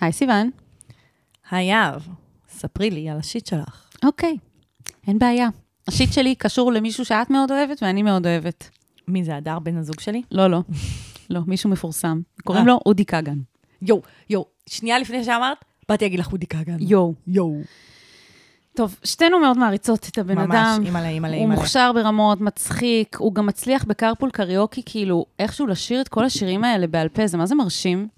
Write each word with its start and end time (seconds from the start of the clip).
היי 0.00 0.12
סיוון. 0.12 0.50
היי 1.50 1.66
יהב, 1.66 2.02
ספרי 2.48 2.90
לי 2.90 3.08
על 3.08 3.18
השיט 3.18 3.46
שלך. 3.46 3.88
אוקיי, 4.04 4.36
אין 5.06 5.18
בעיה. 5.18 5.48
השיט 5.88 6.12
שלי 6.12 6.34
קשור 6.34 6.72
למישהו 6.72 7.04
שאת 7.04 7.30
מאוד 7.30 7.50
אוהבת 7.50 7.82
ואני 7.82 8.02
מאוד 8.02 8.26
אוהבת. 8.26 8.70
מי 9.08 9.24
זה, 9.24 9.36
הדר 9.36 9.58
בן 9.58 9.76
הזוג 9.76 10.00
שלי? 10.00 10.22
לא, 10.30 10.46
לא. 10.46 10.60
לא, 11.30 11.40
מישהו 11.46 11.70
מפורסם. 11.70 12.20
קוראים 12.44 12.62
אה. 12.62 12.68
לו 12.68 12.80
אודי 12.86 13.04
כגן. 13.04 13.38
יואו, 13.82 14.02
יואו, 14.30 14.46
שנייה 14.68 14.98
לפני 14.98 15.24
שאמרת, 15.24 15.64
באתי 15.88 16.04
להגיד 16.04 16.20
לך 16.20 16.32
אודי 16.32 16.46
כגן. 16.46 16.76
יואו. 16.80 17.14
יואו. 17.26 17.60
טוב, 18.76 18.98
שתינו 19.04 19.38
מאוד 19.38 19.58
מעריצות 19.58 20.08
את 20.08 20.18
הבן 20.18 20.34
ממש, 20.38 20.46
אדם. 20.50 20.82
אימא'לה, 20.84 21.08
אימא'לה, 21.08 21.34
הוא 21.34 21.42
אימא'לה. 21.42 21.60
מוכשר 21.60 21.90
ברמות, 21.94 22.40
מצחיק, 22.40 23.16
הוא 23.16 23.34
גם 23.34 23.46
מצליח 23.46 23.84
בקרפול 23.84 24.30
קריוקי, 24.30 24.82
כאילו, 24.86 25.26
איכשהו 25.38 25.66
לשיר 25.66 26.00
את 26.00 26.08
כל 26.08 26.24
השירים 26.24 26.64
האלה 26.64 26.86
בעל 26.86 27.08
פה, 27.08 27.26
זה 27.26 27.36
מה 27.36 27.46
זה 27.46 27.54
מרשים? 27.54 28.08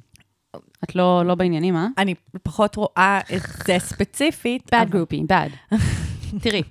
את 0.84 0.94
לא, 0.94 1.22
לא 1.26 1.34
בעניינים, 1.34 1.76
אה? 1.76 1.86
אני 1.98 2.14
פחות 2.42 2.76
רואה 2.76 3.20
את 3.36 3.43
זה 3.66 3.76
ספציפית. 3.79 4.74
bad 4.74 4.79
אבל- 4.82 5.02
groupie, 5.02 5.24
bad. 5.32 5.76
תראי, 6.43 6.62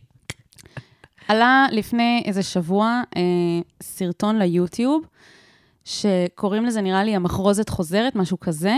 עלה 1.27 1.65
לפני 1.71 2.23
איזה 2.25 2.43
שבוע 2.43 3.01
אה, 3.15 3.21
סרטון 3.83 4.39
ליוטיוב, 4.39 5.05
שקוראים 5.85 6.65
לזה, 6.65 6.81
נראה 6.81 7.03
לי, 7.03 7.15
המחרוזת 7.15 7.69
חוזרת, 7.69 8.15
משהו 8.15 8.39
כזה, 8.39 8.75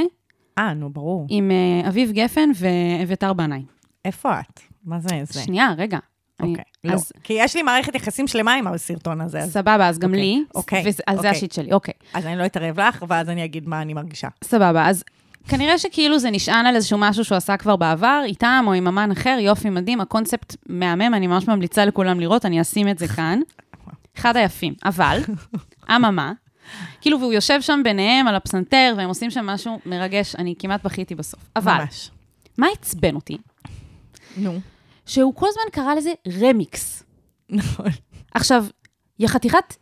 אה, 0.58 0.74
נו, 0.74 0.90
ברור. 0.90 1.26
עם 1.30 1.52
אה, 1.52 1.88
אביב 1.90 2.12
גפן 2.12 2.50
ואביתר 2.56 3.34
בנאי. 3.34 3.64
איפה 4.06 4.40
את? 4.40 4.60
מה 4.86 5.00
זה 5.00 5.10
זה? 5.24 5.42
שנייה, 5.42 5.74
רגע. 5.78 5.98
אוקיי. 6.50 6.64
לא, 6.84 6.94
אז 6.94 7.12
כי 7.24 7.34
יש 7.34 7.56
לי 7.56 7.64
מערכת 7.64 7.96
יחסים 7.96 8.28
שלמה 8.28 8.54
עם 8.54 8.68
הסרטון 8.68 9.22
הזה, 9.22 9.40
אז- 9.40 9.54
סבבה, 9.54 9.90
אז 9.90 10.00
גם 10.00 10.10
אוקיי, 10.10 10.22
לי, 10.24 10.44
אוקיי, 10.56 10.84
ועל 10.84 10.92
זה 10.94 11.04
אוקיי. 11.18 11.30
השיט 11.30 11.52
שלי, 11.52 11.72
אוקיי. 11.74 11.94
אז 12.14 12.26
אני 12.26 12.38
לא 12.38 12.46
אתערב 12.46 12.80
לך, 12.80 13.06
ואז 13.08 13.30
אני 13.30 13.46
אגיד 13.46 13.68
מה 13.68 13.82
אני 13.82 13.94
מרגישה. 13.94 14.28
סבבה, 14.44 14.90
אז 14.90 15.04
כנראה 15.48 15.78
שכאילו 15.78 16.20
זה 16.20 16.32
נשען 16.32 16.66
על 16.66 16.76
איזשהו 16.76 16.98
משהו 16.98 17.26
שהוא 17.26 17.36
עשה 17.36 17.58
כבר 17.58 17.76
בעבר, 17.76 18.22
איתם 18.26 18.64
או 18.68 18.74
עם 18.74 18.88
אמן 18.88 19.12
אחר, 19.12 19.38
יופי 19.40 19.70
מדהים, 19.70 20.02
הקונספט 20.02 20.56
מהמם, 20.70 21.14
אני 21.14 21.28
ממש 21.28 21.48
ממליצה 21.48 21.86
לכולם 21.86 22.20
לראות, 22.20 22.46
אני 22.46 22.62
אשים 22.62 22.88
את 22.88 23.00
זה 23.00 23.08
כאן. 23.08 23.40
אחד 24.18 24.38
היפים. 24.38 24.74
אבל, 24.86 25.20
אממה, 25.96 26.32
כאילו, 27.02 27.20
והוא 27.20 27.34
יושב 27.34 27.62
שם 27.62 27.82
ביניהם 27.84 28.28
על 28.28 28.36
הפסנתר, 28.36 28.94
והם 28.98 29.10
עושים 29.10 29.32
שם 29.32 29.46
משהו 29.46 29.80
מרגש, 29.86 30.36
אני 30.36 30.56
כמעט 30.60 30.84
בכיתי 30.84 31.16
בסוף. 31.16 31.40
אבל, 31.56 31.78
ממש. 31.82 32.12
מה 32.58 32.68
עצבן 32.74 33.16
אותי? 33.16 33.38
נו. 34.38 34.60
שהוא 35.06 35.36
כל 35.36 35.48
הזמן 35.50 35.64
קרא 35.72 35.94
לזה 35.96 36.14
רמיקס. 36.42 37.04
נכון. 37.50 37.86
עכשיו, 38.34 38.66
יא 39.20 39.28
חתיכת 39.28 39.76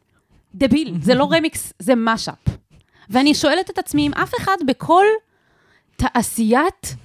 דביל, 0.55 0.97
זה 1.01 1.13
לא 1.13 1.27
רמיקס, 1.31 1.73
זה 1.79 1.93
משאפ. 1.97 2.37
ואני 3.09 3.33
שואלת 3.33 3.69
את 3.69 3.77
עצמי 3.77 4.07
אם 4.07 4.13
אף 4.13 4.31
אחד 4.39 4.57
בכל 4.67 5.05
תעשיית 5.95 6.95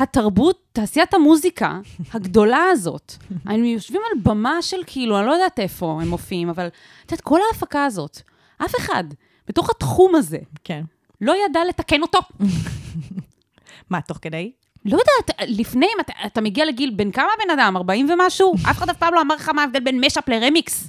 התרבות, 0.00 0.62
תעשיית 0.72 1.14
המוזיקה 1.14 1.80
הגדולה 2.14 2.64
הזאת, 2.72 3.12
היינו 3.44 3.64
יושבים 3.66 4.00
על 4.12 4.20
במה 4.22 4.62
של 4.62 4.76
כאילו, 4.86 5.18
אני 5.18 5.26
לא 5.26 5.32
יודעת 5.32 5.58
איפה 5.58 5.98
הם 6.02 6.08
מופיעים, 6.08 6.48
אבל 6.48 6.66
את 6.66 7.12
יודעת, 7.12 7.20
כל 7.20 7.40
ההפקה 7.52 7.84
הזאת, 7.84 8.20
אף 8.64 8.72
אחד 8.78 9.04
בתוך 9.48 9.70
התחום 9.70 10.14
הזה 10.14 10.38
כן. 10.64 10.84
לא 11.20 11.34
ידע 11.44 11.60
לתקן 11.68 12.02
אותו. 12.02 12.18
מה, 13.90 14.00
תוך 14.00 14.18
כדי? 14.22 14.52
לא 14.86 14.98
יודעת, 14.98 15.48
לפני, 15.48 15.86
אם 15.86 16.00
אתה, 16.00 16.12
אתה 16.26 16.40
מגיע 16.40 16.64
לגיל, 16.64 16.90
בן 16.96 17.10
כמה 17.10 17.28
בן 17.44 17.60
אדם? 17.60 17.76
40 17.76 18.10
ומשהו? 18.10 18.54
אף 18.70 18.78
אחד 18.78 18.88
אף 18.90 18.96
פעם 18.96 19.14
לא 19.14 19.20
אמר 19.20 19.34
לך 19.34 19.48
מה 19.48 19.62
ההבדל 19.62 19.80
בין 19.80 20.00
משאפ 20.04 20.28
לרמיקס. 20.28 20.88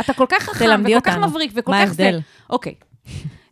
אתה 0.00 0.12
כל 0.12 0.26
כך 0.28 0.42
חכם, 0.42 0.82
וכל 0.84 1.00
כך. 1.00 1.16
מבריק, 1.16 1.50
וכל 1.54 1.70
מה 1.72 1.86
כך 1.86 1.92
זה. 1.92 2.04
ההבדל? 2.04 2.20
אוקיי. 2.50 2.74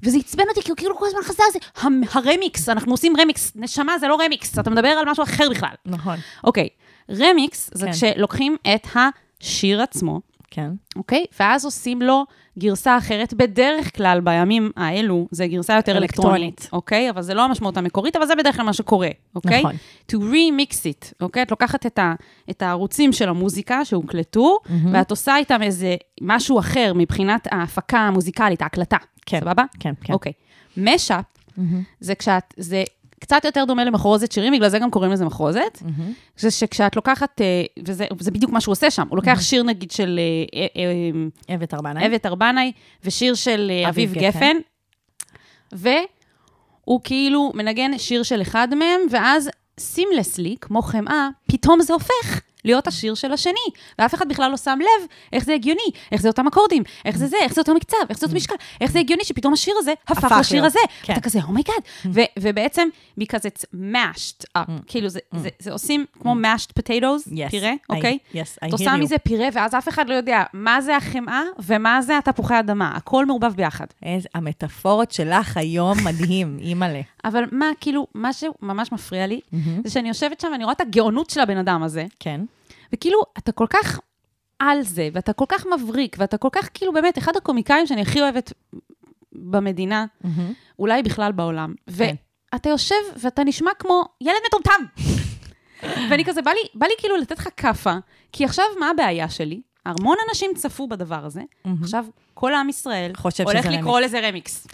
וזה 0.02 0.18
עצבן 0.18 0.44
אותי, 0.48 0.62
כי 0.62 0.70
הוא 0.70 0.76
כאילו 0.76 0.96
כל 0.98 1.06
הזמן 1.06 1.20
חזר 1.22 1.42
על 1.46 1.52
זה, 1.52 1.58
"המ- 1.80 2.02
הרמיקס, 2.12 2.68
אנחנו 2.68 2.92
עושים 2.92 3.12
רמיקס. 3.20 3.52
נשמה, 3.54 3.98
זה 3.98 4.08
לא 4.08 4.18
רמיקס, 4.24 4.58
אתה 4.58 4.70
מדבר 4.70 4.88
על 4.88 5.10
משהו 5.10 5.22
אחר 5.24 5.50
בכלל. 5.50 5.70
נכון. 5.86 6.16
אוקיי, 6.44 6.68
רמיקס 7.10 7.70
זה 7.74 7.86
כן. 7.86 7.92
כשלוקחים 7.92 8.56
את 8.74 8.86
השיר 9.40 9.82
עצמו, 9.82 10.20
כן. 10.50 10.70
אוקיי? 10.96 11.24
ואז 11.40 11.64
עושים 11.64 12.02
לו 12.02 12.24
גרסה 12.58 12.98
אחרת. 12.98 13.34
בדרך 13.34 13.96
כלל, 13.96 14.20
בימים 14.20 14.70
האלו, 14.76 15.28
זה 15.30 15.46
גרסה 15.46 15.74
יותר 15.74 15.96
אלקטרונית, 15.96 16.40
אלקטרונית. 16.40 16.68
אוקיי? 16.72 17.10
אבל 17.10 17.22
זה 17.22 17.34
לא 17.34 17.44
המשמעות 17.44 17.76
המקורית, 17.76 18.16
אבל 18.16 18.26
זה 18.26 18.34
בדרך 18.36 18.56
כלל 18.56 18.64
מה 18.64 18.72
שקורה, 18.72 19.08
אוקיי? 19.34 19.58
נכון. 19.58 19.74
To 20.12 20.14
remix 20.14 20.72
it, 20.72 21.12
אוקיי? 21.20 21.42
את 21.42 21.50
לוקחת 21.50 21.86
את, 21.86 21.98
ה, 21.98 22.14
את 22.50 22.62
הערוצים 22.62 23.12
של 23.12 23.28
המוזיקה 23.28 23.84
שהוקלטו, 23.84 24.58
ואת 24.92 25.10
עושה 25.10 25.36
איתם 25.36 25.62
איזה 25.62 25.96
משהו 26.20 26.58
אחר 26.58 26.92
מבחינת 26.94 27.48
ההפקה 27.50 27.98
המוזיקלית, 27.98 28.62
ההקלטה. 28.62 28.96
כן. 29.26 29.40
סבבה? 29.40 29.64
כן, 29.80 29.94
כן. 30.00 30.12
אוקיי. 30.12 30.32
משאפ, 30.76 31.24
זה 32.00 32.14
כשאת, 32.14 32.54
זה 32.56 32.84
קצת 33.26 33.44
יותר 33.44 33.64
דומה 33.64 33.84
למחרוזת 33.84 34.32
שירים, 34.32 34.52
בגלל 34.52 34.68
זה 34.68 34.78
גם 34.78 34.90
קוראים 34.90 35.12
לזה 35.12 35.24
מחרוזת. 35.24 35.82
זה 36.36 36.50
שכשאת 36.50 36.96
לוקחת, 36.96 37.40
אה, 37.40 37.64
וזה 38.18 38.30
בדיוק 38.30 38.52
מה 38.52 38.60
שהוא 38.60 38.72
עושה 38.72 38.90
שם, 38.90 39.06
הוא 39.08 39.16
לוקח 39.16 39.40
שיר 39.40 39.62
נגיד 39.62 39.90
של 39.90 40.20
אה, 40.54 40.60
אה, 40.60 40.84
אה, 41.50 41.54
אבת 41.54 41.74
ארבנאי. 41.74 42.06
אבת 42.06 42.26
ארבנאי, 42.26 42.72
ושיר 43.04 43.34
של 43.34 43.72
אביב 43.88 44.10
אביב 44.10 44.24
גפן. 44.24 44.56
גפן, 45.72 45.96
והוא 46.82 47.00
כאילו 47.04 47.52
מנגן 47.54 47.98
שיר 47.98 48.22
של 48.22 48.42
אחד 48.42 48.68
מהם, 48.74 49.00
ואז 49.10 49.50
seamlessly, 49.80 50.56
כמו 50.60 50.82
חמאה, 50.82 51.28
פתאום 51.46 51.82
זה 51.82 51.92
הופך 51.92 52.40
להיות 52.66 52.86
השיר 52.86 53.14
של 53.14 53.32
השני. 53.32 53.52
ואף 53.98 54.14
אחד 54.14 54.28
בכלל 54.28 54.50
לא 54.50 54.56
שם 54.56 54.78
לב 54.80 55.06
איך 55.32 55.44
זה 55.44 55.54
הגיוני, 55.54 55.80
איך 56.12 56.22
זה 56.22 56.28
אותם 56.28 56.46
אקורדים, 56.46 56.82
איך 57.04 57.16
זה 57.16 57.26
זה, 57.26 57.36
איך 57.42 57.54
זה 57.54 57.60
אותו 57.60 57.74
מקצב, 57.74 57.96
איך 58.10 58.18
זה 58.18 58.26
אותו 58.26 58.36
משקל, 58.36 58.54
איך 58.80 58.90
זה 58.92 58.98
הגיוני 58.98 59.24
שפתאום 59.24 59.52
השיר 59.52 59.74
הזה 59.78 59.92
הפך 60.08 60.32
לשיר 60.40 60.64
הזה. 60.64 60.78
כן. 61.02 61.12
אתה 61.12 61.20
כזה, 61.20 61.38
oh 61.48 61.55
my 61.55 61.61
god. 61.61 61.74
ו- 62.12 62.20
ובעצם, 62.38 62.88
because 63.20 63.24
it's 63.48 63.64
mashed 63.92 64.44
up, 64.58 64.70
כאילו 64.86 65.08
זה- 65.08 65.18
זה- 65.36 65.48
זה 65.58 65.72
עושים 65.72 66.04
כמו 66.20 66.34
mashed 66.34 66.80
potatoes, 66.80 67.28
Yes, 67.28 67.50
פירה, 67.50 67.72
אוקיי? 67.90 68.18
yes, 68.34 68.36
I 68.64 68.68
את 68.68 68.72
עושה. 68.72 68.96
מזה 68.96 69.18
פירה, 69.18 69.48
ואז 69.52 69.74
אף 69.74 69.88
אחד 69.88 70.08
לא 70.08 70.14
יודע 70.14 70.42
מה 70.52 70.80
זה 70.80 70.96
החמאה 70.96 71.42
ומה 71.58 72.02
זה 72.02 72.18
התפוחי 72.18 72.58
אדמה. 72.60 72.92
הכל 72.96 73.26
מעורבב 73.26 73.54
ביחד. 73.54 73.86
איזה- 74.02 74.28
המטאפורות 74.34 75.12
שלך 75.12 75.56
היום 75.56 75.98
מדהים, 76.04 76.56
אימא'לה. 76.68 77.00
אבל 77.24 77.44
מה, 77.52 77.66
כאילו, 77.80 78.06
מה 78.14 78.30
שממש 78.32 78.92
מפריע 78.92 79.26
לי, 79.26 79.40
זה 79.84 79.90
שאני 79.90 80.08
יושבת 80.08 80.40
שם 80.40 80.48
ואני 80.52 80.64
רואה 80.64 80.74
את 80.74 80.80
הגאונות 80.80 81.30
של 81.30 81.40
הבן 81.40 81.56
אדם 81.56 81.82
הזה, 81.82 82.06
כן. 82.20 82.40
וכאילו, 82.92 83.22
אתה 83.38 83.52
כל 83.52 83.66
כך 83.70 84.00
על 84.58 84.82
זה, 84.82 85.08
ואתה 85.12 85.32
כל 85.32 85.44
כך 85.48 85.66
מבריק, 85.66 86.16
ואתה 86.18 86.38
כל 86.38 86.48
כך, 86.52 86.68
כאילו, 86.74 86.92
באמת, 86.92 87.18
אחד 87.18 87.36
הקומיקאים 87.36 87.86
שאני 87.86 88.02
הכי 88.02 88.20
אוהבת 88.20 88.52
במדינה, 89.32 90.06
אולי 90.78 91.02
בכלל 91.02 91.32
בעולם. 91.32 91.74
כן. 91.98 92.14
ואתה 92.52 92.68
יושב 92.68 92.94
ואתה 93.16 93.44
נשמע 93.44 93.70
כמו 93.78 94.04
ילד 94.20 94.36
מטומטם. 94.46 95.02
ואני 96.10 96.24
כזה, 96.24 96.42
בא 96.42 96.50
לי, 96.50 96.60
בא 96.74 96.86
לי 96.86 96.92
כאילו 96.98 97.16
לתת 97.16 97.38
לך 97.38 97.48
כאפה, 97.56 97.94
כי 98.32 98.44
עכשיו, 98.44 98.64
מה 98.80 98.90
הבעיה 98.90 99.28
שלי? 99.28 99.60
המון 99.86 100.16
אנשים 100.28 100.50
צפו 100.56 100.88
בדבר 100.88 101.24
הזה, 101.24 101.42
עכשיו 101.82 102.06
כל 102.34 102.54
עם 102.54 102.68
ישראל 102.68 103.12
הולך 103.44 103.66
לקרוא 103.66 104.00
לזה 104.00 104.28
רמיקס. 104.28 104.66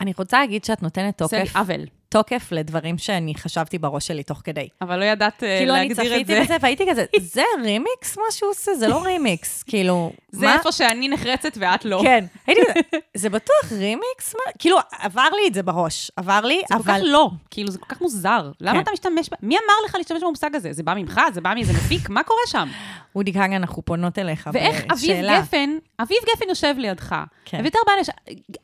אני 0.00 0.12
רוצה 0.18 0.40
להגיד 0.40 0.64
שאת 0.64 0.82
נותנת 0.82 1.18
תוקף, 1.18 1.56
עוול. 1.56 1.80
תוקף 2.12 2.48
לדברים 2.52 2.98
שאני 2.98 3.34
חשבתי 3.34 3.78
בראש 3.78 4.06
שלי 4.06 4.22
תוך 4.22 4.40
כדי. 4.44 4.68
אבל 4.80 4.98
לא 4.98 5.04
ידעת 5.04 5.42
אה, 5.42 5.58
כאילו, 5.58 5.74
אני 5.74 5.88
להגדיר 5.88 6.06
את 6.06 6.10
צפיתי 6.16 6.34
זה. 6.34 6.40
בזה 6.40 6.56
והייתי 6.60 6.86
כזה, 6.90 7.04
זה 7.34 7.42
רימיקס 7.62 8.18
מה 8.18 8.24
שהוא 8.30 8.50
עושה? 8.50 8.74
זה 8.74 8.88
לא 8.88 9.02
רימיקס. 9.02 9.62
כאילו, 9.68 10.12
זה 10.30 10.46
מה? 10.46 10.54
איפה 10.54 10.72
שאני 10.72 11.08
נחרצת 11.08 11.52
ואת 11.60 11.84
לא. 11.84 12.00
כן. 12.02 12.24
הייתי 12.46 12.62
כזה, 12.62 12.98
זה 13.14 13.30
בטוח 13.30 13.72
רימיקס? 13.72 14.34
מה? 14.34 14.52
כאילו, 14.58 14.78
עבר 14.98 15.28
לי 15.36 15.48
את 15.48 15.54
זה 15.54 15.62
בראש. 15.62 16.10
עבר 16.16 16.40
לי, 16.40 16.62
זה 16.68 16.74
כל 16.74 16.82
כך 16.82 16.88
אבל... 16.88 17.00
לא, 17.04 17.30
כאילו, 17.50 17.70
זה 17.70 17.78
כל 17.78 17.86
כך 17.94 18.00
מוזר. 18.00 18.50
למה 18.60 18.74
כן. 18.74 18.80
אתה 18.82 18.90
משתמש 18.92 19.28
ב... 19.28 19.34
מי 19.42 19.56
אמר 19.56 19.74
לך 19.86 19.94
להשתמש 19.94 20.22
במושג 20.22 20.56
הזה? 20.56 20.72
זה 20.72 20.82
בא 20.82 20.94
ממך? 20.94 21.20
זה 21.32 21.40
בא 21.40 21.54
מאיזה 21.54 21.72
מפיק? 21.72 22.08
מה 22.08 22.22
קורה 22.22 22.42
שם? 22.46 22.68
אודי 23.16 23.32
כגן, 23.32 23.52
אנחנו 23.52 23.82
פונות 23.84 24.18
אליך 24.18 24.50
ואיך 24.52 24.84
אביב. 24.92 25.16
גפן, 25.30 25.70
אביב 26.02 26.18
גפן 26.34 26.48
יושב 26.48 26.74
לידך, 26.78 27.14
כן. 27.44 27.58
אביתר 27.58 27.78
בנש, 27.86 28.08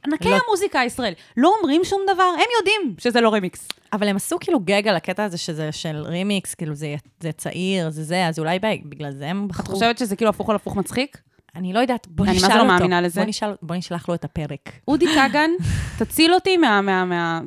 ענקי 0.07 0.29
לא. 0.29 0.39
המוזיקה 0.47 0.81
הישראלית, 0.81 1.19
לא 1.37 1.55
אומרים 1.61 1.85
שום 1.85 2.01
דבר, 2.15 2.23
הם 2.23 2.47
יודעים 2.59 2.95
שזה 2.99 3.21
לא 3.21 3.31
רמיקס. 3.39 3.69
אבל 3.93 4.09
הם 4.09 4.17
עשו 4.17 4.37
כאילו 4.41 4.61
גג 4.61 4.89
על 4.89 4.97
הקטע 4.97 5.25
הזה 5.25 5.39
שזה 5.39 5.73
של 5.73 5.97
רימיקס, 6.07 6.55
כאילו 6.55 6.75
זה, 6.75 6.95
זה 7.21 7.33
צעיר, 7.33 7.91
זה 7.91 8.05
זה, 8.05 8.27
אז 8.27 8.39
אולי 8.39 8.59
בגלל 8.85 9.13
זה 9.13 9.29
הם 9.29 9.43
את 9.45 9.49
בחרו. 9.49 9.75
חושבת 9.75 9.99
שזה 9.99 10.17
כאילו 10.17 10.31
הפוך 10.31 10.51
על 10.51 10.57
הפוך 10.57 10.77
מצחיק? 10.77 11.19
אני 11.57 11.73
לא 11.73 11.79
יודעת, 11.79 12.07
בוא 12.11 12.25
אני 12.25 12.33
מה 12.33 12.37
נשאל 12.39 12.49
זה 12.49 12.55
לא 12.55 12.61
אותו. 12.61 12.73
מאמינה 12.73 13.01
לזה. 13.01 13.21
בוא, 13.21 13.29
נשאל, 13.29 13.51
בוא 13.63 13.77
נשלח 13.77 14.09
לו 14.09 14.15
את 14.15 14.25
הפרק. 14.25 14.73
אודי 14.89 15.07
כגן, 15.07 15.51
תציל 15.99 16.35
אותי 16.35 16.57
מה- 16.57 16.81
מה- 16.81 17.05
מה- 17.05 17.41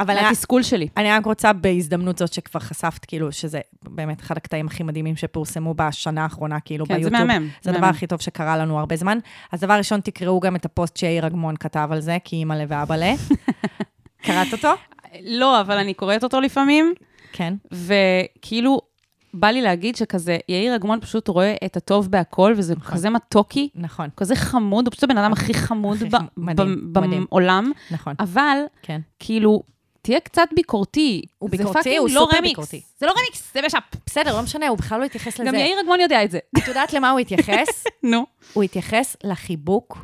אבל 0.00 0.14
מהתסכול 0.22 0.62
שלי. 0.62 0.88
אני 0.96 1.10
רק 1.12 1.24
רוצה 1.26 1.52
בהזדמנות 1.52 2.18
זאת 2.18 2.32
שכבר 2.32 2.60
חשפת, 2.60 3.04
כאילו, 3.04 3.32
שזה 3.32 3.60
באמת 3.82 4.20
אחד 4.20 4.36
הקטעים 4.36 4.66
הכי 4.66 4.82
מדהימים 4.82 5.16
שפורסמו 5.16 5.74
בשנה 5.74 6.22
האחרונה, 6.22 6.60
כאילו, 6.60 6.86
כן, 6.86 6.94
ביוטיוב. 6.96 7.22
מהמם, 7.26 7.44
זה 7.46 7.50
זה 7.62 7.70
הדבר 7.70 7.80
מהמם. 7.80 7.94
הכי 7.94 8.06
טוב 8.06 8.20
שקרה 8.20 8.56
לנו 8.56 8.78
הרבה 8.78 8.96
זמן. 8.96 9.18
אז 9.52 9.60
דבר 9.60 9.74
ראשון, 9.74 10.00
תקראו 10.00 10.40
גם 10.40 10.56
את 10.56 10.64
הפוסט 10.64 10.96
שיאיר 10.96 11.26
אגמון 11.26 11.56
כתב 11.56 11.88
על 11.92 12.00
זה, 12.00 12.16
כי 12.24 12.36
אימא'לה 12.36 12.64
ואבאלה. 12.68 13.12
קראת 14.22 14.52
אותו? 14.52 14.68
לא, 15.22 15.60
אבל 15.60 15.78
אני 15.78 15.94
קוראת 15.94 16.24
אותו 16.24 16.40
לפעמים, 16.40 16.94
כן. 17.32 17.54
וכאילו, 17.72 18.80
בא 19.34 19.48
לי 19.48 19.62
להגיד 19.62 19.96
שכזה, 19.96 20.38
יאיר 20.48 20.76
אגמון 20.76 21.00
פשוט 21.00 21.28
רואה 21.28 21.54
את 21.64 21.76
הטוב 21.76 22.10
בהכל, 22.10 22.54
וזה 22.56 22.74
נכון. 22.76 22.94
כזה 22.94 23.10
מתוקי, 23.10 23.68
נכון, 23.74 24.08
כזה 24.16 24.36
חמוד, 24.36 24.86
הוא 24.86 24.90
פשוט 24.92 25.04
הבן 25.04 25.18
אדם 25.18 25.32
הכי 25.32 25.54
חמוד 25.54 25.98
ב- 26.02 26.16
מדהים, 26.36 26.92
ב- 26.92 26.98
מדהים. 26.98 27.26
בעולם, 27.30 27.72
נכון. 27.90 28.14
אבל 28.20 28.58
כן. 28.82 29.00
כאילו, 29.18 29.62
תהיה 30.02 30.20
קצת 30.20 30.48
ביקורתי. 30.56 31.22
הוא 31.38 31.50
ביקורתי, 31.50 31.96
הוא 31.96 32.08
לא 32.10 32.20
סופר 32.20 32.36
רמיקס. 32.36 32.50
ביקורתי. 32.50 32.80
זה 32.98 33.06
לא 33.06 33.12
רמיקס, 33.18 33.54
זה 33.54 33.60
mashup. 33.66 33.82
בסדר, 34.06 34.36
לא 34.36 34.42
משנה, 34.42 34.68
הוא 34.68 34.78
בכלל 34.78 35.00
לא 35.00 35.04
התייחס 35.04 35.34
לזה. 35.40 35.44
גם 35.48 35.54
יאיר 35.54 35.80
אגמון 35.80 36.00
יודע 36.00 36.24
את 36.24 36.30
זה. 36.30 36.38
את 36.58 36.68
יודעת 36.68 36.92
למה 36.92 37.10
הוא 37.10 37.18
התייחס? 37.20 37.84
נו. 38.02 38.26
הוא 38.52 38.62
התייחס 38.62 39.16
לחיבוק 39.24 39.98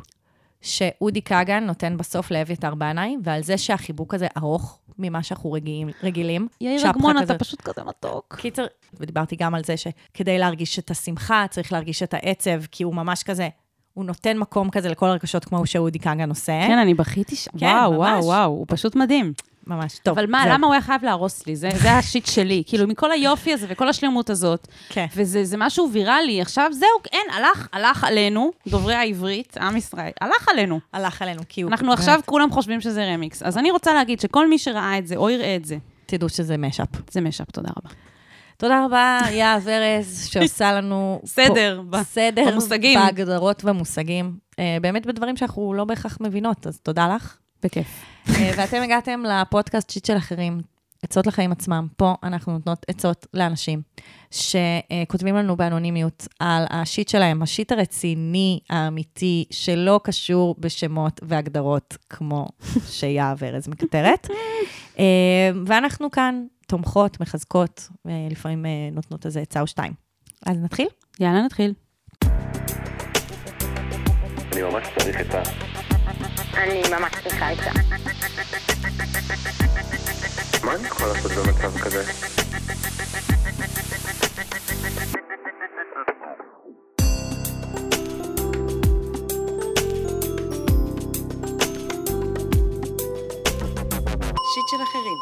שאודי 0.67 1.21
כגן 1.21 1.63
נותן 1.63 1.97
בסוף 1.97 2.31
לאביתר 2.31 2.75
בנאי, 2.75 3.15
ועל 3.23 3.43
זה 3.43 3.57
שהחיבוק 3.57 4.13
הזה 4.13 4.27
ארוך 4.37 4.79
ממה 4.99 5.23
שאנחנו 5.23 5.51
רגילים. 5.51 5.89
רגילים 6.03 6.47
יאיר 6.61 6.89
אגמון, 6.89 7.17
אתה 7.17 7.37
פשוט 7.37 7.61
כזה 7.61 7.83
מתוק. 7.83 8.35
קיצר, 8.41 8.65
ודיברתי 8.99 9.35
גם 9.35 9.55
על 9.55 9.63
זה 9.63 9.75
שכדי 9.77 10.37
להרגיש 10.37 10.79
את 10.79 10.91
השמחה, 10.91 11.45
צריך 11.49 11.73
להרגיש 11.73 12.03
את 12.03 12.13
העצב, 12.13 12.65
כי 12.71 12.83
הוא 12.83 12.95
ממש 12.95 13.23
כזה, 13.23 13.49
הוא 13.93 14.05
נותן 14.05 14.37
מקום 14.37 14.69
כזה 14.69 14.89
לכל 14.89 15.05
הרגשות 15.05 15.45
כמו 15.45 15.65
שאודי 15.65 15.99
כגן 15.99 16.29
עושה. 16.29 16.61
כן, 16.67 16.77
אני 16.77 16.93
בכיתי 16.93 17.35
שם. 17.35 17.51
כן, 17.59 17.65
וואו, 17.65 17.91
ממש. 17.93 18.01
וואו, 18.01 18.25
וואו, 18.25 18.49
הוא 18.49 18.65
פשוט 18.67 18.95
מדהים. 18.95 19.33
ממש. 19.67 19.99
טוב, 20.03 20.19
אבל 20.19 20.29
מה, 20.31 20.41
זהו. 20.43 20.53
למה 20.53 20.67
הוא 20.67 20.73
היה 20.73 20.81
חייב 20.81 21.03
להרוס 21.05 21.47
לי? 21.47 21.55
זה 21.55 21.69
זה 21.75 21.91
השיט 21.93 22.25
שלי. 22.25 22.63
כאילו, 22.67 22.87
מכל 22.87 23.11
היופי 23.11 23.53
הזה 23.53 23.65
וכל 23.69 23.89
השלמות 23.89 24.29
הזאת, 24.29 24.67
כן. 24.89 25.05
וזה 25.15 25.45
זה 25.45 25.57
משהו 25.57 25.89
ויראלי. 25.91 26.41
עכשיו, 26.41 26.69
זהו, 26.73 26.87
אין, 27.11 27.25
הלך, 27.33 27.67
הלך 27.73 28.03
עלינו, 28.03 28.51
דוברי 28.67 28.93
העברית, 28.95 29.57
עם 29.57 29.77
ישראל, 29.77 30.11
הלך 30.21 30.49
עלינו. 30.49 30.79
הלך 30.93 31.21
עלינו, 31.21 31.41
כי 31.49 31.61
הוא... 31.61 31.71
אנחנו 31.71 31.93
עכשיו 31.93 32.19
כולם 32.25 32.51
חושבים 32.51 32.81
שזה 32.81 33.13
רמיקס. 33.13 33.43
אז 33.43 33.57
אני 33.57 33.71
רוצה 33.71 33.93
להגיד 33.93 34.19
שכל 34.19 34.49
מי 34.49 34.57
שראה 34.57 34.97
את 34.97 35.07
זה 35.07 35.15
או 35.15 35.29
יראה 35.29 35.55
את 35.55 35.65
זה, 35.65 35.77
תדעו 36.05 36.29
שזה 36.29 36.57
משאפ. 36.57 36.87
זה 37.11 37.21
משאפ, 37.21 37.51
תודה 37.51 37.69
רבה. 37.77 37.89
תודה 38.57 38.85
רבה, 38.85 39.19
יהב 39.31 39.67
ארז, 39.67 40.27
שעושה 40.31 40.71
לנו... 40.73 41.19
סדר 41.25 41.81
פה- 41.91 41.97
ב- 41.97 42.03
סדר 42.03 42.43
במושגים. 42.51 42.99
בהגדרות 42.99 43.63
ובמושגים. 43.63 44.37
אה, 44.59 44.77
באמת 44.81 45.05
בדברים 45.05 45.37
שאנחנו 45.37 45.73
לא 45.73 45.85
בהכרח 45.85 46.17
מבינות, 46.21 46.67
אז 46.67 46.79
תודה 46.79 47.15
לך. 47.15 47.37
בכיף. 47.63 48.05
אה, 48.29 48.51
ואתם 48.57 48.81
הגעתם 48.81 49.23
לפודקאסט 49.25 49.89
שיט 49.89 50.05
של 50.05 50.17
אחרים, 50.17 50.61
עצות 51.03 51.27
לחיים 51.27 51.51
עצמם. 51.51 51.87
פה 51.97 52.15
אנחנו 52.23 52.53
נותנות 52.53 52.85
עצות 52.87 53.27
לאנשים 53.33 53.81
שכותבים 54.31 55.35
לנו 55.35 55.55
באנונימיות 55.55 56.27
על 56.39 56.63
השיט 56.69 57.07
שלהם, 57.07 57.41
השיט 57.41 57.71
הרציני, 57.71 58.59
האמיתי, 58.69 59.45
שלא 59.51 59.99
קשור 60.03 60.55
בשמות 60.59 61.19
והגדרות, 61.23 61.97
כמו 62.09 62.47
שיהב 62.89 63.43
ארז 63.43 63.67
מקטרת. 63.67 64.27
אה, 64.99 65.49
ואנחנו 65.65 66.11
כאן 66.11 66.45
תומכות, 66.67 67.19
מחזקות, 67.19 67.89
אה, 68.07 68.27
לפעמים 68.31 68.65
אה, 68.65 68.71
נותנות 68.91 69.25
איזה 69.25 69.39
עצה 69.39 69.61
או 69.61 69.67
שתיים. 69.67 69.93
אז 70.45 70.57
נתחיל? 70.57 70.87
יאללה, 71.19 71.41
נתחיל. 71.41 71.73
אני 74.53 74.61
ממש 74.61 74.87
צריך 74.97 75.19
עצה. 75.19 75.76
אני 76.57 76.81
ממש 76.99 77.11
צריכה 77.23 77.49
עצה. 77.49 77.71
מה 80.63 80.75
אני 80.75 80.87
יכול 80.87 81.07
לעשות 81.07 81.31
במצב 81.31 81.79
כזה? 81.79 82.03
שיט 94.53 94.67
של 94.69 94.83
אחרים. 94.83 95.17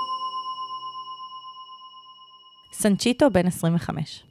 סנצ'יטו 2.73 3.29
בן 3.29 3.47
25. 3.47 4.23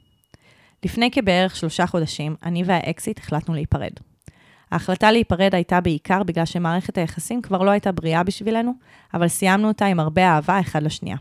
לפני 0.85 1.11
כבערך 1.11 1.55
שלושה 1.55 1.87
חודשים, 1.87 2.35
אני 2.43 2.63
והאקסיט 2.65 3.19
החלטנו 3.19 3.53
להיפרד. 3.53 3.91
ההחלטה 4.71 5.11
להיפרד 5.11 5.55
הייתה 5.55 5.81
בעיקר 5.81 6.23
בגלל 6.23 6.45
שמערכת 6.45 6.97
היחסים 6.97 7.41
כבר 7.41 7.61
לא 7.61 7.71
הייתה 7.71 7.91
בריאה 7.91 8.23
בשבילנו, 8.23 8.73
אבל 9.13 9.27
סיימנו 9.27 9.67
אותה 9.67 9.85
עם 9.85 9.99
הרבה 9.99 10.27
אהבה 10.27 10.59
אחד 10.59 10.83
לשנייה. 10.83 11.17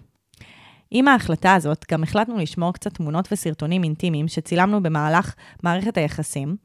עם 0.90 1.08
ההחלטה 1.08 1.54
הזאת, 1.54 1.84
גם 1.92 2.02
החלטנו 2.02 2.38
לשמור 2.38 2.72
קצת 2.72 2.94
תמונות 2.94 3.28
וסרטונים 3.32 3.84
אינטימיים 3.84 4.28
שצילמנו 4.28 4.82
במהלך 4.82 5.34
מערכת 5.62 5.96
היחסים, 5.96 6.56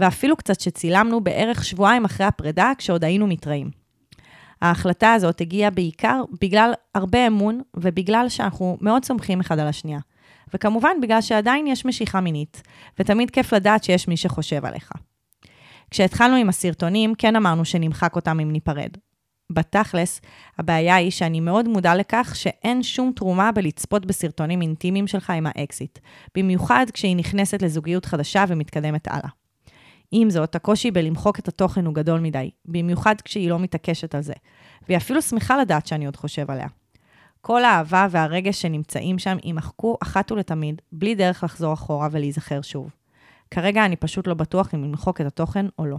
ואפילו 0.00 0.36
קצת 0.36 0.60
שצילמנו 0.60 1.20
בערך 1.20 1.64
שבועיים 1.64 2.04
אחרי 2.04 2.26
הפרידה, 2.26 2.72
כשעוד 2.78 3.04
היינו 3.04 3.26
מתראים. 3.26 3.70
ההחלטה 4.62 5.12
הזאת 5.12 5.40
הגיעה 5.40 5.70
בעיקר 5.70 6.22
בגלל 6.40 6.72
הרבה 6.94 7.26
אמון, 7.26 7.60
ובגלל 7.76 8.28
שאנחנו 8.28 8.78
מאוד 8.80 9.04
סומכים 9.04 9.40
אחד 9.40 9.58
על 9.58 9.66
השנייה. 9.66 9.98
וכמובן, 10.54 11.00
בגלל 11.02 11.20
שעדיין 11.20 11.66
יש 11.66 11.84
משיכה 11.84 12.20
מינית, 12.20 12.62
ותמיד 12.98 13.30
כיף 13.30 13.52
לדעת 13.52 13.84
שיש 13.84 14.08
מי 14.08 14.16
שחושב 14.16 14.64
עליך. 14.64 14.92
כשהתחלנו 15.94 16.36
עם 16.36 16.48
הסרטונים, 16.48 17.14
כן 17.14 17.36
אמרנו 17.36 17.64
שנמחק 17.64 18.16
אותם 18.16 18.40
אם 18.40 18.52
ניפרד. 18.52 18.90
בתכלס, 19.52 20.20
הבעיה 20.58 20.94
היא 20.94 21.10
שאני 21.10 21.40
מאוד 21.40 21.68
מודע 21.68 21.94
לכך 21.94 22.32
שאין 22.36 22.82
שום 22.82 23.12
תרומה 23.16 23.52
בלצפות 23.52 24.06
בסרטונים 24.06 24.62
אינטימיים 24.62 25.06
שלך 25.06 25.30
עם 25.30 25.46
האקסית, 25.46 25.98
במיוחד 26.36 26.86
כשהיא 26.92 27.16
נכנסת 27.16 27.62
לזוגיות 27.62 28.04
חדשה 28.04 28.44
ומתקדמת 28.48 29.08
הלאה. 29.08 29.28
עם 30.10 30.30
זאת, 30.30 30.54
הקושי 30.54 30.90
בלמחוק 30.90 31.38
את 31.38 31.48
התוכן 31.48 31.86
הוא 31.86 31.94
גדול 31.94 32.20
מדי, 32.20 32.50
במיוחד 32.64 33.14
כשהיא 33.24 33.50
לא 33.50 33.58
מתעקשת 33.58 34.14
על 34.14 34.22
זה, 34.22 34.34
והיא 34.88 34.96
אפילו 34.96 35.22
שמחה 35.22 35.56
לדעת 35.56 35.86
שאני 35.86 36.06
עוד 36.06 36.16
חושב 36.16 36.50
עליה. 36.50 36.68
כל 37.40 37.64
האהבה 37.64 38.06
והרגש 38.10 38.62
שנמצאים 38.62 39.18
שם 39.18 39.36
יימחקו 39.44 39.96
אחת 40.02 40.32
ולתמיד, 40.32 40.82
בלי 40.92 41.14
דרך 41.14 41.44
לחזור 41.44 41.72
אחורה 41.72 42.08
ולהיזכר 42.12 42.62
שוב. 42.62 42.90
כרגע 43.54 43.84
אני 43.84 43.96
פשוט 43.96 44.26
לא 44.26 44.34
בטוח 44.34 44.74
אם 44.74 44.84
למחוק 44.84 45.20
את 45.20 45.26
התוכן 45.26 45.66
או 45.78 45.86
לא. 45.86 45.96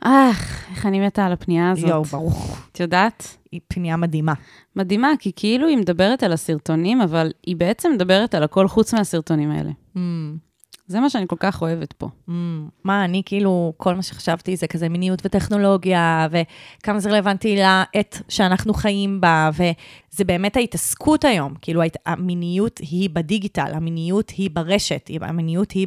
אך, 0.00 0.66
איך 0.70 0.86
אני 0.86 1.06
מתה 1.06 1.26
על 1.26 1.32
הפנייה 1.32 1.70
הזאת. 1.70 1.88
יואו, 1.88 2.04
ברוך. 2.04 2.66
את 2.72 2.80
יודעת? 2.80 3.36
היא 3.52 3.60
פנייה 3.68 3.96
מדהימה. 3.96 4.32
מדהימה, 4.76 5.08
כי 5.18 5.32
כאילו 5.36 5.68
היא 5.68 5.78
מדברת 5.78 6.22
על 6.22 6.32
הסרטונים, 6.32 7.00
אבל 7.00 7.32
היא 7.46 7.56
בעצם 7.56 7.92
מדברת 7.94 8.34
על 8.34 8.42
הכל 8.42 8.68
חוץ 8.68 8.94
מהסרטונים 8.94 9.50
האלה. 9.50 9.70
Mm, 9.96 9.98
זה 10.86 11.00
מה 11.00 11.10
שאני 11.10 11.24
כל 11.28 11.36
כך 11.38 11.62
אוהבת 11.62 11.92
פה. 11.92 12.08
mm. 12.28 12.32
מה, 12.84 13.04
אני 13.04 13.22
כאילו, 13.26 13.72
כל 13.76 13.94
מה 13.94 14.02
שחשבתי 14.02 14.56
זה 14.56 14.66
כזה 14.66 14.88
מיניות 14.88 15.22
וטכנולוגיה, 15.24 16.26
וכמה 16.30 17.00
זה 17.00 17.10
רלוונטי 17.10 17.56
לעת 17.56 18.22
שאנחנו 18.28 18.74
חיים 18.74 19.20
בה, 19.20 19.50
וזה 19.52 20.24
באמת 20.24 20.56
ההתעסקות 20.56 21.24
היום. 21.24 21.54
כאילו, 21.62 21.82
המיניות 22.06 22.78
היא 22.78 23.10
בדיגיטל, 23.10 23.72
המיניות 23.74 24.30
היא 24.30 24.50
ברשת, 24.52 25.10
המיניות 25.20 25.70
היא 25.70 25.86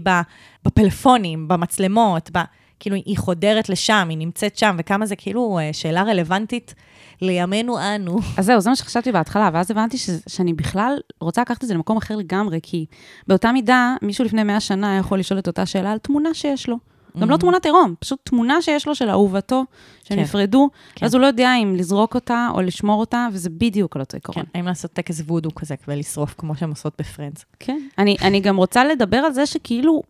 בפלאפונים, 0.65 1.47
במצלמות, 1.47 2.29
ב... 2.33 2.39
כאילו, 2.79 2.95
היא 2.95 3.18
חודרת 3.18 3.69
לשם, 3.69 4.07
היא 4.09 4.18
נמצאת 4.18 4.57
שם, 4.57 4.75
וכמה 4.79 5.06
זה 5.06 5.15
כאילו 5.15 5.59
אה, 5.59 5.69
שאלה 5.74 6.03
רלוונטית 6.03 6.75
לימינו 7.21 7.79
אנו. 7.79 8.19
אז 8.38 8.45
זהו, 8.45 8.62
זה 8.62 8.69
מה 8.69 8.75
שחשבתי 8.75 9.12
בהתחלה, 9.12 9.50
ואז 9.53 9.71
הבנתי 9.71 9.97
ש, 9.97 10.09
שאני 10.27 10.53
בכלל 10.53 10.97
רוצה 11.21 11.42
לקחת 11.42 11.63
את 11.63 11.68
זה 11.68 11.73
למקום 11.73 11.97
אחר 11.97 12.16
לגמרי, 12.16 12.59
כי 12.63 12.85
באותה 13.28 13.52
מידה, 13.52 13.95
מישהו 14.02 14.25
לפני 14.25 14.44
100 14.44 14.59
שנה 14.59 14.92
היה 14.92 14.99
יכול 14.99 15.19
לשאול 15.19 15.40
את 15.40 15.47
אותה 15.47 15.66
שאלה 15.66 15.92
על 15.92 15.97
תמונה 15.97 16.33
שיש 16.33 16.69
לו. 16.69 16.78
גם 17.19 17.30
לא 17.30 17.37
תמונת 17.37 17.66
עירום, 17.66 17.94
פשוט 17.99 18.19
תמונה 18.23 18.61
שיש 18.61 18.87
לו 18.87 18.95
של 18.95 19.09
אהובתו, 19.09 19.66
שהם 20.04 20.18
כן. 20.18 20.23
נפרדו, 20.23 20.69
כן. 20.95 21.06
אז 21.06 21.13
הוא 21.13 21.21
לא 21.21 21.28
יודע 21.28 21.56
אם 21.63 21.75
לזרוק 21.75 22.16
אותה 22.16 22.49
או 22.54 22.61
לשמור 22.61 22.99
אותה, 22.99 23.28
וזה 23.33 23.49
בדיוק 23.49 23.95
על 23.95 24.02
אותו 24.02 24.18
עיקרון. 24.18 24.45
כן, 24.45 24.52
האם 24.56 24.66
לעשות 24.66 24.92
טקס 24.92 25.19
וודו 25.19 25.56
כזה 25.56 25.75
ולשרוף 25.87 26.35
כמו 26.37 26.56
שהם 26.56 26.69
עושות 26.69 26.94
בפרנדס. 26.99 27.45
כן. 27.59 27.80
אני, 27.97 28.16
אני 28.21 28.40
גם 28.40 28.57
רוצה 28.57 28.85
לדבר 28.85 29.18
על 29.18 29.33
זה 29.33 29.45
שכאילו, 29.45 30.02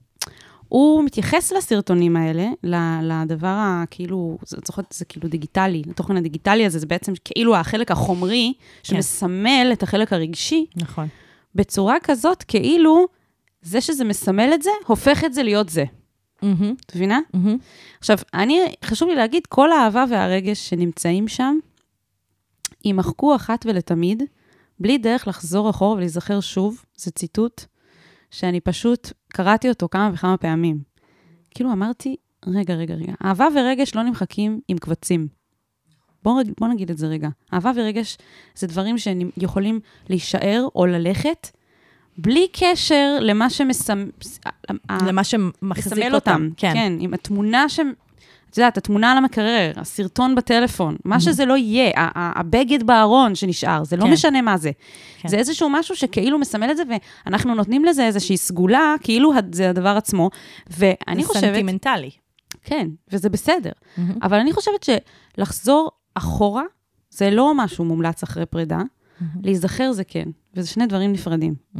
הוא 0.69 1.03
מתייחס 1.03 1.51
לסרטונים 1.51 2.15
האלה, 2.15 2.47
לדבר 3.03 3.55
הכאילו, 3.59 4.37
זה- 4.45 4.57
את 4.57 4.67
זוכרת, 4.67 4.85
זה 4.93 5.05
כאילו 5.05 5.29
דיגיטלי, 5.29 5.81
לתוכן 5.87 6.17
הדיגיטלי 6.17 6.65
הזה, 6.65 6.79
זה 6.79 6.85
בעצם 6.85 7.13
כאילו 7.25 7.55
החלק 7.55 7.91
החומרי, 7.91 8.53
שמסמל 8.83 9.69
את 9.73 9.83
החלק 9.83 10.13
הרגשי, 10.13 10.65
נכון. 10.75 11.07
בצורה 11.55 11.95
כזאת, 12.03 12.43
כאילו, 12.43 13.05
זה 13.61 13.81
שזה 13.81 14.03
מסמל 14.03 14.49
את 14.53 14.61
זה, 14.61 14.69
הופך 14.87 15.23
את 15.23 15.33
זה 15.33 15.43
להיות 15.43 15.69
זה. 15.69 15.83
מהמם, 16.41 16.75
את 16.85 16.95
מבינה? 16.95 17.19
מהמם. 17.33 17.57
עכשיו, 17.99 18.17
אני, 18.33 18.59
חשוב 18.85 19.09
לי 19.09 19.15
להגיד, 19.15 19.45
כל 19.47 19.71
האהבה 19.71 20.05
והרגש 20.09 20.69
שנמצאים 20.69 21.27
שם, 21.27 21.57
יימחקו 22.85 23.35
אחת 23.35 23.65
ולתמיד, 23.65 24.23
בלי 24.79 24.97
דרך 24.97 25.27
לחזור 25.27 25.69
אחורה 25.69 25.95
ולהיזכר 25.95 26.39
שוב, 26.39 26.83
זה 26.95 27.11
ציטוט 27.11 27.61
שאני 28.31 28.59
פשוט 28.59 29.11
קראתי 29.37 29.69
אותו 29.69 29.89
כמה 29.89 30.11
וכמה 30.13 30.37
פעמים. 30.37 30.79
כאילו 31.51 31.71
אמרתי, 31.71 32.15
רגע, 32.47 32.73
רגע, 32.73 32.93
רגע, 32.93 33.13
אהבה 33.25 33.47
ורגש 33.55 33.95
לא 33.95 34.03
נמחקים 34.03 34.59
עם 34.67 34.77
קבצים. 34.77 35.27
בואו 36.23 36.43
בוא 36.59 36.67
נגיד 36.67 36.91
את 36.91 36.97
זה 36.97 37.07
רגע. 37.07 37.29
אהבה 37.53 37.71
ורגש 37.75 38.17
זה 38.55 38.67
דברים 38.67 38.95
שיכולים 38.97 39.79
להישאר 40.09 40.67
או 40.75 40.85
ללכת, 40.85 41.47
בלי 42.17 42.47
קשר 42.53 43.17
למה 43.21 43.49
שמסמל... 43.49 44.09
למה 45.07 45.23
שמחזיק 45.23 45.93
לסמל 45.93 46.15
אותם. 46.15 46.49
כן. 46.57 46.73
כן, 46.73 46.93
עם 46.99 47.13
התמונה 47.13 47.69
ש... 47.69 47.79
את 48.57 48.59
יודעת, 48.59 48.77
התמונה 48.77 49.11
על 49.11 49.17
המקרר, 49.17 49.71
הסרטון 49.75 50.35
בטלפון, 50.35 50.95
מה 51.05 51.19
שזה 51.19 51.45
לא 51.45 51.57
יהיה, 51.57 51.91
הבגד 52.15 52.83
בארון 52.83 53.35
שנשאר, 53.35 53.83
זה 53.83 53.97
לא 53.97 54.03
כן. 54.03 54.11
משנה 54.11 54.41
מה 54.41 54.57
זה. 54.57 54.71
כן. 55.17 55.29
זה 55.29 55.37
איזשהו 55.37 55.69
משהו 55.69 55.95
שכאילו 55.95 56.39
מסמל 56.39 56.71
את 56.71 56.77
זה, 56.77 56.83
ואנחנו 57.25 57.55
נותנים 57.55 57.85
לזה 57.85 58.05
איזושהי 58.05 58.37
סגולה, 58.37 58.95
כאילו 59.01 59.31
זה 59.51 59.69
הדבר 59.69 59.97
עצמו. 59.97 60.29
ואני 60.69 61.21
זה 61.21 61.27
חושבת... 61.27 61.43
סנטימנטלי. 61.43 62.09
כן, 62.63 62.87
וזה 63.11 63.29
בסדר. 63.29 63.71
מהמם. 63.97 64.13
אבל 64.23 64.39
אני 64.39 64.53
חושבת 64.53 64.87
שלחזור 65.37 65.91
אחורה 66.13 66.63
זה 67.09 67.29
לא 67.29 67.53
משהו 67.55 67.85
מומלץ 67.85 68.23
אחרי 68.23 68.45
פרידה, 68.45 68.81
להיזכר 69.43 69.91
זה 69.91 70.03
כן, 70.03 70.29
וזה 70.53 70.67
שני 70.67 70.85
דברים 70.85 71.11
נפרדים. 71.11 71.55
Mm, 71.75 71.79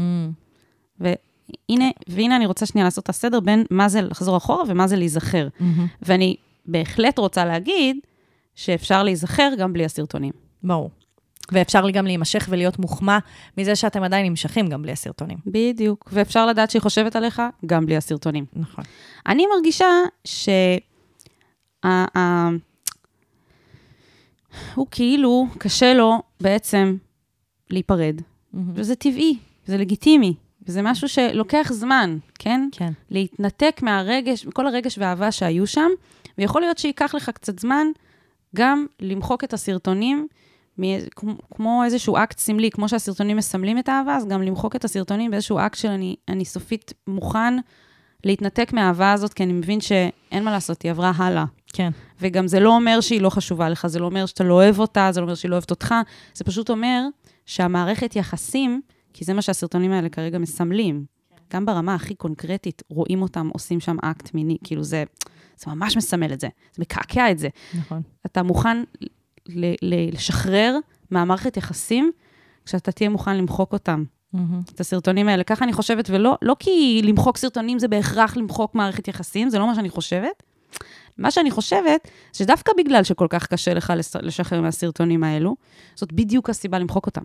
והנה, 1.00 1.86
והנה 2.08 2.36
אני 2.36 2.46
רוצה 2.46 2.66
שנייה 2.66 2.86
לעשות 2.86 3.04
את 3.04 3.10
הסדר 3.10 3.40
בין 3.40 3.64
מה 3.72 3.90
זה 3.90 4.02
לחזור 4.02 4.38
אחורה 4.38 4.64
ומה 4.68 4.88
זה 4.88 4.96
להיזכר. 4.96 5.48
מהמם. 5.60 5.88
ואני 6.02 6.36
בהחלט 6.68 7.20
רוצה 7.20 7.46
להגיד 7.46 7.98
שאפשר 8.56 9.04
להיזכר 9.04 9.50
גם 9.58 9.74
בלי 9.74 9.86
הסרטונים. 9.86 10.34
ברור. 10.64 10.90
ואפשר 11.52 11.86
לי 11.86 11.92
גם 11.92 12.06
להימשך 12.06 12.48
ולהיות 12.50 12.80
מוחמא 12.80 13.18
מזה 13.58 13.76
שאתם 13.76 14.04
עדיין 14.04 14.26
נמשכים 14.26 14.68
גם 14.68 14.82
בלי 14.82 14.92
הסרטונים. 14.92 15.38
בדיוק. 15.46 16.10
ואפשר 16.12 16.46
לדעת 16.46 16.72
שהיא 16.72 16.82
חושבת 16.82 17.16
עליך 17.16 17.42
גם 17.66 17.86
בלי 17.86 17.98
הסרטונים. 17.98 18.46
נכון. 18.54 18.84
אני 19.28 19.46
מרגישה 19.56 19.86
ש... 20.26 20.50
הוא 24.76 24.88
כאילו, 24.92 25.48
קשה 25.58 25.94
לו 25.94 26.22
בעצם 26.42 26.98
להיפרד, 27.70 28.22
וזה 28.74 28.96
טבעי, 28.96 29.38
זה 29.66 29.78
לגיטימי, 29.78 30.34
וזה 30.68 30.82
משהו 30.82 31.10
שלוקח 31.10 31.70
זמן, 31.72 32.18
כן? 32.40 32.70
כן. 32.72 32.94
להתנתק 33.10 33.80
מהרגש, 33.84 34.46
מכל 34.46 34.68
הרגש 34.68 34.98
והאהבה 34.98 35.32
שהיו 35.32 35.68
שם, 35.68 35.90
ויכול 36.38 36.62
להיות 36.62 36.78
שייקח 36.78 37.16
לך 37.16 37.30
קצת 37.30 37.60
זמן 37.60 37.88
גם 38.56 38.86
למחוק 39.00 39.44
את 39.44 39.54
הסרטונים, 39.54 40.28
כמו 41.56 41.84
איזשהו 41.84 42.18
אקט 42.18 42.38
סמלי, 42.38 42.72
כמו 42.72 42.90
שהסרטונים 42.90 43.38
מסמלים 43.38 43.80
את 43.80 43.90
האהבה, 43.90 44.16
אז 44.16 44.28
גם 44.28 44.42
למחוק 44.42 44.76
את 44.76 44.86
הסרטונים 44.86 45.32
באיזשהו 45.32 45.60
אקט 45.60 45.78
של 45.78 45.88
אני, 45.88 46.16
אני 46.28 46.46
סופית 46.46 46.94
מוכן 47.08 47.54
להתנתק 48.24 48.74
מהאהבה 48.74 49.14
הזאת, 49.14 49.34
כי 49.34 49.44
אני 49.44 49.54
מבין 49.54 49.82
שאין 49.82 50.44
מה 50.44 50.52
לעשות, 50.52 50.82
היא 50.82 50.92
עברה 50.92 51.12
הלאה. 51.16 51.46
כן. 51.74 51.90
וגם 52.22 52.48
זה 52.48 52.60
לא 52.60 52.70
אומר 52.70 53.02
שהיא 53.02 53.22
לא 53.22 53.30
חשובה 53.30 53.70
לך, 53.70 53.88
זה 53.88 54.00
לא 54.00 54.06
אומר 54.06 54.26
שאתה 54.26 54.44
לא 54.44 54.54
אוהב 54.54 54.80
אותה, 54.80 55.10
זה 55.12 55.22
לא 55.22 55.26
אומר 55.26 55.36
שהיא 55.36 55.50
לא 55.50 55.56
אוהבת 55.56 55.72
אותך, 55.72 55.96
זה 56.34 56.44
פשוט 56.44 56.70
אומר 56.70 57.02
שהמערכת 57.46 58.16
יחסים, 58.16 58.82
כי 59.14 59.26
זה 59.26 59.34
מה 59.34 59.42
שהסרטונים 59.42 59.92
האלה 59.92 60.10
כרגע 60.10 60.38
מסמלים, 60.38 61.06
גם 61.54 61.66
ברמה 61.66 61.96
הכי 61.96 62.16
קונקרטית, 62.16 62.84
רואים 62.90 63.22
אותם 63.22 63.50
עושים 63.54 63.80
שם 63.80 63.98
אקט 64.02 64.34
מיני, 64.34 64.58
כאילו 64.64 64.84
זה, 64.84 65.04
זה 65.58 65.72
ממש 65.72 65.98
מסמל 65.98 66.34
את 66.34 66.40
זה, 66.40 66.48
זה 66.76 66.82
מקעקע 66.82 67.32
את 67.32 67.40
זה. 67.40 67.50
נכון. 67.78 68.02
אתה 68.26 68.44
מוכן 68.44 68.84
ל- 69.50 69.74
ל- 69.82 70.14
לשחרר 70.14 70.78
מהמערכת 71.12 71.58
יחסים, 71.58 72.12
כשאתה 72.66 72.92
תהיה 72.92 73.10
מוכן 73.10 73.38
למחוק 73.38 73.74
אותם, 73.74 74.04
מהמם. 74.34 74.62
את 74.76 74.80
הסרטונים 74.80 75.28
האלה. 75.30 75.44
ככה 75.44 75.66
אני 75.66 75.74
חושבת, 75.74 76.10
ולא 76.10 76.38
לא 76.42 76.56
כי 76.60 77.02
למחוק 77.04 77.38
סרטונים 77.38 77.80
זה 77.80 77.88
בהכרח 77.88 78.38
למחוק 78.38 78.76
מערכת 78.76 79.08
יחסים, 79.08 79.50
זה 79.50 79.60
לא 79.60 79.68
מה 79.68 79.76
שאני 79.76 79.90
חושבת. 79.90 80.44
מה 81.18 81.32
שאני 81.32 81.52
חושבת, 81.52 82.08
שדווקא 82.34 82.72
בגלל 82.78 83.04
שכל 83.04 83.28
כך 83.30 83.48
קשה 83.48 83.74
לך 83.74 83.94
לשחרר 84.22 84.62
מהסרטונים 84.62 85.24
האלו, 85.24 85.56
זאת 85.96 86.14
בדיוק 86.14 86.50
הסיבה 86.50 86.80
למחוק 86.80 87.06
אותם. 87.06 87.24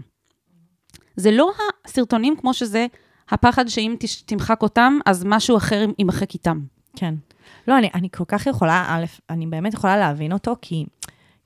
זה 1.16 1.30
לא 1.30 1.52
הסרטונים 1.84 2.36
כמו 2.36 2.54
שזה 2.54 2.86
הפחד 3.30 3.68
שאם 3.68 3.96
תמחק 4.26 4.62
אותם, 4.62 4.98
אז 5.06 5.24
משהו 5.24 5.56
אחר 5.56 5.84
יימחק 5.98 6.34
איתם. 6.34 6.60
כן. 6.96 7.14
לא, 7.68 7.78
אני, 7.78 7.90
אני 7.94 8.08
כל 8.10 8.24
כך 8.28 8.46
יכולה, 8.46 8.84
א', 8.88 9.04
אני 9.30 9.46
באמת 9.46 9.74
יכולה 9.74 9.96
להבין 9.96 10.32
אותו, 10.32 10.56
כי 10.62 10.84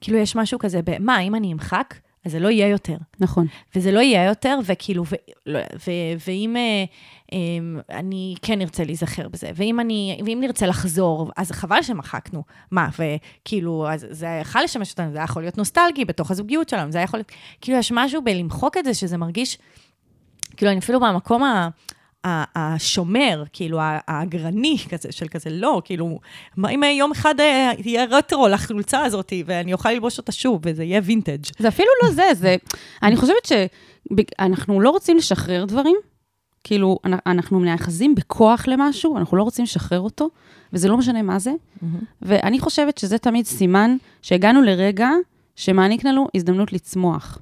כאילו 0.00 0.18
יש 0.18 0.37
משהו 0.37 0.59
כזה, 0.59 0.80
ב, 0.85 0.99
מה, 0.99 1.21
אם 1.21 1.35
אני 1.35 1.52
אמחק, 1.52 1.95
אז 2.25 2.33
זה 2.33 2.38
לא 2.38 2.49
יהיה 2.49 2.68
יותר. 2.68 2.97
נכון. 3.21 3.47
וזה 3.76 3.92
לא 3.92 4.00
יהיה 4.00 4.25
יותר, 4.25 4.59
וכאילו, 4.64 5.04
ו, 5.06 5.14
לא, 5.47 5.59
ו, 5.59 5.90
ואם 6.26 6.56
אה, 6.56 6.85
אה, 7.33 7.38
אני 7.99 8.35
כן 8.42 8.61
ארצה 8.61 8.85
להיזכר 8.85 9.28
בזה, 9.28 9.50
ואם, 9.54 9.80
אני, 9.80 10.21
ואם 10.26 10.38
נרצה 10.40 10.66
לחזור, 10.66 11.30
אז 11.37 11.50
חבל 11.50 11.83
שמחקנו. 11.83 12.42
מה, 12.71 12.88
וכאילו, 12.99 13.88
אז 13.90 14.06
זה 14.11 14.26
יכול 14.40 14.62
לשמש 14.62 14.90
אותנו, 14.90 15.12
זה 15.12 15.18
היה 15.18 15.25
יכול 15.25 15.42
להיות 15.42 15.59
נוסטלגי 15.59 16.04
בתוך 16.04 16.30
הזוגיות 16.30 16.68
שלנו, 16.68 16.92
זה 16.92 16.99
היה 16.99 17.04
יכול 17.04 17.18
להיות, 17.18 17.33
כאילו, 17.61 17.78
יש 17.78 17.92
משהו 17.95 18.23
בלמחוק 18.23 18.76
את 18.76 18.85
זה, 18.85 18.95
שזה 18.95 19.16
מרגיש, 19.16 19.59
כאילו, 20.57 20.73
אני 20.73 20.79
אפילו 20.81 21.01
במקום 21.01 21.43
ה... 21.43 21.69
השומר, 22.55 23.45
כאילו, 23.53 23.79
האגרני 23.81 24.77
כזה, 24.89 25.13
של 25.13 25.29
כזה, 25.29 25.51
לא, 25.51 25.83
כאילו, 25.85 26.19
מה 26.57 26.69
אם 26.71 26.83
יום 26.83 27.11
אחד 27.11 27.41
אה, 27.41 27.73
יהיה 27.79 28.05
רטרו 28.11 28.49
לחולצה 28.49 29.05
הזאת, 29.05 29.33
ואני 29.47 29.73
אוכל 29.73 29.91
ללבוש 29.91 30.19
אותה 30.19 30.33
שוב, 30.33 30.61
וזה 30.65 30.85
יהיה 30.85 31.01
וינטג'. 31.05 31.45
זה 31.59 31.69
אפילו 31.69 31.89
לא 32.03 32.11
זה, 32.11 32.25
זה... 32.35 32.57
אני 33.03 33.17
חושבת 33.17 33.47
שאנחנו 33.47 34.81
לא 34.81 34.91
רוצים 34.91 35.17
לשחרר 35.17 35.65
דברים, 35.65 35.97
כאילו, 36.65 36.99
אנ- 37.07 37.19
אנחנו 37.27 37.61
נאחזים 37.61 38.15
בכוח 38.15 38.69
למשהו, 38.69 39.17
אנחנו 39.19 39.37
לא 39.37 39.43
רוצים 39.43 39.63
לשחרר 39.63 40.01
אותו, 40.01 40.29
וזה 40.73 40.89
לא 40.89 40.97
משנה 40.97 41.23
מה 41.23 41.39
זה. 41.39 41.53
ואני 42.23 42.61
חושבת 42.61 42.99
שזה 42.99 43.19
תמיד 43.19 43.47
סימן 43.47 43.97
שהגענו 44.23 44.63
לרגע 44.63 45.09
שמעניק 45.57 46.05
לנו 46.05 46.29
הזדמנות 46.35 46.73
לצמוח. 46.73 47.39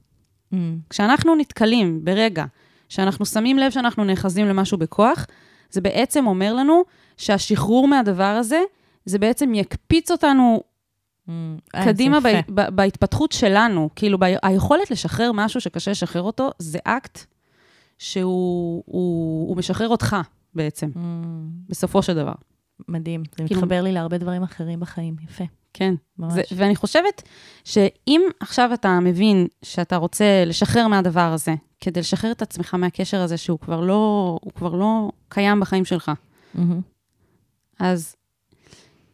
כשאנחנו 0.90 1.35
נתקלים 1.37 2.04
ברגע 2.04 2.44
שאנחנו 2.88 3.26
שמים 3.26 3.58
לב 3.58 3.70
שאנחנו 3.70 4.04
נאחזים 4.04 4.46
למשהו 4.46 4.78
בכוח, 4.78 5.26
זה 5.70 5.80
בעצם 5.80 6.26
אומר 6.26 6.54
לנו 6.54 6.82
שהשחרור 7.16 7.88
מהדבר 7.88 8.24
הזה, 8.24 8.60
זה 9.04 9.18
בעצם 9.18 9.54
יקפיץ 9.54 10.10
אותנו 10.10 10.60
mm, 10.62 11.30
אה, 11.74 11.84
קדימה. 11.84 12.20
ב- 12.20 12.26
ב- 12.60 12.68
בהתפתחות 12.76 13.32
שלנו. 13.32 13.88
כאילו, 13.96 14.18
ב- 14.18 14.24
היכולת 14.42 14.90
לשחרר 14.90 15.30
משהו 15.34 15.60
שקשה 15.60 15.90
לשחרר 15.90 16.22
אותו, 16.22 16.50
זה 16.58 16.78
אקט 16.84 17.18
שהוא 17.98 18.82
הוא, 18.86 19.48
הוא 19.48 19.56
משחרר 19.56 19.88
אותך 19.88 20.16
בעצם, 20.54 20.90
Mm, 20.94 20.98
בסופו 21.68 22.02
של 22.02 22.14
דבר. 22.14 22.32
מדהים. 22.88 23.22
זה 23.38 23.44
כאילו- 23.46 23.60
מתחבר 23.60 23.82
לי 23.82 23.92
להרבה 23.92 24.18
דברים 24.18 24.42
אחרים 24.42 24.80
בחיים, 24.80 25.16
יפה. 25.24 25.44
כן. 25.74 25.94
ממש. 26.18 26.32
זה, 26.32 26.42
ואני 26.56 26.76
חושבת 26.76 27.22
שאם 27.64 28.20
עכשיו 28.40 28.70
אתה 28.74 29.00
מבין 29.00 29.46
שאתה 29.62 29.96
רוצה 29.96 30.24
לשחרר 30.46 30.88
מהדבר 30.88 31.32
הזה, 31.32 31.54
כדי 31.84 32.00
לשחרר 32.00 32.32
את 32.32 32.42
עצמך 32.42 32.74
מהקשר 32.74 33.20
הזה 33.20 33.36
שהוא 33.36 33.58
כבר 33.58 33.80
לא, 33.80 34.38
כבר 34.54 34.74
לא 34.74 35.10
קיים 35.28 35.60
בחיים 35.60 35.84
שלך, 35.84 36.12
מהמם. 36.54 36.80
אז 37.80 38.16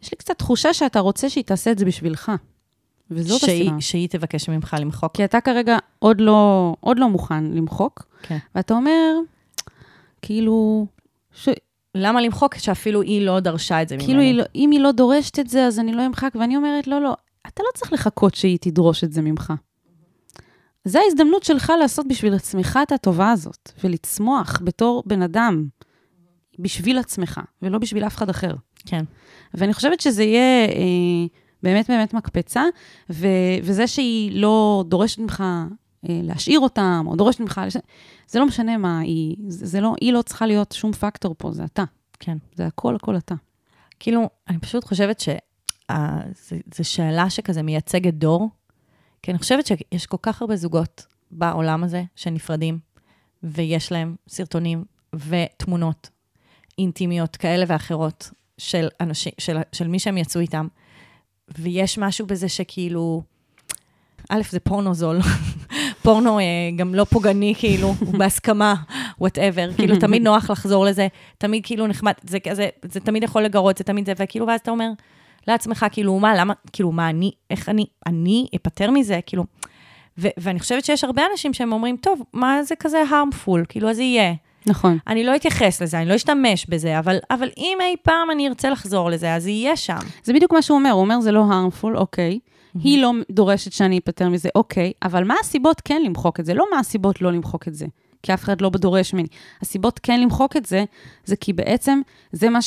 יש 0.03 0.11
לי 0.13 0.17
קצת 0.19 0.39
תחושה 0.39 0.75
שאתה 0.75 1.01
רוצה 1.01 1.29
שהיא 1.31 1.45
תעשה 1.45 1.73
את 1.73 1.79
זה 1.79 1.85
בשבילך. 1.85 2.33
וזאת 3.11 3.41
שהיא- 3.41 3.63
הסיבה. 3.65 3.81
שהיא 3.81 4.09
תבקש 4.09 4.49
ממך 4.49 4.77
למחוק. 4.81 5.17
כי 5.17 5.25
אתה 5.25 5.41
כרגע 5.41 5.79
עוד 5.99 6.21
לא, 6.21 6.75
עוד 6.81 6.99
לא 6.99 7.09
מוכן 7.09 7.45
למחוק, 7.45 8.07
כן. 8.23 8.39
ואתה 8.55 8.75
אומר, 8.75 9.15
כאילו, 10.23 10.87
ש... 11.35 11.49
למה 11.95 12.21
למחוק 12.21 12.55
שאפילו 12.55 13.03
היא 13.03 13.27
לא 13.27 13.41
דרשה 13.41 13.83
את 13.83 13.89
זה 13.89 13.95
ממנו? 13.97 14.07
כאילו 14.07 14.21
היא 14.21 14.35
לא, 14.35 14.45
אם 14.55 14.71
היא 14.71 14.81
לא 14.81 14.93
דורשת 14.93 15.39
את 15.39 15.49
זה, 15.49 15.67
אז 15.67 15.79
אני 15.79 15.93
לא 15.93 16.07
אמחק, 16.07 16.33
ואני 16.41 16.57
אומרת, 16.57 16.87
לא, 16.87 17.01
לא, 17.01 17.15
אתה 17.47 17.63
לא 17.63 17.69
צריך 17.75 17.93
לחכות 17.93 18.35
שהיא 18.35 18.59
תדרוש 18.61 19.05
את 19.05 19.13
זה 19.13 19.23
ממך. 19.23 19.53
זו 20.85 20.99
ההזדמנות 20.99 21.43
שלך 21.43 21.73
לעשות 21.81 22.09
בשביל 22.09 22.35
עצמך 22.35 22.79
את 22.83 22.93
הטובה 22.93 23.31
הזאת, 23.31 23.73
ולצמוח 23.85 24.61
בתור 24.65 25.03
בן 25.07 25.23
אדם, 25.23 25.67
בשביל 26.59 26.99
עצמך, 26.99 27.41
ולא 27.63 27.79
בשביל 27.79 28.05
אף 28.07 28.17
אחד 28.17 28.31
אחר. 28.31 28.55
כן. 28.87 29.05
ואני 29.55 29.75
חושבת 29.75 30.01
שזה 30.01 30.25
יהיה 30.25 30.67
אה, 30.69 31.27
באמת 31.63 31.91
באמת 31.91 32.15
מקפצה, 32.15 32.65
ו, 33.11 33.27
וזה 33.63 33.87
שהיא 33.87 34.41
לא 34.41 34.85
דורשת 34.89 35.19
ממך 35.19 35.45
אה, 36.09 36.21
להשאיר 36.23 36.61
אותם, 36.61 37.05
או 37.07 37.17
דורשת 37.17 37.41
ממך, 37.41 37.61
לש... 37.67 37.77
זה 38.29 38.39
לא 38.39 38.47
משנה 38.47 38.77
מה, 38.77 38.99
היא, 38.99 39.37
זה, 39.49 39.67
זה 39.67 39.81
לא, 39.81 39.95
היא 40.01 40.13
לא 40.13 40.23
צריכה 40.23 40.47
להיות 40.47 40.73
שום 40.73 40.93
פקטור 40.93 41.35
פה, 41.39 41.53
זה 41.53 41.65
אתה. 41.65 41.85
כן. 42.21 42.37
זה 42.55 42.67
הכל, 42.67 42.97
הכל 42.97 43.17
אתה. 43.17 43.35
כאילו, 44.01 44.29
אני 44.49 44.59
פשוט 44.59 44.85
חושבת 44.85 45.21
שזו 45.21 46.85
שאלה 46.85 47.31
שכזה 47.31 47.63
מייצגת 47.63 48.15
דור, 48.15 48.49
כי 49.23 49.31
אני 49.31 49.39
חושבת 49.39 49.67
שיש 49.67 50.07
כל 50.07 50.17
כך 50.23 50.43
הרבה 50.43 50.57
זוגות 50.57 51.07
בעולם 51.31 51.85
הזה 51.85 52.03
שנפרדים, 52.17 52.79
ויש 53.43 53.93
להם 53.93 54.17
סרטונים 54.29 54.85
ותמונות 55.15 56.11
אינטימיות 56.79 57.37
כאלה 57.37 57.65
ואחרות 57.69 58.31
של 58.59 58.89
אנשים, 59.01 59.33
של, 59.39 59.59
של 59.73 59.89
מי 59.89 59.99
שהם 59.99 60.19
יצאו 60.19 60.41
איתם, 60.41 60.67
ויש 61.59 61.99
משהו 61.99 62.27
בזה 62.27 62.49
שכאילו, 62.49 63.23
א', 64.29 64.41
זה 64.51 64.61
פורנו 64.61 64.95
זול, 64.95 65.19
פורנו 66.03 66.39
אה, 66.39 66.45
גם 66.77 66.95
לא 66.95 67.05
פוגעני, 67.05 67.55
כאילו, 67.59 67.95
הוא 68.01 68.19
בהסכמה, 68.19 68.75
whatever, 69.19 69.71
כאילו, 69.77 69.99
תמיד 69.99 70.23
נוח 70.23 70.51
לחזור 70.51 70.85
לזה, 70.85 71.09
תמיד 71.39 71.67
כאילו 71.67 71.87
נחמד, 71.87 72.13
זה 72.23 72.41
כזה, 72.41 72.69
זה 72.83 73.01
תמיד 73.01 73.23
יכול 73.23 73.43
לגרות, 73.43 73.79
זה 73.79 73.85
תמיד 73.85 74.07
זה, 74.07 74.13
וכאילו, 74.19 74.47
ואז 74.47 74.61
אתה 74.61 74.71
אומר 74.71 74.91
לעצמך, 75.49 75.87
כאילו, 75.93 76.19
מה, 76.19 76.35
למה, 76.37 76.55
כאילו, 76.73 76.93
מה, 76.93 77.11
אני, 77.11 77.31
איך 77.51 77.69
אני, 77.69 77.87
אני 78.07 78.47
אפטר 78.57 78.91
מזה, 78.91 79.21
כאילו, 79.27 79.45
ו- 80.19 80.29
ואני 80.37 80.61
חושבת 80.61 80.85
שיש 80.85 81.05
הרבה 81.05 81.23
אנשים 81.33 81.55
שהם 81.55 81.73
אומרים, 81.73 81.97
טוב, 81.97 82.23
מה 82.33 82.63
זה 82.63 82.75
כזה 82.77 83.03
harmful, 83.11 83.67
כאילו, 83.69 83.91
אז 83.91 83.99
יהיה. 83.99 84.35
נכון. 84.67 84.99
אני 85.07 85.25
לא 85.25 85.37
אתייחס 85.37 85.83
לזה, 85.83 85.99
אני 85.99 86.09
לא 86.09 86.15
אשתמש 86.15 86.67
בזה, 86.69 86.99
אבל, 86.99 87.17
אבל 87.31 87.49
אם 87.59 87.79
אי 87.81 87.97
פעם 88.03 88.31
אני 88.31 88.49
ארצה 88.49 88.71
לחזור 88.71 89.11
לזה, 89.11 89.35
אז 89.35 89.47
יהיה 89.47 89.77
שם. 89.77 89.99
זה 90.25 90.33
בדיוק 90.33 90.53
מה 90.53 90.63
שהוא 90.63 90.79
אומר, 90.79 90.91
הוא 90.91 91.01
אומר, 91.01 91.21
זה 91.21 91.33
לא 91.33 91.45
harmful, 91.51 91.97
אוקיי. 91.99 92.39
היא 92.83 93.03
לא 93.03 93.13
דורשת 93.31 93.73
שאני 93.73 93.99
אפטר 93.99 94.29
מזה, 94.29 94.49
אוקיי, 94.55 94.93
אבל 95.03 95.25
מה 95.25 95.35
הסיבות 95.41 95.81
כן 95.85 96.03
למחוק 96.05 96.41
את 96.41 96.45
זה? 96.45 96.55
לא 96.55 96.65
מה 96.73 96.79
הסיבות 96.79 97.23
לא 97.23 97.33
למחוק 97.33 97.69
את 97.69 97.75
זה, 97.75 97.87
כי 98.23 98.35
אף 98.35 98.45
אחד 98.45 98.61
לא 98.61 98.71
דורש 98.71 99.15
ממני. 99.15 99.29
הסיבות 99.63 99.99
כן 99.99 100.21
למחוק 100.21 100.57
את 100.57 100.67
זה, 100.67 100.85
זה 101.25 101.37
כי 101.37 101.53
בעצם 101.53 102.01
זה 102.33 102.51
מה 102.51 102.63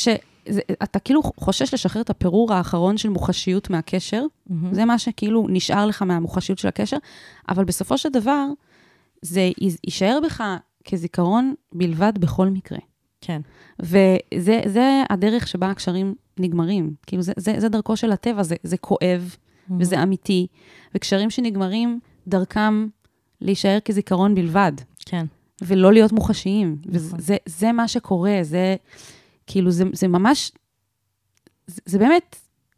זה, 0.48 0.60
אתה 0.82 0.98
כאילו 0.98 1.22
חושש 1.22 1.74
לשחרר 1.74 2.02
את 2.02 2.10
הפירור 2.10 2.52
האחרון 2.52 2.96
של 2.96 3.08
מוחשיות 3.08 3.70
מהקשר, 3.70 4.24
מהמם. 4.46 4.74
זה 4.74 4.84
מה 4.84 4.98
שכאילו 4.98 5.46
נשאר 5.48 5.86
לך 5.86 6.02
מהמוחשיות 6.02 6.58
של 6.58 6.68
הקשר, 6.68 6.96
אבל 7.48 7.64
בסופו 7.64 7.98
של 7.98 8.08
דבר, 8.08 8.46
זה 9.22 9.50
יישאר 9.84 10.18
בך 10.24 10.42
כזיכרון 10.84 11.54
בלבד 11.72 12.12
בכל 12.18 12.48
מקרה. 12.48 12.78
כן. 13.20 13.40
וזה 13.82 14.60
זה 14.66 15.02
הדרך 15.10 15.48
שבה 15.48 15.70
הקשרים 15.70 16.14
נגמרים. 16.38 16.94
כאילו, 17.06 17.22
זה, 17.22 17.32
זה, 17.36 17.54
זה 17.58 17.68
דרכו 17.68 17.96
של 17.96 18.12
הטבע, 18.12 18.42
זה, 18.42 18.56
זה 18.62 18.76
כואב 18.76 19.36
וזה 19.80 20.02
אמיתי, 20.02 20.46
וקשרים 20.94 21.30
שנגמרים, 21.30 22.00
דרכם 22.26 22.86
להישאר 23.40 23.78
כזיכרון 23.84 24.34
בלבד, 24.34 24.72
כן. 25.06 25.26
ולא 25.62 25.92
להיות 25.92 26.12
מוחשיים. 26.12 26.76
נכון. 26.80 26.94
וזה 26.94 27.16
זה, 27.18 27.36
זה 27.46 27.72
מה 27.72 27.88
שקורה, 27.88 28.38
זה 28.42 28.76
כאילו, 29.46 29.70
זה, 29.70 29.84
זה 29.92 30.08
ממש, 30.08 30.52
זה, 31.66 31.80
זה 31.86 31.98
באמת, 31.98 32.36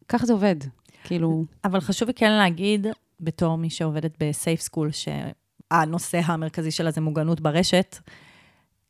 ככה 0.09 0.27
זה 0.27 0.33
עובד. 0.33 0.57
כאילו, 1.05 1.45
אבל 1.65 1.81
חשוב 1.81 2.13
כן 2.13 2.33
להגיד, 2.33 2.87
בתור 3.21 3.59
מי 3.59 3.71
שעובדת 3.71 4.13
בסייף 4.21 4.61
סקול, 4.61 4.91
שהנושא 4.91 6.21
המרכזי 6.25 6.71
שלה 6.71 6.91
זה 6.91 7.01
מוגנות 7.01 7.41
ברשת, 7.41 7.97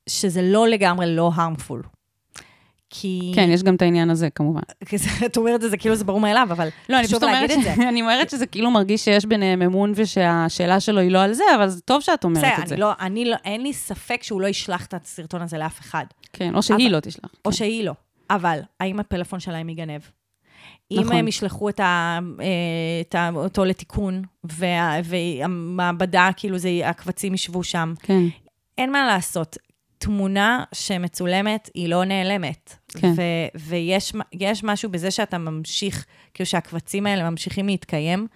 שזה 0.09 0.43
לא 0.43 0.69
לגמרי 0.69 1.17
לא 1.17 1.31
harmful. 1.37 1.96
כי... 2.91 3.33
כן, 3.35 3.49
יש 3.51 3.63
גם 3.63 3.75
את 3.75 3.83
העניין 3.83 4.11
הזה, 4.11 4.31
כמובן. 4.31 4.61
את 5.27 5.37
אומרת 5.37 5.65
את 5.65 5.71
זה 5.71 5.77
כאילו 5.77 5.95
זה 5.95 6.05
ברור 6.05 6.21
מאליו, 6.21 6.49
אבל 6.51 6.69
לא, 6.89 6.97
אני 6.99 7.07
חשוב 7.07 7.19
פשוט 7.19 7.29
אומרת, 7.29 7.51
להגיד 7.51 7.59
את 7.59 7.77
זה. 7.77 7.83
ש... 7.83 7.87
אני 7.91 8.01
אומרת 8.03 8.31
שזה 8.31 8.47
כאילו 8.47 8.71
מרגיש 8.71 9.05
שיש 9.05 9.25
ביניהם 9.25 9.63
אמון 9.63 9.93
ושהשאלה 9.97 10.81
שלו 10.81 11.01
היא 11.01 11.11
לא 11.11 11.23
על 11.23 11.33
זה, 11.33 11.45
אבל 11.57 11.69
זה 11.69 11.81
טוב 11.81 12.01
שאת 12.01 12.25
אומרת 12.25 12.45
בסדר, 12.45 12.63
את 12.63 12.69
זה. 12.69 12.77
לא, 12.77 12.93
אני 13.01 13.25
לא, 13.25 13.37
אין 13.45 13.63
לי 13.63 13.73
ספק 13.73 14.23
שהוא 14.23 14.41
לא 14.41 14.47
ישלח 14.47 14.87
את 14.87 14.95
הסרטון 14.95 15.43
הזה 15.43 15.59
לאף 15.59 15.81
אחד, 15.81 16.05
כן, 16.33 16.55
או 16.55 16.63
שהיא 16.63 16.87
אבל- 16.87 16.95
לא 16.95 17.01
תשלח. 17.01 17.31
או 17.45 17.53
שהיא 17.53 17.85
לא. 17.85 17.93
אבל, 18.31 18.59
האם 18.81 19.01
הפלאפון 19.01 19.41
שלהם 19.41 19.69
ייגנב? 19.69 20.01
אם 20.91 21.01
נכון. 21.01 21.17
הם 21.17 21.29
ישלחו 21.29 21.69
את 21.69 21.81
ה, 21.81 22.19
אה, 22.41 22.47
את 23.01 23.15
ה, 23.15 23.31
אותו 23.35 23.65
לתיקון, 23.65 24.23
וה, 24.45 24.97
והמעבדה, 25.05 26.31
כאילו 26.37 26.59
זה, 26.59 26.69
הקבצים 26.85 27.35
ישבו 27.35 27.65
שם, 27.65 27.95
כן, 28.03 28.23
אין 28.79 28.93
מה 28.93 29.07
לעשות. 29.07 29.57
תמונה 29.99 30.65
שמצולמת 30.73 31.71
היא 31.75 31.89
לא 31.89 32.05
נעלמת. 32.05 32.77
כן. 32.89 33.13
ו- 33.17 33.59
ויש 33.59 34.13
יש 34.33 34.65
משהו 34.65 34.91
בזה 34.91 35.11
שאתה 35.11 35.39
ממשיך, 35.39 36.05
כאילו 36.35 36.47
שהקבצים 36.47 37.07
האלה 37.07 37.31
ממשיכים 37.31 37.67
להתקיים. 37.67 38.27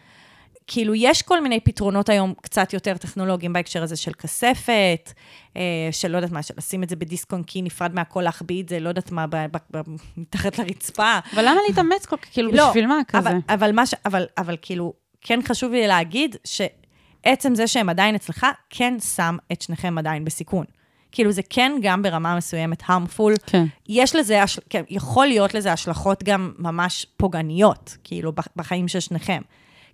כאילו, 0.67 0.95
יש 0.95 1.23
כל 1.23 1.43
מיני 1.43 1.61
פתרונות 1.61 2.09
היום 2.09 2.35
קצת 2.43 2.73
יותר 2.73 2.97
טכנולוגיים 2.97 3.53
בהקשר 3.53 3.83
הזה 3.83 3.97
של 3.97 4.13
כספת, 4.13 5.13
אה, 5.57 5.89
של 5.91 6.09
לא 6.11 6.17
יודעת 6.17 6.33
מה, 6.33 6.43
של 6.43 6.55
לשים 6.59 6.83
את 6.83 6.89
זה 6.89 6.97
בדיסק 6.97 7.33
און 7.33 7.43
קי 7.43 7.63
נפרד 7.63 7.95
מהכל, 7.95 8.23
להחביא 8.23 8.63
את 8.63 8.69
זה, 8.69 8.81
לא 8.81 8.89
יודעת 8.89 9.13
מה, 9.13 9.27
ב- 9.27 9.37
ב- 9.37 9.77
ב- 9.77 9.97
מתחת 10.17 10.59
לרצפה. 10.59 11.19
אבל 11.35 11.43
למה 11.43 11.59
להתאמץ 11.69 12.07
כל 12.07 12.17
כך, 12.17 12.29
כאילו, 12.33 12.53
לא, 12.53 12.69
בשביל 12.69 12.87
מה 12.87 12.99
כזה? 13.09 13.29
אבל, 13.29 13.39
אבל, 13.49 13.73
מה 13.73 13.87
ש, 13.87 13.95
אבל, 14.05 14.27
אבל 14.39 14.57
כאילו, 14.63 14.93
כן 15.21 15.41
חשוב 15.45 15.73
לי 15.73 15.87
להגיד 15.87 16.37
שעצם 16.45 17.55
זה 17.55 17.67
שהם 17.67 17.89
עדיין 17.89 18.15
אצלך, 18.15 18.47
כן 18.71 18.95
שם 19.01 19.37
את 19.53 19.63
שניכם 19.63 19.99
עדיין 19.99 20.25
בסיכון. 20.25 20.65
כאילו, 21.13 21.33
זה 21.33 21.43
כן 21.51 21.73
גם 21.83 22.03
ברמה 22.03 22.37
מסוימת 22.37 22.83
harmful. 22.83 23.41
כן, 23.47 23.65
יש 23.89 24.17
לזה, 24.17 24.41
כן, 24.71 24.83
יכול 24.91 25.27
להיות 25.27 25.55
לזה 25.55 25.73
השלכות 25.73 26.23
גם 26.23 26.53
ממש 26.59 27.07
פוגעניות, 27.17 27.97
כאילו, 28.05 28.33
בח- 28.33 28.49
בחיים 28.57 28.89
של 28.89 29.01
שניכם. 29.01 29.43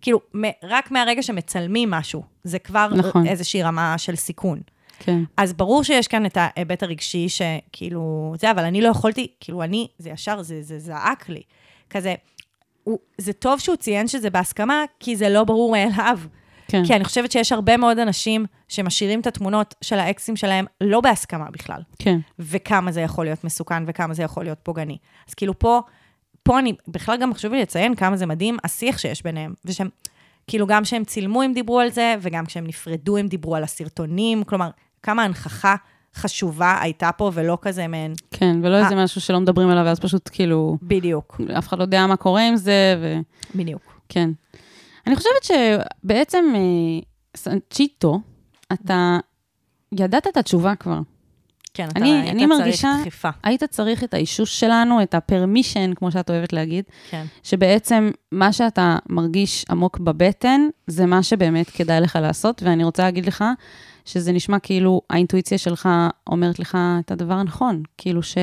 כאילו, 0.01 0.21
רק 0.63 0.91
מהרגע 0.91 1.23
שמצלמים 1.23 1.91
משהו, 1.91 2.23
זה 2.45 2.59
כבר 2.59 2.89
נכון. 2.95 3.27
איזושהי 3.27 3.63
רמה 3.63 3.99
של 3.99 4.17
סיכון. 4.17 4.61
כן, 4.99 5.23
אז 5.37 5.53
ברור 5.53 5.85
שיש 5.85 6.09
כאן 6.09 6.27
את 6.27 6.37
ההיבט 6.41 6.83
הרגשי 6.83 7.27
שכאילו, 7.29 8.35
זה, 8.41 8.51
אבל 8.51 8.65
אני 8.65 8.81
לא 8.81 8.89
יכולתי, 8.89 9.27
כאילו, 9.41 9.63
אני, 9.63 9.89
זה 9.99 10.11
ישר, 10.11 10.43
זה, 10.43 10.63
זה 10.63 10.79
זעק 10.79 11.29
לי. 11.29 11.43
כזה, 11.91 12.15
הוא, 12.85 12.99
זה 13.19 13.33
טוב 13.33 13.61
שהוא 13.61 13.77
ציין 13.77 14.09
שזה 14.09 14.31
בהסכמה, 14.31 14.83
כי 15.01 15.17
זה 15.17 15.29
לא 15.29 15.45
ברור 15.45 15.73
מאליו. 15.73 16.19
כן. 16.69 16.85
כי 16.87 16.97
אני 16.97 17.05
חושבת 17.05 17.33
שיש 17.33 17.53
הרבה 17.53 17.77
מאוד 17.77 17.99
אנשים 17.99 18.47
שמשאירים 18.69 19.21
את 19.21 19.27
התמונות 19.27 19.75
של 19.81 19.99
האקסים 19.99 20.37
שלהם 20.37 20.67
לא 20.81 21.01
בהסכמה 21.01 21.47
בכלל. 21.51 21.81
כן, 21.99 22.19
וכמה 22.39 22.93
זה 22.93 23.01
יכול 23.01 23.25
להיות 23.25 23.45
מסוכן 23.45 23.85
וכמה 23.87 24.15
זה 24.15 24.23
יכול 24.23 24.45
להיות 24.45 24.59
פוגעני. 24.63 24.99
אז 25.29 25.35
כאילו 25.35 25.59
פה, 25.59 25.81
פה 26.43 26.59
אני, 26.59 26.73
בכלל 26.89 27.17
גם 27.17 27.35
חשוב 27.35 27.53
לי 27.53 27.63
לציין 27.63 27.95
כמה 27.95 28.17
זה 28.17 28.27
מדהים 28.27 28.57
השיח 28.65 28.99
שיש 28.99 29.23
ביניהם, 29.23 29.55
ושהם, 29.65 29.89
כאילו 30.47 30.67
גם 30.67 30.83
כשהם 30.83 31.05
צילמו 31.05 31.43
הם 31.43 31.53
דיברו 31.53 31.81
על 31.81 31.91
זה, 31.91 32.15
וגם 32.21 32.47
כשהם 32.47 32.67
נפרדו 32.67 33.17
הם 33.17 33.29
דיברו 33.29 33.57
על 33.57 33.63
הסרטונים, 33.63 34.45
כלומר, 34.45 34.71
כמה 35.03 35.23
הנכחה 35.23 35.75
חשובה 36.15 36.79
הייתה 36.81 37.11
פה, 37.13 37.31
ולא 37.35 37.59
כזה 37.63 37.87
מעין, 37.87 38.15
כן, 38.31 38.57
ולא 38.63 38.77
איזה 38.77 38.95
משהו 38.95 39.21
שלא 39.21 39.41
מדברים 39.41 39.69
עליו, 39.69 39.85
ואז 39.85 40.01
פשוט 40.01 40.31
כאילו, 40.33 40.79
בדיוק, 40.83 41.41
אף 41.59 41.69
אחד 41.69 41.79
לא 41.79 41.83
יודע 41.83 42.07
מה 42.07 42.17
קורה 42.17 42.49
עם 42.49 42.57
זה, 42.57 42.97
בדיוק. 43.55 44.01
וכן. 44.07 44.31
אני 45.07 45.17
חושבת 45.17 45.43
שבעצם, 45.45 46.45
אה, 46.55 46.61
סנצ'יטו, 47.37 48.21
אתה 48.73 49.19
ידעת 49.93 50.27
את 50.27 50.37
התשובה 50.37 50.75
כבר. 50.75 50.99
כן, 51.75 51.89
אתה 51.89 52.01
אני- 52.01 52.13
היית 52.21 52.31
אני 52.35 52.47
מרגישה- 52.47 52.81
צריך 52.83 53.01
דחיפה. 53.01 53.29
היית 53.45 53.65
צריך 53.65 54.05
את 54.05 54.15
האישוש 54.15 54.61
שלנו, 54.61 55.03
את 55.03 55.15
הפרמישן, 55.15 55.95
כמו 55.95 56.11
שאת 56.13 56.31
אוהבת 56.31 56.53
להגיד, 56.53 56.85
כן, 57.11 57.25
שבעצם 57.43 58.11
מה 58.33 58.53
שאתה 58.53 58.97
מרגיש 59.09 59.65
עמוק 59.71 59.99
בבטן, 59.99 60.61
זה 60.87 61.07
מה 61.07 61.23
שבאמת 61.23 61.71
כדאי 61.71 62.01
לך 62.01 62.19
לעשות, 62.23 62.63
ואני 62.63 62.85
רוצה 62.85 63.03
להגיד 63.03 63.27
לך 63.27 63.45
שזה 64.05 64.33
נשמע 64.33 64.59
כאילו 64.59 65.01
האינטואיציה 65.11 65.59
שלך 65.59 65.89
אומרת 66.27 66.59
לך 66.59 66.79
את 67.01 67.11
הדבר 67.11 67.35
הנכון, 67.35 67.83
כאילו 67.99 68.23
ש, 68.23 68.35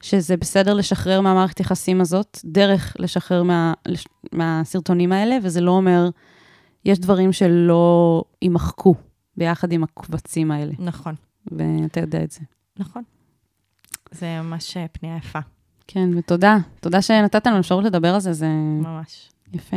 שזה 0.00 0.36
בסדר 0.36 0.74
לשחרר 0.74 1.20
מהמערכת 1.20 1.60
יחסים 1.60 2.00
הזאת, 2.00 2.38
דרך 2.44 2.96
לשחרר 2.98 3.42
מה, 3.42 3.72
לש- 3.88 4.06
מהסרטונים 4.32 5.12
האלה, 5.12 5.36
וזה 5.42 5.60
לא 5.60 5.70
אומר, 5.70 6.08
יש 6.84 6.98
דברים 6.98 7.32
שלא 7.32 8.22
יימחקו 8.42 8.94
ביחד 9.36 9.72
עם 9.72 9.82
הקבצים 9.84 10.50
האלה, 10.50 10.72
נכון, 10.78 11.14
ואתה 11.52 12.00
יודע 12.00 12.22
את 12.24 12.30
זה. 12.30 12.40
נכון. 12.78 13.02
זה 14.10 14.40
ממש 14.42 14.76
אה, 14.76 14.86
פנייה 14.92 15.16
יפה, 15.16 15.38
כן, 15.86 16.10
ותודה. 16.18 16.56
תודה 16.80 17.02
שנתת 17.02 17.46
לנו 17.46 17.58
אפשרות 17.60 17.84
לדבר 17.84 18.14
על 18.14 18.20
זה, 18.20 18.32
זה 18.32 18.48
ממש. 18.82 19.30
יפה. 19.52 19.76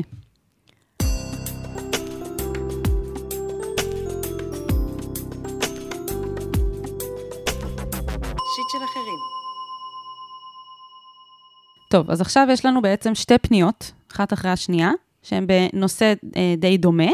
טוב, 11.91 12.11
אז 12.11 12.21
עכשיו 12.21 12.47
יש 12.51 12.65
לנו 12.65 12.81
בעצם 12.81 13.15
שתי 13.15 13.37
פניות, 13.37 13.91
אחת 14.11 14.33
אחרי 14.33 14.51
השנייה, 14.51 14.91
שהן 15.23 15.47
בנושא 15.47 16.13
אה, 16.35 16.55
די 16.57 16.77
דומה. 16.77 17.11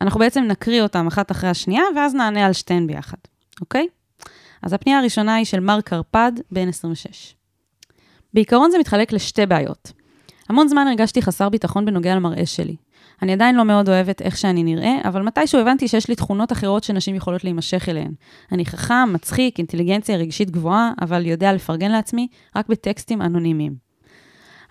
אנחנו 0.00 0.20
בעצם 0.20 0.42
נקריא 0.42 0.82
אותן 0.82 1.06
אחת 1.06 1.30
אחרי 1.30 1.50
השנייה, 1.50 1.82
ואז 1.96 2.14
נענה 2.14 2.46
על 2.46 2.52
שתיהן 2.52 2.86
ביחד, 2.86 3.16
אוקיי? 3.60 3.86
אז 4.62 4.72
הפנייה 4.72 4.98
הראשונה 4.98 5.34
היא 5.34 5.44
של 5.44 5.60
מר 5.60 5.80
קרפד, 5.80 6.32
בן 6.50 6.68
26. 6.68 7.34
בעיקרון 8.34 8.70
זה 8.70 8.78
מתחלק 8.78 9.12
לשתי 9.12 9.46
בעיות. 9.46 9.92
המון 10.48 10.68
זמן 10.68 10.86
הרגשתי 10.86 11.22
חסר 11.22 11.48
ביטחון 11.48 11.84
בנוגע 11.84 12.14
למראה 12.14 12.46
שלי. 12.46 12.76
אני 13.22 13.32
עדיין 13.32 13.54
לא 13.54 13.64
מאוד 13.64 13.88
אוהבת 13.88 14.22
איך 14.22 14.36
שאני 14.36 14.62
נראה, 14.62 14.98
אבל 15.04 15.22
מתישהו 15.22 15.60
הבנתי 15.60 15.88
שיש 15.88 16.08
לי 16.08 16.14
תכונות 16.14 16.52
אחרות 16.52 16.84
שנשים 16.84 17.14
יכולות 17.14 17.44
להימשך 17.44 17.88
אליהן. 17.88 18.12
אני 18.52 18.66
חכם, 18.66 19.12
מצחיק, 19.12 19.58
אינטליגנציה 19.58 20.16
רגשית 20.16 20.50
גבוהה, 20.50 20.92
אבל 21.00 21.26
יודע 21.26 21.52
לפרגן 21.52 21.90
לעצמי 21.90 22.28
רק 22.56 22.68
בטקסטים 22.68 23.22
אנונימיים. 23.22 23.91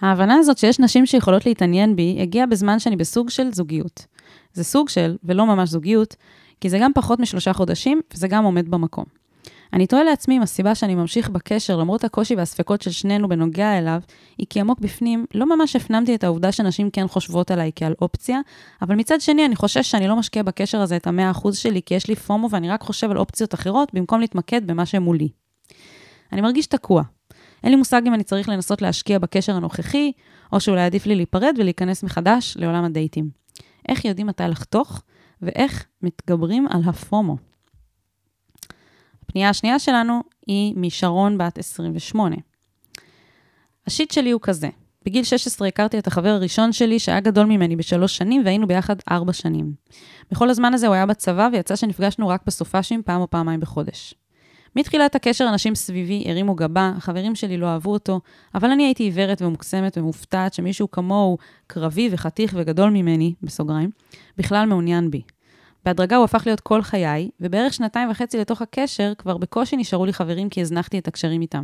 ההבנה 0.01 0.35
הזאת 0.35 0.57
שיש 0.57 0.79
נשים 0.79 1.05
שיכולות 1.05 1.45
להתעניין 1.45 1.95
בי, 1.95 2.17
הגיעה 2.21 2.45
בזמן 2.45 2.79
שאני 2.79 2.95
בסוג 2.95 3.29
של 3.29 3.53
זוגיות. 3.53 4.05
זה 4.53 4.63
סוג 4.63 4.89
של, 4.89 5.17
ולא 5.23 5.45
ממש 5.45 5.69
זוגיות, 5.69 6.15
כי 6.61 6.69
זה 6.69 6.79
גם 6.79 6.91
פחות 6.95 7.19
משלושה 7.19 7.53
חודשים, 7.53 8.01
וזה 8.13 8.27
גם 8.27 8.43
עומד 8.43 8.69
במקום. 8.69 9.05
אני 9.73 9.87
תוהה 9.87 10.03
לעצמי 10.03 10.37
אם 10.37 10.41
הסיבה 10.41 10.75
שאני 10.75 10.95
ממשיך 10.95 11.29
בקשר, 11.29 11.77
למרות 11.77 12.03
הקושי 12.03 12.35
והספקות 12.35 12.81
של 12.81 12.91
שנינו 12.91 13.29
בנוגע 13.29 13.77
אליו, 13.77 14.01
היא 14.37 14.47
כי 14.49 14.59
עמוק 14.59 14.79
בפנים 14.79 15.25
לא 15.35 15.57
ממש 15.57 15.75
הפנמתי 15.75 16.15
את 16.15 16.23
העובדה 16.23 16.51
שנשים 16.51 16.89
כן 16.89 17.07
חושבות 17.07 17.51
עליי 17.51 17.71
כעל 17.75 17.93
אופציה, 18.01 18.39
אבל 18.81 18.95
מצד 18.95 19.21
שני 19.21 19.45
אני 19.45 19.55
חושש 19.55 19.91
שאני 19.91 20.07
לא 20.07 20.15
משקיע 20.15 20.43
בקשר 20.43 20.81
הזה 20.81 20.95
את 20.95 21.07
המאה 21.07 21.31
אחוז 21.31 21.57
שלי, 21.57 21.81
כי 21.85 21.93
יש 21.93 22.07
לי 22.07 22.15
פומו 22.15 22.49
ואני 22.49 22.69
רק 22.69 22.81
חושב 22.81 23.11
על 23.11 23.17
אופציות 23.17 23.53
אחרות, 23.53 23.93
במקום 23.93 24.19
להתמקד 24.19 24.67
במה 24.67 24.85
שמולי. 24.85 25.29
אני 26.33 26.41
מרגיש 26.41 26.65
תקוע. 26.65 27.03
אין 27.63 27.71
לי 27.71 27.77
מושג 27.77 28.01
אם 28.07 28.13
אני 28.13 28.23
צריך 28.23 28.49
לנסות 28.49 28.81
להשקיע 28.81 29.19
בקשר 29.19 29.55
הנוכחי, 29.55 30.11
או 30.51 30.59
שאולי 30.59 30.81
עדיף 30.81 31.05
לי 31.05 31.15
להיפרד 31.15 31.55
ולהיכנס 31.59 32.03
מחדש 32.03 32.57
לעולם 32.59 32.83
הדייטים. 32.83 33.29
איך 33.89 34.05
יודעים 34.05 34.27
מתי 34.27 34.43
לחתוך, 34.49 35.01
ואיך 35.41 35.85
מתגברים 36.01 36.67
על 36.67 36.81
הפומו. 36.85 37.37
הפנייה 39.23 39.49
השנייה 39.49 39.79
שלנו 39.79 40.21
היא 40.47 40.73
משרון 40.77 41.37
בת 41.37 41.57
28. 41.57 42.35
השיט 43.87 44.11
שלי 44.11 44.31
הוא 44.31 44.41
כזה, 44.41 44.69
בגיל 45.05 45.23
16 45.23 45.67
הכרתי 45.67 45.99
את 45.99 46.07
החבר 46.07 46.29
הראשון 46.29 46.73
שלי 46.73 46.99
שהיה 46.99 47.19
גדול 47.19 47.45
ממני 47.45 47.75
בשלוש 47.75 48.17
שנים 48.17 48.41
והיינו 48.45 48.67
ביחד 48.67 48.95
ארבע 49.11 49.33
שנים. 49.33 49.73
בכל 50.31 50.49
הזמן 50.49 50.73
הזה 50.73 50.87
הוא 50.87 50.95
היה 50.95 51.05
בצבא 51.05 51.49
ויצא 51.51 51.75
שנפגשנו 51.75 52.27
רק 52.27 52.41
בסופאשים 52.45 53.03
פעם 53.03 53.21
או 53.21 53.29
פעמיים 53.29 53.59
בחודש. 53.59 54.13
מתחילת 54.75 55.15
הקשר 55.15 55.47
אנשים 55.49 55.75
סביבי 55.75 56.23
הרימו 56.27 56.55
גבה, 56.55 56.91
החברים 56.97 57.35
שלי 57.35 57.57
לא 57.57 57.67
אהבו 57.67 57.93
אותו, 57.93 58.19
אבל 58.55 58.71
אני 58.71 58.83
הייתי 58.83 59.03
עיוורת 59.03 59.41
ומוקסמת 59.41 59.97
ומופתעת 59.97 60.53
שמישהו 60.53 60.91
כמוהו, 60.91 61.37
קרבי 61.67 62.09
וחתיך 62.11 62.53
וגדול 62.57 62.89
ממני, 62.89 63.33
בסוגריים, 63.43 63.89
בכלל 64.37 64.65
מעוניין 64.65 65.11
בי. 65.11 65.21
בהדרגה 65.85 66.15
הוא 66.15 66.25
הפך 66.25 66.43
להיות 66.45 66.59
כל 66.59 66.81
חיי, 66.81 67.29
ובערך 67.39 67.73
שנתיים 67.73 68.11
וחצי 68.11 68.37
לתוך 68.37 68.61
הקשר, 68.61 69.13
כבר 69.17 69.37
בקושי 69.37 69.77
נשארו 69.77 70.05
לי 70.05 70.13
חברים 70.13 70.49
כי 70.49 70.61
הזנחתי 70.61 70.99
את 70.99 71.07
הקשרים 71.07 71.41
איתם. 71.41 71.63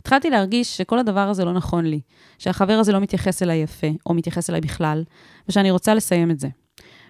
התחלתי 0.00 0.30
להרגיש 0.30 0.76
שכל 0.76 0.98
הדבר 0.98 1.28
הזה 1.28 1.44
לא 1.44 1.52
נכון 1.52 1.86
לי, 1.86 2.00
שהחבר 2.38 2.72
הזה 2.72 2.92
לא 2.92 3.00
מתייחס 3.00 3.42
אליי 3.42 3.58
יפה, 3.58 3.86
או 4.06 4.14
מתייחס 4.14 4.50
אליי 4.50 4.60
בכלל, 4.60 5.04
ושאני 5.48 5.70
רוצה 5.70 5.94
לסיים 5.94 6.30
את 6.30 6.40
זה. 6.40 6.48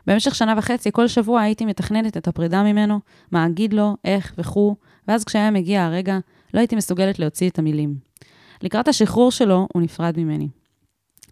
במשך 0.07 0.35
שנה 0.35 0.55
וחצי, 0.59 0.91
כל 0.93 1.09
שבוע 1.09 1.41
הייתי 1.41 1.65
מתכננת 1.65 2.17
את 2.17 2.29
הפרידה 2.29 2.63
ממנו, 2.63 3.01
מה 3.33 3.47
אגיד 3.47 3.73
לו, 3.73 3.97
איך 4.05 4.35
וכו', 4.39 4.77
ואז 5.09 5.25
כשהיה 5.25 5.51
מגיע 5.51 5.85
הרגע, 5.85 6.19
לא 6.55 6.59
הייתי 6.59 6.77
מסוגלת 6.77 7.19
להוציא 7.19 7.51
את 7.51 7.59
המילים. 7.59 7.95
לקראת 8.63 8.89
השחרור 8.89 9.31
שלו, 9.31 9.69
הוא 9.73 9.83
נפרד 9.83 10.19
ממני. 10.19 10.49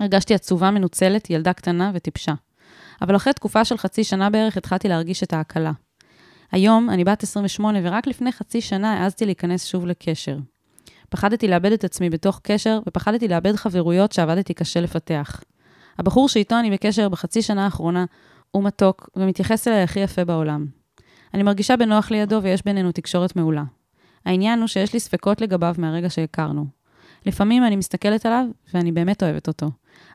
הרגשתי 0.01 0.35
עצובה 0.35 0.71
מנוצלת, 0.71 1.31
ילדה 1.31 1.53
קטנה 1.53 1.91
וטיפשה. 1.95 2.35
אבל 3.03 3.17
אחרי 3.17 3.33
תקופה 3.33 3.65
של 3.65 3.77
חצי 3.77 4.05
שנה 4.05 4.31
בערך 4.31 4.57
התחלתי 4.57 4.89
להרגיש 4.89 5.23
את 5.23 5.33
ההקלה. 5.33 5.73
היום 6.53 6.91
אני 6.91 7.05
בת 7.05 7.23
28 7.23 7.79
ורק 7.83 8.07
לפני 8.07 8.33
חצי 8.33 8.61
שנה 8.61 8.93
העזתי 8.93 9.27
להיכנס 9.27 9.67
שוב 9.67 9.87
לקשר. 9.87 10.39
פחדתי 11.09 11.49
לאבד 11.49 11.73
את 11.73 11.85
עצמי 11.85 12.11
בתוך 12.11 12.41
קשר, 12.43 12.81
ופחדתי 12.89 13.29
לאבד 13.29 13.57
חברויות 13.57 14.13
שעבדתי 14.13 14.55
קשה 14.55 14.81
לפתח. 14.81 15.41
הבחור 15.99 16.29
שאיתו 16.29 16.59
אני 16.59 16.71
בקשר 16.71 17.09
בחצי 17.09 17.43
שנה 17.43 17.65
האחרונה 17.65 18.05
הוא 18.51 18.65
מתוק 18.65 19.11
ומתייחס 19.17 19.69
אליי 19.69 19.83
הכי 19.83 20.01
יפה 20.01 20.25
בעולם. 20.25 20.67
אני 21.37 21.43
מרגישה 21.43 21.77
בנוח 21.77 22.11
לידו 22.11 22.43
ויש 22.43 22.65
בינינו 22.65 22.93
תקשורת 22.93 23.37
מעולה. 23.37 23.65
העניין 24.25 24.59
הוא 24.59 24.67
שיש 24.67 24.93
לי 24.93 25.01
ספקות 25.01 25.41
לגביו 25.41 25.75
מהרגע 25.79 26.11
שהכרנו. 26.11 26.67
לפעמים 27.27 27.65
אני 27.65 27.77
מסתכלת 27.77 28.27
עליו 28.27 28.45
ואני 28.75 28.93
באמת 28.93 29.23
אוהבת 29.23 29.49
אותו, 29.49 29.71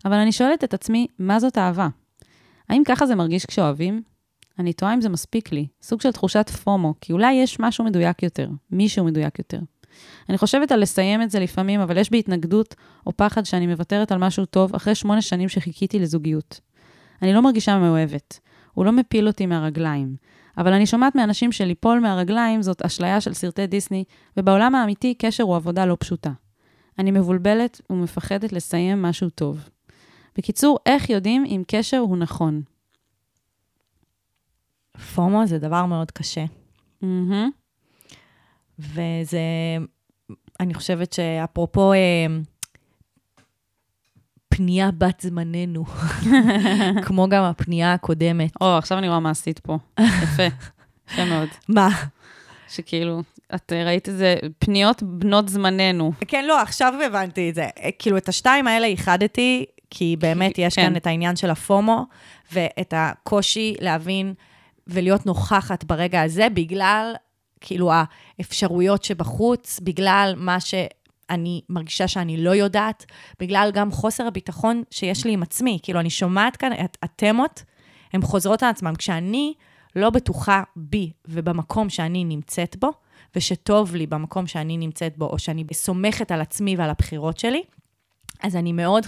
אבל 0.06 0.14
אני 0.14 0.32
שואלת 0.32 0.64
את 0.64 0.74
עצמי, 0.74 1.08
מה 1.20 1.40
זאת 1.40 1.58
אהבה? 1.58 1.88
האם 2.70 2.84
ככה 2.86 3.06
זה 3.06 3.16
מרגיש 3.16 3.46
כשאוהבים? 3.46 4.02
אני 4.60 4.74
תוהה 4.74 4.94
אם 4.94 5.02
זה 5.02 5.10
מספיק 5.10 5.52
לי, 5.52 5.68
סוג 5.82 6.02
של 6.02 6.12
תחושת 6.12 6.50
פומו, 6.50 6.94
כי 7.02 7.14
אולי 7.14 7.34
יש 7.34 7.60
משהו 7.60 7.86
מדויק 7.86 8.24
יותר, 8.24 8.50
מישהו 8.72 9.06
מדויק 9.06 9.40
יותר. 9.40 9.60
אני 10.30 10.38
חושבת 10.38 10.72
על 10.72 10.82
לסיים 10.82 11.22
את 11.22 11.32
זה 11.32 11.40
לפעמים, 11.40 11.80
אבל 11.80 11.98
יש 11.98 12.10
בי 12.10 12.20
התנגדות 12.20 12.76
או 13.06 13.18
פחד 13.18 13.46
שאני 13.46 13.68
מוותרת 13.68 14.12
על 14.12 14.18
משהו 14.18 14.46
טוב 14.46 14.76
אחרי 14.76 14.96
שמונה 14.96 15.22
שנים 15.22 15.50
שחיכיתי 15.50 16.00
לזוגיות. 16.00 16.60
אני 17.22 17.34
לא 17.34 17.42
מרגישה 17.42 17.80
מאוהבת. 17.80 18.40
הוא 18.74 18.86
לא 18.86 18.92
מפיל 18.92 19.28
אותי 19.28 19.46
מהרגליים. 19.46 20.16
אבל 20.58 20.74
אני 20.74 20.86
שומעת 20.86 21.16
מאנשים 21.16 21.52
שליפול 21.52 22.00
מהרגליים 22.00 22.62
זאת 22.62 22.82
אשליה 22.82 23.22
של 23.22 23.34
סרטי 23.34 23.68
דיסני, 23.68 24.04
ובעולם 24.38 24.76
האמיתי 24.76 25.14
קשר 25.14 25.44
הוא 25.44 25.56
עבודה 25.56 25.86
לא 25.86 25.98
פשוטה. 26.00 26.32
אני 27.00 27.12
מבולבלת 27.12 27.82
ומפחדת 27.90 28.54
לסיים 28.54 29.02
משהו 29.02 29.30
טוב. 29.30 29.70
בקיצור, 30.38 30.78
איך 30.86 31.10
יודעים 31.10 31.46
אם 31.46 31.64
קשר 31.68 31.98
הוא 31.98 32.18
נכון? 32.18 32.62
פומו 35.16 35.48
זה 35.48 35.60
דבר 35.60 35.86
מאוד 35.86 36.12
קשה. 36.12 36.46
מהמם. 37.02 37.50
וזה, 38.80 39.40
אני 40.60 40.74
חושבת 40.74 41.14
שאפרופו 41.14 41.94
אה, 44.62 44.66
פנייה 44.66 44.92
בת 44.98 45.22
זמננו, 45.22 45.86
כמו 47.06 47.30
גם 47.30 47.44
הפנייה 47.44 47.94
הקודמת. 47.94 48.52
או, 48.62 48.78
עכשיו 48.78 48.98
אני 48.98 49.08
רואה 49.08 49.20
מה 49.20 49.30
עשית 49.30 49.60
פה. 49.60 49.78
יפה. 50.00 50.44
יפה 51.12 51.26
מאוד. 51.26 51.48
מה? 51.70 51.90
שכאילו, 52.70 53.22
את 53.56 53.74
אה, 53.74 53.84
ראית 53.86 54.10
איזה 54.10 54.36
פניות 54.60 55.04
בנות 55.04 55.50
זמננו. 55.50 56.12
כן, 56.28 56.46
לא, 56.46 56.62
עכשיו 56.62 56.94
הבנתי 57.06 57.50
את 57.50 57.56
זה. 57.56 57.68
כאילו, 58.00 58.18
את 58.18 58.30
השתיים 58.30 58.68
האלה 58.68 58.88
איחדתי, 58.88 59.66
כי 59.90 60.16
באמת 60.20 60.58
יש 60.58 60.76
כן. 60.76 60.82
כאן 60.82 60.96
את 60.96 61.08
העניין 61.08 61.36
של 61.36 61.50
הפומו, 61.50 62.06
ואת 62.52 62.94
הקושי 62.98 63.76
להבין 63.80 64.34
ולהיות 64.88 65.26
נוכחת 65.26 65.84
ברגע 65.84 66.22
הזה, 66.22 66.48
בגלל, 66.54 67.14
כאילו, 67.62 67.92
האפשרויות 68.40 69.04
שבחוץ, 69.04 69.80
בגלל 69.84 70.34
מה 70.38 70.60
שאני 71.32 71.62
מרגישה 71.70 72.08
שאני 72.08 72.38
לא 72.38 72.56
יודעת, 72.56 73.06
בגלל 73.40 73.72
גם 73.74 73.92
חוסר 73.92 74.28
הביטחון 74.28 74.84
שיש 74.92 75.26
לי 75.26 75.34
עם 75.34 75.44
עצמי. 75.44 75.80
כאילו, 75.84 76.00
אני 76.00 76.10
שומעת 76.10 76.58
כאן 76.58 76.72
את 76.86 76.98
התמות, 77.04 77.64
הן 78.14 78.22
חוזרות 78.22 78.64
על 78.64 78.70
עצמן. 78.70 78.96
כשאני 78.96 79.54
לא 79.96 80.10
בטוחה 80.10 80.64
בי 80.76 81.12
ובמקום 81.28 81.90
שאני 81.90 82.24
נמצאת 82.24 82.76
בו, 82.80 82.92
ושטוב 83.36 83.96
לי 83.96 84.08
במקום 84.08 84.48
שאני 84.48 84.78
נמצאת 84.78 85.18
בו, 85.18 85.26
או 85.26 85.40
שאני 85.40 85.64
סומכת 85.74 86.32
על 86.32 86.42
עצמי 86.42 86.76
ועל 86.76 86.90
הבחירות 86.90 87.40
שלי, 87.40 87.64
אז 88.44 88.56
אני 88.56 88.72
מאוד 88.72 89.06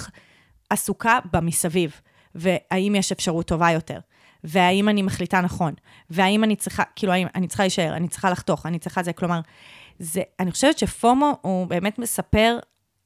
עסוקה 0.69 1.19
במסביב, 1.33 2.01
והאם 2.35 2.95
יש 2.97 3.11
אפשרות 3.11 3.47
טובה 3.47 3.71
יותר, 3.71 3.99
והאם 4.43 4.89
אני 4.89 5.01
מחליטה 5.01 5.41
נכון, 5.41 5.73
והאם 6.09 6.43
אני 6.43 6.55
צריכה, 6.55 6.83
כאילו, 6.95 7.13
אני 7.35 7.47
צריכה 7.47 7.63
להישאר, 7.63 7.95
אני 7.95 8.07
צריכה 8.07 8.29
לחתוך, 8.29 8.65
אני 8.65 8.79
צריכה 8.79 9.03
זה, 9.03 9.13
כלומר, 9.13 9.39
זה, 9.99 10.21
אני 10.39 10.51
חושבת 10.51 10.77
שפומו 10.79 11.37
הוא 11.41 11.67
באמת 11.67 11.99
מספר 11.99 12.59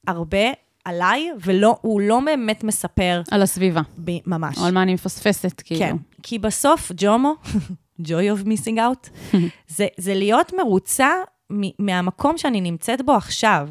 הרבה 0.06 0.38
עליי, 0.84 1.30
והוא 1.38 2.00
לא 2.00 2.20
באמת 2.24 2.64
מספר 2.64 3.22
על 3.30 3.42
הסביבה. 3.42 3.80
ב, 4.04 4.10
ממש. 4.26 4.58
או 4.58 4.64
על 4.64 4.74
מה 4.74 4.82
אני 4.82 4.94
מפספסת, 4.94 5.60
כאילו. 5.64 5.80
כן, 5.80 5.96
כי 6.22 6.38
בסוף 6.38 6.92
ג'ומו, 6.96 7.34
joy 8.02 8.36
of 8.36 8.46
missing 8.46 8.76
out, 8.76 9.10
זה, 9.76 9.86
זה 9.96 10.14
להיות 10.14 10.52
מרוצה 10.52 11.08
מ- 11.52 11.86
מהמקום 11.86 12.38
שאני 12.38 12.60
נמצאת 12.60 13.02
בו 13.06 13.12
עכשיו. 13.12 13.68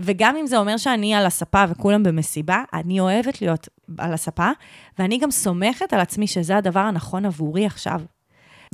וגם 0.00 0.36
אם 0.36 0.46
זה 0.46 0.58
אומר 0.58 0.76
שאני 0.76 1.14
על 1.14 1.26
הספה 1.26 1.64
וכולם 1.68 2.02
במסיבה, 2.02 2.62
אני 2.74 3.00
אוהבת 3.00 3.42
להיות 3.42 3.68
על 3.98 4.12
הספה, 4.14 4.50
ואני 4.98 5.18
גם 5.18 5.30
סומכת 5.30 5.92
על 5.92 6.00
עצמי 6.00 6.26
שזה 6.26 6.56
הדבר 6.56 6.80
הנכון 6.80 7.24
עבורי 7.26 7.66
עכשיו. 7.66 8.00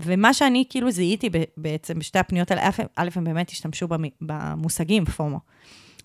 ומה 0.00 0.34
שאני 0.34 0.64
כאילו 0.70 0.90
זיהיתי 0.90 1.30
בעצם 1.56 1.98
בשתי 1.98 2.18
הפניות 2.18 2.50
האלה, 2.50 2.68
א', 2.96 3.08
הם 3.16 3.24
באמת 3.24 3.50
השתמשו 3.50 3.88
במ- 3.88 4.04
במושגים 4.20 5.04
פומו. 5.04 5.38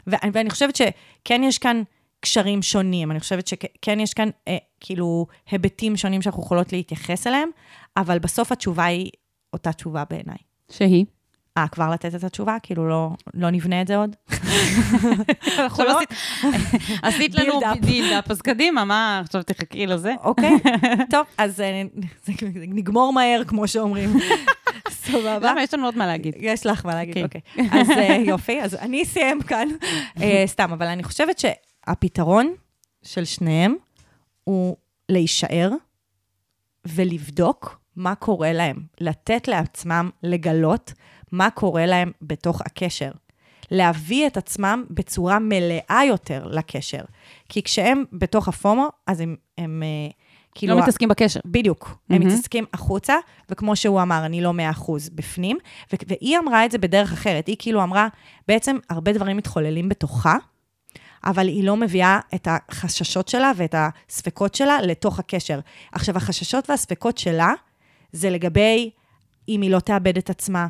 ו- 0.07 0.15
ואני 0.33 0.49
חושבת 0.49 0.75
שכן 0.75 1.41
יש 1.43 1.57
כאן 1.57 1.81
קשרים 2.19 2.61
שונים, 2.61 3.11
אני 3.11 3.19
חושבת 3.19 3.47
שכן 3.47 3.99
יש 3.99 4.13
כאן 4.13 4.29
אה, 4.47 4.57
כאילו 4.79 5.27
היבטים 5.51 5.97
שונים 5.97 6.21
שאנחנו 6.21 6.43
יכולות 6.43 6.73
להתייחס 6.73 7.27
אליהם, 7.27 7.49
אבל 7.97 8.19
בסוף 8.19 8.51
התשובה 8.51 8.85
היא 8.85 9.11
אותה 9.53 9.73
תשובה 9.73 10.03
בעיניי. 10.09 10.37
שהיא? 10.71 11.05
אה, 11.57 11.67
כבר 11.67 11.89
לתת 11.89 12.15
את 12.15 12.23
התשובה? 12.23 12.57
כאילו 12.63 12.89
לא, 12.89 13.09
לא 13.33 13.49
נבנה 13.49 13.81
את 13.81 13.87
זה 13.87 13.95
עוד? 13.97 14.15
עכשיו 15.65 15.85
לא- 15.85 15.97
עשית- 15.97 16.13
עשית 17.03 17.35
לנו. 17.35 17.59
בילדאפ, 17.81 18.31
אז 18.31 18.41
קדימה, 18.41 18.85
מה, 18.85 19.19
עכשיו 19.23 19.43
תחכי 19.43 19.87
לזה? 19.87 20.13
אוקיי, 20.23 20.51
טוב, 21.11 21.25
אז 21.37 21.61
אה, 21.61 21.81
נגמור 22.67 23.13
מהר, 23.13 23.41
כמו 23.47 23.67
שאומרים. 23.67 24.09
סבבה. 24.89 25.39
למה? 25.51 25.63
יש 25.63 25.73
לנו 25.73 25.85
עוד 25.85 25.97
מה 25.97 26.07
להגיד. 26.07 26.33
יש 26.39 26.65
לך 26.65 26.85
מה 26.85 26.93
להגיד, 26.93 27.15
כן. 27.15 27.23
אוקיי. 27.23 27.41
אז 27.71 27.89
אה, 27.89 28.15
יופי, 28.25 28.61
אז 28.61 28.75
אני 28.75 29.03
אסיים 29.03 29.41
כאן. 29.41 29.67
אה, 30.21 30.43
סתם, 30.47 30.71
אבל 30.73 30.85
אני 30.87 31.03
חושבת 31.03 31.39
שהפתרון 31.39 32.53
של 33.03 33.25
שניהם 33.25 33.75
הוא 34.43 34.75
להישאר 35.09 35.71
ולבדוק 36.85 37.79
מה 37.95 38.15
קורה 38.15 38.53
להם. 38.53 38.75
לתת 39.01 39.47
לעצמם 39.47 40.09
לגלות 40.23 40.93
מה 41.31 41.49
קורה 41.49 41.85
להם 41.85 42.11
בתוך 42.21 42.61
הקשר. 42.61 43.11
להביא 43.71 44.27
את 44.27 44.37
עצמם 44.37 44.85
בצורה 44.89 45.39
מלאה 45.39 46.01
יותר 46.07 46.47
לקשר. 46.47 47.01
כי 47.49 47.63
כשהם 47.63 48.03
בתוך 48.13 48.47
הפומו, 48.47 48.87
אז 49.07 49.19
הם, 49.19 49.35
הם 49.57 49.83
אה, 49.83 50.11
כאילו... 50.55 50.75
לא 50.75 50.81
מתעסקים 50.81 51.09
בקשר. 51.09 51.39
בדיוק. 51.45 51.89
הם 51.89 51.95
מהמם. 52.09 52.27
מתעסקים 52.27 52.65
החוצה, 52.73 53.15
וכמו 53.49 53.75
שהוא 53.75 54.01
אמר, 54.01 54.25
אני 54.25 54.41
לא 54.41 54.53
מאה 54.53 54.69
אחוז 54.69 55.09
בפנים. 55.09 55.57
ו- 55.93 55.95
והיא 56.07 56.37
אמרה 56.37 56.65
את 56.65 56.71
זה 56.71 56.77
בדרך 56.77 57.13
אחרת. 57.13 57.47
היא 57.47 57.55
כאילו 57.59 57.83
אמרה, 57.83 58.07
בעצם 58.47 58.77
הרבה 58.89 59.13
דברים 59.13 59.37
מתחוללים 59.37 59.89
בתוכה, 59.89 60.35
אבל 61.25 61.47
היא 61.47 61.63
לא 61.63 61.77
מביאה 61.77 62.19
את 62.35 62.47
החששות 62.51 63.27
שלה 63.27 63.51
ואת 63.55 63.75
הספקות 63.77 64.55
שלה 64.55 64.81
לתוך 64.81 65.19
הקשר. 65.19 65.59
עכשיו, 65.91 66.17
החששות 66.17 66.69
והספקות 66.69 67.17
שלה, 67.17 67.53
זה 68.11 68.29
לגבי 68.29 68.89
אם 69.49 69.61
היא 69.61 69.71
לא 69.71 69.79
תאבד 69.79 70.17
את 70.17 70.29
עצמה, 70.29 70.67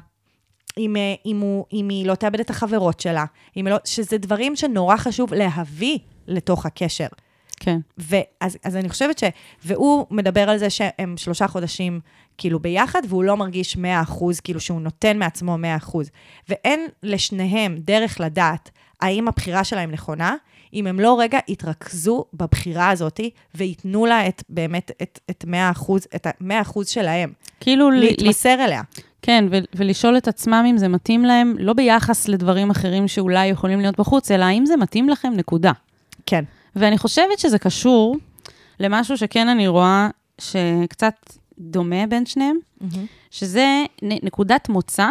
אם, 0.77 0.95
אה, 0.95 1.13
אם, 1.25 1.39
הוא, 1.39 1.65
אם 1.73 1.89
היא 1.89 2.05
לא 2.05 2.15
תאבד 2.15 2.39
את 2.39 2.49
החברות 2.49 2.99
שלה, 2.99 3.25
אם 3.57 3.67
לא, 3.69 3.77
שזה 3.85 4.17
דברים 4.17 4.55
שנורא 4.55 4.97
חשוב 4.97 5.33
להביא 5.33 5.97
לתוך 6.27 6.65
הקשר. 6.65 7.07
כן. 7.59 7.79
ואז 7.97 8.57
אז 8.63 8.75
אני 8.75 8.89
חושבת 8.89 9.19
ש... 9.19 9.23
והוא 9.65 10.05
מדבר 10.11 10.49
על 10.49 10.57
זה 10.57 10.69
שהם 10.69 11.17
שלושה 11.17 11.47
חודשים 11.47 11.99
כאילו 12.37 12.59
ביחד, 12.59 13.01
והוא 13.09 13.23
לא 13.23 13.37
מרגיש 13.37 13.77
100 13.77 14.01
אחוז, 14.01 14.39
כאילו 14.39 14.59
שהוא 14.59 14.81
נותן 14.81 15.17
מעצמו 15.17 15.57
100 15.57 15.75
אחוז. 15.75 16.09
ואין 16.49 16.87
לשניהם 17.03 17.77
דרך 17.79 18.19
לדעת 18.19 18.69
האם 19.01 19.27
הבחירה 19.27 19.63
שלהם 19.63 19.91
נכונה, 19.91 20.35
אם 20.73 20.87
הם 20.87 20.99
לא 20.99 21.19
רגע 21.19 21.39
יתרכזו 21.47 22.25
בבחירה 22.33 22.89
הזאת 22.89 23.19
וייתנו 23.55 24.05
לה 24.05 24.27
את 24.27 24.43
באמת 24.49 24.91
את, 25.01 25.19
את 25.29 25.45
100 25.47 25.71
אחוז, 25.71 26.07
את 26.15 26.27
ה-100 26.27 26.61
אחוז 26.61 26.87
שלהם, 26.87 27.33
כאילו, 27.59 27.91
ל- 27.91 27.93
ל- 27.93 27.99
להתמסר 27.99 28.65
אליה. 28.65 28.81
כן, 29.21 29.45
ו- 29.51 29.57
ולשאול 29.75 30.17
את 30.17 30.27
עצמם 30.27 30.65
אם 30.69 30.77
זה 30.77 30.87
מתאים 30.87 31.25
להם, 31.25 31.55
לא 31.59 31.73
ביחס 31.73 32.27
לדברים 32.27 32.69
אחרים 32.69 33.07
שאולי 33.07 33.47
יכולים 33.47 33.79
להיות 33.81 33.99
בחוץ, 33.99 34.31
אלא 34.31 34.45
האם 34.45 34.65
זה 34.65 34.77
מתאים 34.77 35.09
לכם, 35.09 35.33
נקודה. 35.35 35.71
כן. 36.25 36.43
ואני 36.75 36.97
חושבת 36.97 37.39
שזה 37.39 37.59
קשור 37.59 38.17
למשהו 38.79 39.17
שכן 39.17 39.49
אני 39.49 39.67
רואה 39.67 40.09
שקצת 40.41 41.13
דומה 41.59 42.07
בין 42.07 42.25
שניהם, 42.25 42.57
שזה 43.31 43.65
נ- 44.03 44.25
נקודת 44.25 44.69
מוצא 44.69 45.07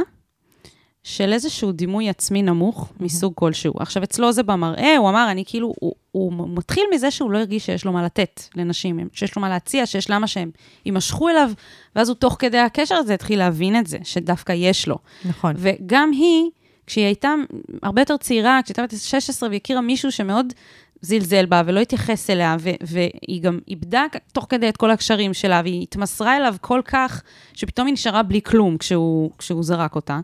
של 1.09 1.33
איזשהו 1.33 1.73
דימוי 1.73 2.09
עצמי 2.09 2.42
נמוך 2.42 2.92
מסוג 3.01 3.33
כלשהו. 3.37 3.75
עכשיו, 3.79 4.03
אצלו 4.03 4.33
זה 4.33 4.42
במראה, 4.42 4.97
הוא 4.97 5.09
אמר, 5.09 5.29
אני 5.31 5.44
כאילו, 5.47 5.75
הוא, 5.81 5.94
הוא 6.12 6.33
מתחיל 6.49 6.85
מזה 6.94 7.11
שהוא 7.11 7.31
לא 7.31 7.38
הרגיש 7.38 7.66
שיש 7.66 7.85
לו 7.85 7.92
מה 7.92 8.03
לתת 8.03 8.42
לנשים, 8.55 9.09
שיש 9.12 9.37
לו 9.37 9.42
מה 9.42 9.49
להציע, 9.49 9.87
שיש 9.87 10.11
למה 10.11 10.27
שהם 10.27 10.51
יימשכו 10.87 11.29
אליו, 11.29 11.51
ואז 11.97 12.09
הוא 12.09 12.14
תוך 12.14 12.37
כדי 12.38 12.59
הקשר 12.59 12.94
הזה 12.94 13.14
התחיל 13.14 13.38
להבין 13.38 13.79
את 13.79 13.87
זה, 13.87 13.99
שדווקא 14.05 14.53
יש 14.53 14.88
לו. 14.88 14.99
נכון. 15.25 15.55
וגם 15.57 16.11
היא, 16.12 16.51
כשהיא 16.87 17.05
הייתה 17.05 17.35
הרבה 17.83 18.03
יותר 18.03 18.16
צעירה, 18.16 18.61
כשהיא 18.64 18.75
הייתה 18.79 18.97
בת 18.97 19.01
16 19.01 19.49
והכירה 19.53 19.81
מישהו 19.81 20.12
שמאוד 20.12 20.53
זלזל 21.01 21.47
בה 21.47 21.62
ולא 21.66 21.81
התייחס 21.81 22.31
אליה, 22.31 22.57
ו- 22.61 22.71
והיא 22.81 23.42
גם 23.42 23.59
איבדה 23.68 24.05
תוך 24.33 24.47
כדי 24.49 24.68
את 24.68 24.77
כל 24.77 24.90
הקשרים 24.90 25.35
שלה, 25.35 25.61
והיא 25.64 25.83
התמסרה 25.83 26.37
אליו 26.37 26.55
כל 26.61 26.81
כך, 26.85 27.23
שפתאום 27.55 27.87
היא 27.87 27.92
נשארה 27.92 28.23
בלי 28.23 28.42
כלום 28.42 28.77
כשהוא, 28.77 29.31
כשהוא 29.38 29.62
זרק 29.62 29.94
אותה. 29.94 30.21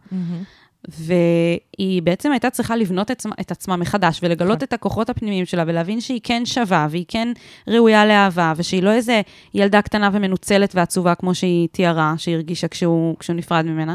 והיא 0.88 2.02
בעצם 2.02 2.32
הייתה 2.32 2.50
צריכה 2.50 2.76
לבנות 2.76 3.10
את, 3.10 3.16
עצמה- 3.16 3.34
את 3.40 3.50
עצמה 3.50 3.76
מחדש 3.76 4.20
ולגלות 4.22 4.62
את 4.62 4.72
הכוחות 4.72 5.10
הפנימיים 5.10 5.46
שלה 5.46 5.64
ולהבין 5.66 6.00
שהיא 6.00 6.20
כן 6.22 6.42
שווה 6.46 6.86
והיא 6.90 7.04
כן 7.08 7.28
ראויה 7.68 8.06
לאהבה 8.06 8.52
ושהיא 8.56 8.82
לא 8.82 8.92
איזה 8.92 9.20
ילדה 9.54 9.82
קטנה 9.82 10.10
ומנוצלת 10.12 10.74
ועצובה 10.74 11.14
כמו 11.14 11.34
שהיא 11.34 11.68
תיארה, 11.72 12.14
שהיא 12.16 12.34
הרגישה 12.34 12.68
כשהוא, 12.68 13.16
כשהוא 13.18 13.36
נפרד 13.36 13.64
ממנה. 13.64 13.94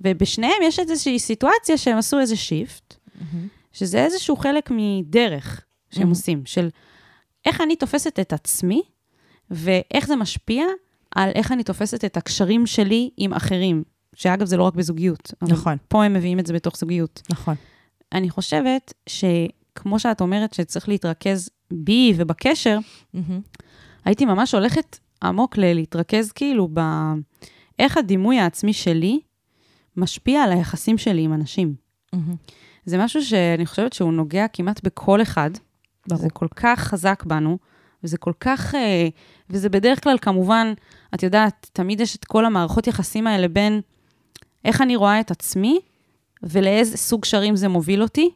ובשניהם 0.00 0.62
יש 0.62 0.78
איזושהי 0.78 1.18
סיטואציה 1.18 1.76
שהם 1.76 1.98
עשו 1.98 2.18
איזה 2.20 2.36
שיפט, 2.36 2.94
שזה 3.72 4.04
איזשהו 4.04 4.36
חלק 4.36 4.70
מדרך 4.70 5.60
שהם 5.90 6.06
Mhm. 6.06 6.10
עושים, 6.10 6.42
של 6.46 6.68
איך 7.46 7.60
אני 7.60 7.76
תופסת 7.76 8.20
את 8.20 8.32
עצמי 8.32 8.82
ואיך 9.50 10.06
זה 10.06 10.16
משפיע 10.16 10.64
על 11.14 11.30
איך 11.34 11.52
אני 11.52 11.64
תופסת 11.64 12.04
את 12.04 12.16
הקשרים 12.16 12.66
שלי 12.66 13.10
עם 13.16 13.32
אחרים. 13.34 13.82
שאגב, 14.14 14.46
זה 14.46 14.56
לא 14.56 14.62
רק 14.62 14.74
בזוגיות. 14.74 15.34
נכון. 15.42 15.76
פה 15.88 16.04
הם 16.04 16.12
מביאים 16.12 16.38
את 16.38 16.46
זה 16.46 16.52
בתוך 16.52 16.76
זוגיות. 16.76 17.22
נכון. 17.30 17.54
אני 18.12 18.30
חושבת 18.30 18.92
שכמו 19.06 19.98
שאת 19.98 20.20
אומרת 20.20 20.54
שצריך 20.54 20.88
להתרכז 20.88 21.50
בי 21.70 22.12
ובקשר, 22.16 22.78
הייתי 24.04 24.24
ממש 24.24 24.54
הולכת 24.54 24.98
עמוק 25.22 25.58
ל- 25.58 25.72
להתרכז 25.74 26.32
כאילו 26.32 26.68
ב... 26.74 26.80
איך 27.78 27.96
הדימוי 27.96 28.38
העצמי 28.38 28.72
שלי 28.72 29.20
משפיע 29.96 30.42
על 30.42 30.52
היחסים 30.52 30.98
שלי 30.98 31.22
עם 31.22 31.32
אנשים. 31.32 31.74
זה 32.86 32.98
משהו 32.98 33.24
שאני 33.24 33.66
חושבת 33.66 33.92
שהוא 33.92 34.12
נוגע 34.12 34.48
כמעט 34.48 34.84
בכל 34.84 35.22
אחד. 35.22 35.50
ברור. 36.08 36.22
זה 36.22 36.30
כל 36.30 36.46
כך 36.56 36.80
חזק 36.80 37.24
בנו, 37.26 37.58
וזה 38.04 38.18
כל 38.18 38.32
כך... 38.40 38.74
אה, 38.74 39.08
וזה 39.50 39.68
בדרך 39.68 40.02
כלל, 40.04 40.18
כמובן, 40.18 40.72
את 41.14 41.22
יודעת, 41.22 41.70
תמיד 41.72 42.00
יש 42.00 42.16
את 42.16 42.24
כל 42.24 42.44
המערכות 42.44 42.86
יחסים 42.86 43.26
האלה 43.26 43.48
בין 43.48 43.80
איך 44.64 44.80
אני 44.80 44.96
רואה 44.96 45.20
את 45.20 45.30
עצמי 45.30 45.80
ולאיזה 46.42 46.96
סוג 46.96 47.20
קשרים 47.20 47.56
זה 47.56 47.68
מוביל 47.68 48.02
אותי. 48.02 48.30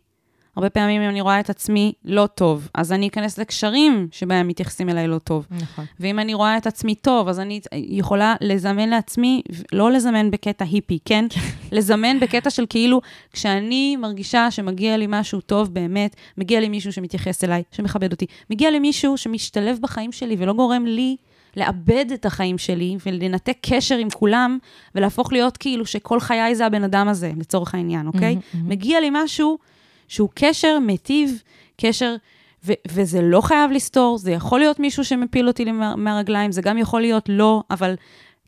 הרבה 0.58 0.70
פעמים 0.70 1.02
אם 1.02 1.08
אני 1.08 1.20
רואה 1.20 1.40
את 1.40 1.50
עצמי 1.50 1.92
לא 2.04 2.26
טוב, 2.26 2.68
אז 2.74 2.92
אני 2.92 3.08
אכנס 3.08 3.38
לקשרים 3.38 4.08
שבהם 4.12 4.48
מתייחסים 4.48 4.88
אליי 4.88 5.08
לא 5.08 5.18
טוב. 5.18 5.46
נכון. 5.50 5.84
ואם 6.00 6.18
אני 6.18 6.34
רואה 6.34 6.56
את 6.56 6.66
עצמי 6.66 6.94
טוב, 6.94 7.28
אז 7.28 7.40
אני 7.40 7.60
יכולה 7.72 8.34
לזמן 8.40 8.88
לעצמי, 8.88 9.42
לא 9.72 9.92
לזמן 9.92 10.30
בקטע 10.30 10.64
היפי, 10.64 10.98
כן? 11.04 11.24
לזמן 11.72 12.20
בקטע 12.20 12.50
של 12.50 12.64
כאילו, 12.68 13.00
כשאני 13.32 13.96
מרגישה 13.96 14.50
שמגיע 14.50 14.96
לי 14.96 15.06
משהו 15.08 15.40
טוב 15.40 15.74
באמת, 15.74 16.16
מגיע 16.38 16.60
לי 16.60 16.68
מישהו 16.68 16.92
שמתייחס 16.92 17.44
אליי, 17.44 17.62
שמכבד 17.72 18.12
אותי, 18.12 18.26
מגיע 18.50 18.70
לי 18.70 18.78
מישהו 18.78 19.16
שמשתלב 19.16 19.78
בחיים 19.82 20.12
שלי 20.12 20.36
ולא 20.38 20.52
גורם 20.52 20.86
לי 20.86 21.16
לאבד 21.58 22.04
את 22.14 22.26
החיים 22.26 22.58
שלי 22.58 22.96
ולנתק 23.06 23.56
קשר 23.62 23.96
עם 23.96 24.10
כולם, 24.10 24.58
ולהפוך 24.94 25.32
להיות 25.32 25.56
כאילו 25.56 25.86
שכל 25.86 26.20
חיי 26.20 26.54
זה 26.54 26.66
הבן 26.66 26.84
אדם 26.84 27.08
הזה, 27.08 27.32
לצורך 27.40 27.74
העניין, 27.74 28.06
אוקיי? 28.06 28.36
מגיע 28.54 29.00
לי 29.00 29.08
משהו 29.12 29.58
שהוא 30.08 30.28
קשר 30.34 30.78
מיטיב, 30.78 31.42
קשר, 31.80 32.16
ו- 32.66 32.72
וזה 32.88 33.22
לא 33.22 33.40
חייב 33.40 33.70
לסתור, 33.70 34.18
זה 34.18 34.30
יכול 34.30 34.60
להיות 34.60 34.80
מישהו 34.80 35.04
שמפיל 35.04 35.48
אותי 35.48 35.64
מה- 35.64 35.96
מהרגליים, 35.96 36.52
זה 36.52 36.62
גם 36.62 36.78
יכול 36.78 37.00
להיות 37.00 37.24
לא, 37.28 37.62
אבל 37.70 37.94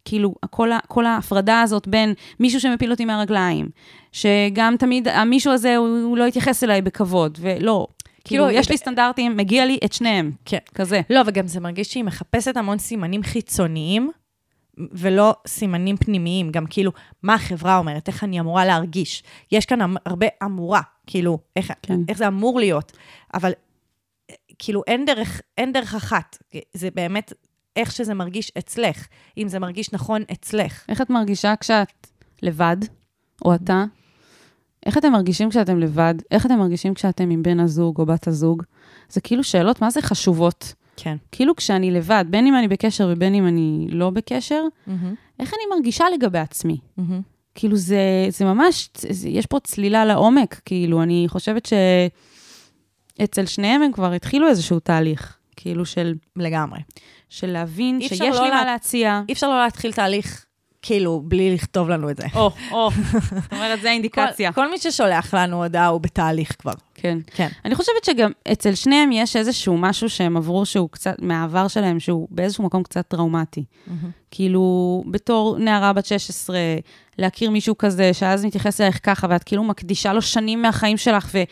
כאילו, 0.04 0.34
כל, 0.50 0.72
ה- 0.72 0.78
כל 0.88 1.06
ההפרדה 1.06 1.60
הזאת 1.62 1.88
בין 1.88 2.14
מישהו 2.40 2.60
שמפיל 2.60 2.90
אותי 2.90 3.04
מהרגליים, 3.04 3.68
שגם 4.12 4.74
תמיד 4.78 5.08
המישהו 5.08 5.52
הזה, 5.52 5.76
הוא, 5.76 5.88
הוא 6.02 6.18
לא 6.18 6.24
יתייחס 6.24 6.64
אליי 6.64 6.82
בכבוד, 6.82 7.38
ולא. 7.40 7.86
כאילו, 8.24 8.44
כאילו, 8.44 8.60
יש 8.60 8.70
לי 8.70 8.76
סטנדרטים, 8.76 9.36
מגיע 9.36 9.66
לי 9.66 9.78
את 9.84 9.92
שניהם, 9.92 10.32
כן. 10.44 10.58
כזה. 10.74 11.00
לא, 11.10 11.20
וגם 11.26 11.46
זה 11.46 11.60
מרגיש 11.60 11.92
שהיא 11.92 12.04
מחפשת 12.04 12.56
המון 12.56 12.78
סימנים 12.78 13.22
חיצוניים, 13.22 14.10
ולא 14.92 15.34
סימנים 15.46 15.96
פנימיים, 15.96 16.50
גם 16.50 16.66
כאילו, 16.70 16.92
מה 17.22 17.34
החברה 17.34 17.78
אומרת, 17.78 18.08
איך 18.08 18.24
אני 18.24 18.40
אמורה 18.40 18.64
להרגיש. 18.64 19.22
יש 19.52 19.66
כאן 19.66 19.94
הרבה 20.06 20.26
אמורה, 20.44 20.80
כאילו, 21.06 21.38
איך, 21.56 21.72
כן. 21.82 22.00
איך 22.08 22.18
זה 22.18 22.28
אמור 22.28 22.58
להיות, 22.58 22.92
אבל 23.34 23.52
כאילו, 24.58 24.82
אין 24.86 25.04
דרך, 25.04 25.40
אין 25.58 25.72
דרך 25.72 25.94
אחת. 25.94 26.38
זה 26.74 26.88
באמת 26.94 27.32
איך 27.76 27.92
שזה 27.92 28.14
מרגיש 28.14 28.52
אצלך, 28.58 29.06
אם 29.38 29.48
זה 29.48 29.58
מרגיש 29.58 29.92
נכון 29.92 30.22
אצלך. 30.32 30.84
איך 30.88 31.00
את 31.00 31.10
מרגישה 31.10 31.54
כשאת 31.60 32.06
לבד, 32.42 32.76
או 33.44 33.54
אתה? 33.54 33.84
איך 34.86 34.98
אתם 34.98 35.12
מרגישים 35.12 35.50
כשאתם 35.50 35.78
לבד? 35.80 36.14
איך 36.30 36.46
אתם 36.46 36.58
מרגישים 36.58 36.94
כשאתם 36.94 37.30
עם 37.30 37.42
בן 37.42 37.60
הזוג 37.60 37.98
או 37.98 38.06
בת 38.06 38.26
הזוג? 38.28 38.62
זה 39.08 39.20
כאילו 39.20 39.44
שאלות 39.44 39.82
מה 39.82 39.90
זה 39.90 40.02
חשובות. 40.02 40.74
כן. 40.96 41.16
כאילו 41.32 41.56
כשאני 41.56 41.90
לבד, 41.90 42.24
בין 42.30 42.46
אם 42.46 42.54
אני 42.56 42.68
בקשר 42.68 43.08
ובין 43.12 43.34
אם 43.34 43.46
אני 43.46 43.86
לא 43.90 44.10
בקשר, 44.10 44.62
מהמם, 44.86 45.14
איך 45.38 45.48
אני 45.54 45.76
מרגישה 45.76 46.04
לגבי 46.14 46.38
עצמי? 46.38 46.76
מהמם. 46.96 47.20
כאילו 47.54 47.76
זה, 47.76 47.98
זה 48.30 48.44
ממש, 48.44 48.88
זה, 48.96 49.28
יש 49.28 49.46
פה 49.46 49.58
צלילה 49.60 50.04
לעומק, 50.04 50.60
כאילו, 50.64 51.02
אני 51.02 51.24
חושבת 51.28 51.68
שאצל 53.18 53.46
שניהם 53.46 53.82
הם 53.82 53.92
כבר 53.92 54.12
התחילו 54.12 54.48
איזשהו 54.48 54.80
תהליך, 54.80 55.36
כאילו 55.56 55.86
של, 55.86 56.14
לגמרי. 56.36 56.80
של 57.28 57.46
להבין 57.50 58.00
שיש 58.00 58.12
אפשר 58.12 58.24
לי 58.24 58.30
לא 58.30 58.54
מה 58.54 58.64
לה- 58.64 58.64
להציע. 58.72 59.22
אי 59.28 59.32
אפשר 59.32 59.48
לא 59.48 59.62
להתחיל 59.64 59.92
תהליך, 59.92 60.46
כאילו, 60.82 61.22
בלי 61.24 61.54
לכתוב 61.54 61.88
לנו 61.88 62.10
את 62.10 62.16
זה. 62.16 62.26
או, 62.34 62.50
או, 62.72 62.90
זאת 63.12 63.52
אומרת, 63.52 63.80
זה 63.80 63.90
האינדיקציה. 63.90 64.52
כל, 64.52 64.62
כל 64.62 64.70
מי 64.70 64.78
ששולח 64.78 65.34
לנו 65.34 65.62
הודעה 65.62 65.86
הוא 65.86 66.00
בתהליך 66.00 66.56
כבר. 66.58 66.72
כן. 66.94 67.18
כן. 67.34 67.48
אני 67.64 67.74
חושבת 67.74 68.04
שגם 68.04 68.30
אצל 68.52 68.74
שניהם 68.74 69.12
יש 69.12 69.36
איזשהו 69.36 69.78
משהו 69.78 70.10
שהם 70.10 70.36
עברו 70.36 70.66
שהוא 70.66 70.88
קצת, 70.90 71.14
מהעבר 71.18 71.68
שלהם, 71.68 72.00
שהוא 72.00 72.28
באיזשהו 72.30 72.64
מקום 72.64 72.82
קצת 72.82 73.08
טראומטי. 73.08 73.64
כאילו, 74.30 75.04
בתור 75.06 75.58
נערה 75.58 75.92
בת 75.92 76.06
16, 76.06 76.56
להכיר 77.18 77.50
מישהו 77.50 77.78
כזה, 77.78 78.14
שאז 78.14 78.44
מתייחס 78.44 78.80
אלייך 78.80 79.00
ככה, 79.02 79.26
ואת 79.30 79.44
כאילו 79.44 79.64
מקדישה 79.64 80.12
לו 80.12 80.22
שנים 80.22 80.62
מהחיים 80.62 80.96
שלך, 80.96 81.30
ו, 81.34 81.42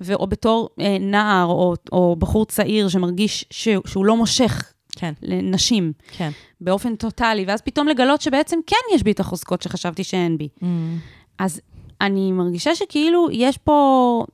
ו, 0.00 0.14
או 0.14 0.26
בתור 0.26 0.68
אה, 0.80 0.96
נער 1.00 1.46
או, 1.46 1.74
או 1.92 2.16
בחור 2.18 2.46
צעיר 2.46 2.88
שמרגיש 2.88 3.44
שהוא, 3.50 3.82
שהוא 3.86 4.04
לא 4.04 4.16
מושך 4.16 4.72
כן, 4.96 5.12
לנשים 5.22 5.92
כן. 6.10 6.30
באופן 6.60 6.96
טוטאלי, 6.96 7.44
ואז 7.44 7.60
פתאום 7.60 7.88
לגלות 7.88 8.20
שבעצם 8.20 8.58
כן 8.66 8.94
יש 8.94 9.02
בי 9.02 9.12
את 9.12 9.20
החוזקות 9.20 9.62
שחשבתי 9.62 10.04
שאין 10.04 10.38
בי. 10.38 10.48
אז 11.38 11.60
אני 12.00 12.32
מרגישה 12.32 12.74
שכאילו 12.74 13.28
יש 13.32 13.58
פה... 13.58 14.24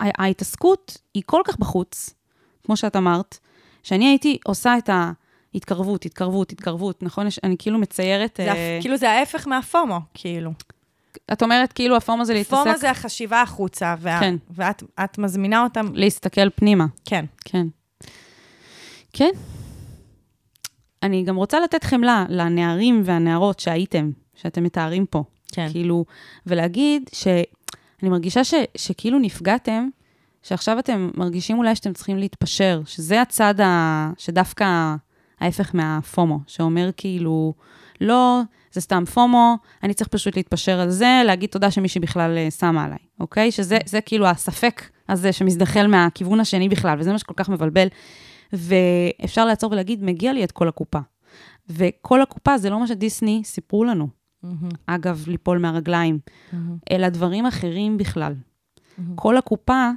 ה- 0.00 0.22
ההתעסקות 0.22 0.98
היא 1.14 1.22
כל 1.26 1.42
כך 1.44 1.58
בחוץ, 1.58 2.14
כמו 2.64 2.76
שאת 2.76 2.96
אמרת, 2.96 3.38
שאני 3.82 4.06
הייתי 4.08 4.38
עושה 4.44 4.78
את 4.78 4.90
ההתקרבות, 5.54 6.04
התקרבות, 6.04 6.52
התקרבות, 6.52 7.02
נכון? 7.02 7.26
יש- 7.26 7.38
אני 7.44 7.56
כאילו 7.58 7.78
מציירת... 7.78 8.34
זה, 8.44 8.52
אה, 8.52 8.78
כאילו 8.80 8.96
זה 8.96 9.10
ההפך 9.10 9.46
מהפומו, 9.48 9.98
כאילו. 10.14 10.50
את 11.32 11.42
אומרת 11.42 11.72
כאילו 11.72 11.96
הפורמה 11.96 12.24
זה 12.24 12.34
להתעסק... 12.34 12.50
פומו 12.64 12.78
זה 12.78 12.90
החשיבה 12.90 13.42
החוצה, 13.42 13.94
וה, 13.98 14.20
כן. 14.20 14.34
ואת 14.50 14.82
את 15.04 15.18
מזמינה 15.18 15.62
אותם, 15.62 15.86
להסתכל 15.94 16.50
פנימה, 16.50 16.86
כן. 17.04 17.24
כן. 17.44 17.66
כן. 19.12 19.30
אני 21.02 21.22
גם 21.22 21.36
רוצה 21.36 21.60
לתת 21.60 21.84
חמלה 21.84 22.24
לנערים 22.28 23.02
והנערות 23.04 23.60
שהייתם, 23.60 24.10
שאתם 24.34 24.64
מתארים 24.64 25.06
פה. 25.06 25.24
כן. 25.52 25.68
כאילו, 25.70 26.04
ולהגיד 26.46 27.10
שאני 27.12 28.08
מרגישה 28.10 28.44
ש, 28.44 28.54
שכאילו 28.76 29.18
נפגעתם, 29.18 29.88
שעכשיו 30.42 30.78
אתם 30.78 31.10
מרגישים 31.14 31.58
אולי 31.58 31.76
שאתם 31.76 31.92
צריכים 31.92 32.18
להתפשר, 32.18 32.82
שזה 32.86 33.22
הצד 33.22 33.60
ה... 33.60 34.10
שדווקא 34.18 34.94
ההפך 35.40 35.74
מהפומו, 35.74 36.38
שאומר 36.46 36.90
כאילו, 36.96 37.54
לא, 38.00 38.40
זה 38.72 38.80
סתם 38.80 39.04
פומו, 39.04 39.56
אני 39.82 39.94
צריך 39.94 40.08
פשוט 40.08 40.36
להתפשר 40.36 40.80
על 40.80 40.90
זה, 40.90 41.22
להגיד 41.26 41.50
תודה 41.50 41.70
שמישהי 41.70 42.00
בכלל 42.00 42.38
אה, 42.38 42.50
שמה 42.50 42.84
עליי, 42.84 42.98
אוקיי? 43.20 43.52
שזה 43.52 43.78
זה 43.86 44.00
כאילו 44.00 44.26
הספק 44.26 44.82
הזה 45.08 45.32
שמזדחל 45.32 45.86
מהכיוון 45.86 46.40
השני 46.40 46.68
בכלל, 46.68 47.00
וזה 47.00 47.12
מה 47.12 47.18
שכל 47.18 47.34
כך 47.36 47.48
מבלבל. 47.48 47.88
ואפשר 48.52 49.44
לעצור 49.44 49.72
ולהגיד, 49.72 50.02
מגיע 50.04 50.32
לי 50.32 50.44
את 50.44 50.52
כל 50.52 50.68
הקופה. 50.68 50.98
וכל 51.68 52.22
הקופה 52.22 52.58
זה 52.58 52.70
לא 52.70 52.80
מה 52.80 52.86
שדיסני 52.86 53.42
סיפרו 53.44 53.84
לנו. 53.84 54.08
אגב, 54.86 55.24
ליפול 55.28 55.58
מהרגליים, 55.58 56.18
אלא 56.90 57.08
דברים 57.08 57.46
אחרים 57.46 57.96
בכלל. 57.96 58.34
כל 59.14 59.36
הקופה 59.36 59.90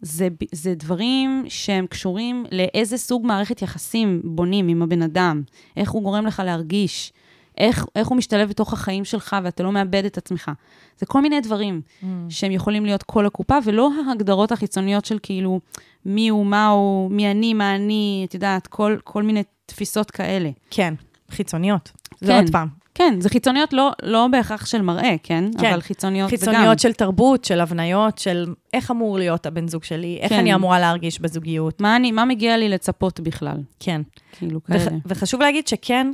זה, 0.00 0.28
זה 0.52 0.74
דברים 0.74 1.44
שהם 1.48 1.86
קשורים 1.86 2.44
לאיזה 2.52 2.96
סוג 2.96 3.26
מערכת 3.26 3.62
יחסים 3.62 4.20
בונים 4.24 4.68
עם 4.68 4.82
הבן 4.82 5.02
אדם, 5.02 5.42
איך 5.76 5.90
הוא 5.90 6.02
גורם 6.02 6.26
לך 6.26 6.42
להרגיש, 6.44 7.12
איך, 7.58 7.86
איך 7.94 8.08
הוא 8.08 8.16
משתלב 8.16 8.48
בתוך 8.48 8.72
החיים 8.72 9.04
שלך 9.04 9.36
ואתה 9.44 9.62
לא 9.62 9.72
מאבד 9.72 10.04
את 10.04 10.18
עצמך. 10.18 10.50
זה 10.98 11.06
כל 11.06 11.20
מיני 11.20 11.40
דברים 11.40 11.80
שהם 12.28 12.52
יכולים 12.52 12.84
להיות 12.84 13.02
כל 13.02 13.26
הקופה, 13.26 13.58
ולא 13.64 13.90
ההגדרות 14.06 14.52
החיצוניות 14.52 15.04
של 15.04 15.18
כאילו 15.22 15.60
מי 16.04 16.28
הוא, 16.28 16.46
מה 16.46 16.68
הוא, 16.68 17.10
מי 17.10 17.30
אני, 17.30 17.54
מה 17.54 17.74
אני, 17.74 18.26
את 18.28 18.34
יודעת, 18.34 18.66
כל, 18.66 18.96
כל 19.04 19.22
מיני 19.22 19.42
תפיסות 19.66 20.10
כאלה. 20.10 20.50
כן, 20.70 20.94
חיצוניות. 21.30 21.90
זה 22.20 22.26
כן. 22.26 22.38
עוד 22.38 22.52
פעם. 22.52 22.68
כן, 22.94 23.20
זה 23.20 23.28
חיצוניות 23.28 23.72
לא, 23.72 23.90
לא 24.02 24.26
בהכרח 24.32 24.66
של 24.66 24.82
מראה, 24.82 25.14
כן? 25.22 25.44
כן. 25.60 25.66
אבל 25.72 25.80
חיצוניות, 25.80 26.30
זה 26.30 26.36
גם. 26.36 26.52
חיצוניות 26.52 26.78
של 26.78 26.92
תרבות, 26.92 27.44
של 27.44 27.60
הבניות, 27.60 28.18
של 28.18 28.54
איך 28.74 28.90
אמור 28.90 29.18
להיות 29.18 29.46
הבן 29.46 29.68
זוג 29.68 29.84
שלי, 29.84 30.18
איך 30.20 30.28
כן. 30.32 30.38
אני 30.38 30.54
אמורה 30.54 30.80
להרגיש 30.80 31.20
בזוגיות. 31.20 31.80
מה, 31.80 31.96
אני, 31.96 32.12
מה 32.12 32.24
מגיע 32.24 32.56
לי 32.56 32.68
לצפות 32.68 33.20
בכלל? 33.20 33.56
כן. 33.80 34.00
כאילו 34.32 34.60
וח, 34.68 34.84
כאלה. 34.84 34.96
וחשוב 35.06 35.40
להגיד 35.40 35.68
שכן, 35.68 36.12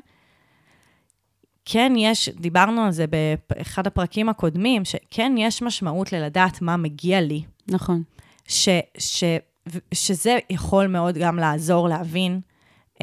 כן 1.64 1.92
יש, 1.96 2.28
דיברנו 2.28 2.80
על 2.80 2.92
זה 2.92 3.04
באחד 3.50 3.86
הפרקים 3.86 4.28
הקודמים, 4.28 4.84
שכן 4.84 5.34
יש 5.38 5.62
משמעות 5.62 6.12
ללדעת 6.12 6.62
מה 6.62 6.76
מגיע 6.76 7.20
לי, 7.20 7.42
נכון. 7.68 8.02
ש, 8.48 8.68
ש, 8.98 9.24
שזה 9.94 10.38
יכול 10.50 10.86
מאוד 10.86 11.18
גם 11.18 11.36
לעזור 11.36 11.88
להבין 11.88 12.40
um, 12.94 13.00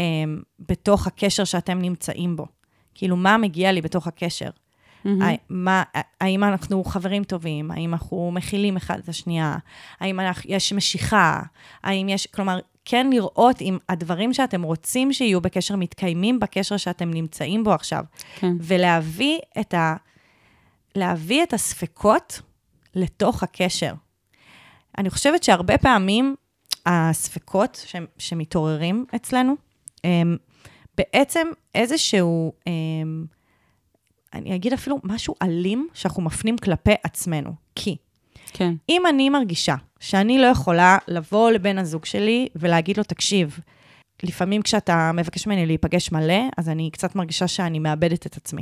בתוך 0.60 1.08
הקשר 1.08 1.43
שאתם 1.43 1.82
נמצאים 1.82 2.36
בו. 2.36 2.45
כאילו, 2.95 3.15
מה 3.15 3.38
מגיע 3.38 3.71
לי 3.71 3.82
בתוך 3.82 4.08
הקשר? 4.08 4.50
הי- 5.06 5.38
מה, 5.50 5.84
האם 6.22 6.44
אנחנו 6.44 6.84
חברים 6.84 7.24
טובים? 7.24 7.72
האם 7.72 7.94
אנחנו 7.94 8.32
מכילים 8.34 8.78
אחד 8.78 9.00
את 9.00 9.10
השנייה? 9.10 9.56
האם 10.00 10.20
אנחנו, 10.20 10.52
יש 10.52 10.74
משיכה? 10.74 11.42
האם 11.84 12.10
יש, 12.10 12.28
כלומר, 12.28 12.60
כן 12.86 13.10
לראות 13.10 13.62
אם 13.62 13.78
הדברים 13.90 14.34
שאתם 14.34 14.62
רוצים 14.62 15.14
שיהיו 15.14 15.42
בקשר 15.42 15.76
מתקיימים 15.76 16.40
בקשר 16.40 16.78
שאתם 16.78 17.12
נמצאים 17.12 17.64
בו 17.64 17.74
עכשיו. 17.74 18.04
כן. 18.36 18.54
ולהביא 18.60 19.40
את, 19.60 19.74
ה, 19.74 19.96
להביא 20.96 21.44
את 21.44 21.54
הספקות 21.54 22.42
לתוך 22.96 23.44
הקשר. 23.44 23.94
אני 24.98 25.10
חושבת 25.10 25.44
שהרבה 25.44 25.78
פעמים 25.78 26.36
הספקות 26.86 27.84
ש, 27.86 27.96
שמתעוררים 28.18 29.06
אצלנו, 29.16 29.54
הם 30.04 30.38
בעצם 30.98 31.48
איזשהו, 31.76 32.54
הם, 32.66 33.26
אני 34.34 34.56
אגיד 34.56 34.74
אפילו 34.74 35.00
משהו 35.04 35.36
אלים 35.41 35.88
שאנחנו 35.94 36.24
מפנים 36.24 36.58
כלפי 36.58 36.94
עצמנו. 37.04 37.52
כי 37.76 37.96
כן. 38.54 38.74
אם 38.89 39.02
אני 39.10 39.30
מרגישה 39.30 39.76
שאני 40.00 40.38
לא 40.39 40.46
יכולה 40.48 40.98
לבוא 41.08 41.52
לבן 41.52 41.78
הזוג 41.78 42.06
שלי 42.06 42.48
ולהגיד 42.56 42.98
לו, 42.98 43.04
תקשיב, 43.04 43.60
לפעמים 44.24 44.62
כשאתה 44.62 45.12
מבקש 45.13 45.48
ממני 45.48 45.65
להיפגש 45.65 46.12
מלא, 46.12 46.41
אז 46.58 46.70
אני 46.70 46.89
קצת 46.94 47.15
מרגישה 47.15 47.48
שאני 47.48 47.80
מאבדת 47.80 48.26
את 48.26 48.38
עצמי. 48.38 48.62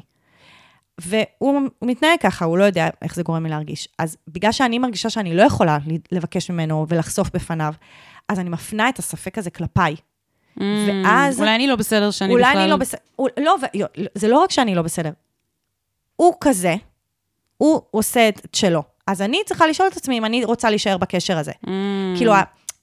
והוא 1.02 1.60
הוא 1.80 1.90
מתנהג 1.90 2.20
ככה, 2.20 2.46
הוא 2.46 2.58
לא 2.58 2.64
יודע 2.64 2.90
איך 3.02 3.16
זה 3.16 3.24
גורם 3.24 3.44
לי 3.44 3.50
להרגיש. 3.50 3.88
אז 4.00 4.18
בגלל 4.28 4.52
שאני 4.52 4.80
מרגישה 4.80 5.10
שאני 5.10 5.36
לא 5.36 5.44
יכולה 5.44 5.78
לבקש 6.12 6.52
ממנו 6.52 6.86
ולחשוף 6.90 7.30
בפניו, 7.34 7.74
אז 8.30 8.40
אני 8.40 8.50
מפנה 8.50 8.90
את 8.90 9.00
הספק 9.00 9.38
הזה 9.38 9.50
כלפיי. 9.50 9.96
ואז- 10.58 11.40
אולי 11.40 11.56
אני 11.56 11.68
לא 11.68 11.76
בסדר 11.76 12.12
שאני 12.12 12.34
אולי 12.34 12.44
בכלל... 12.44 12.62
אני 12.62 12.70
לא 12.70 12.76
בסדר, 12.78 13.02
לא, 13.38 13.56
ו- 13.62 14.10
זה 14.16 14.28
לא 14.28 14.40
רק 14.40 14.52
שאני 14.52 14.76
לא 14.76 14.82
בסדר, 14.82 15.12
הוא 16.20 16.34
כזה, 16.42 16.76
הוא 17.58 17.82
עושה 17.92 18.30
את 18.30 18.48
שלו. 18.54 18.84
אז 19.08 19.22
אני 19.22 19.38
צריכה 19.46 19.68
לשאול 19.68 19.88
את 19.88 19.98
עצמי 19.98 20.18
אם 20.18 20.26
אני 20.26 20.46
רוצה 20.46 20.70
להישאר 20.70 20.98
בקשר 20.98 21.38
הזה. 21.38 21.52
Mm, 21.52 21.70
כאילו, 22.18 22.34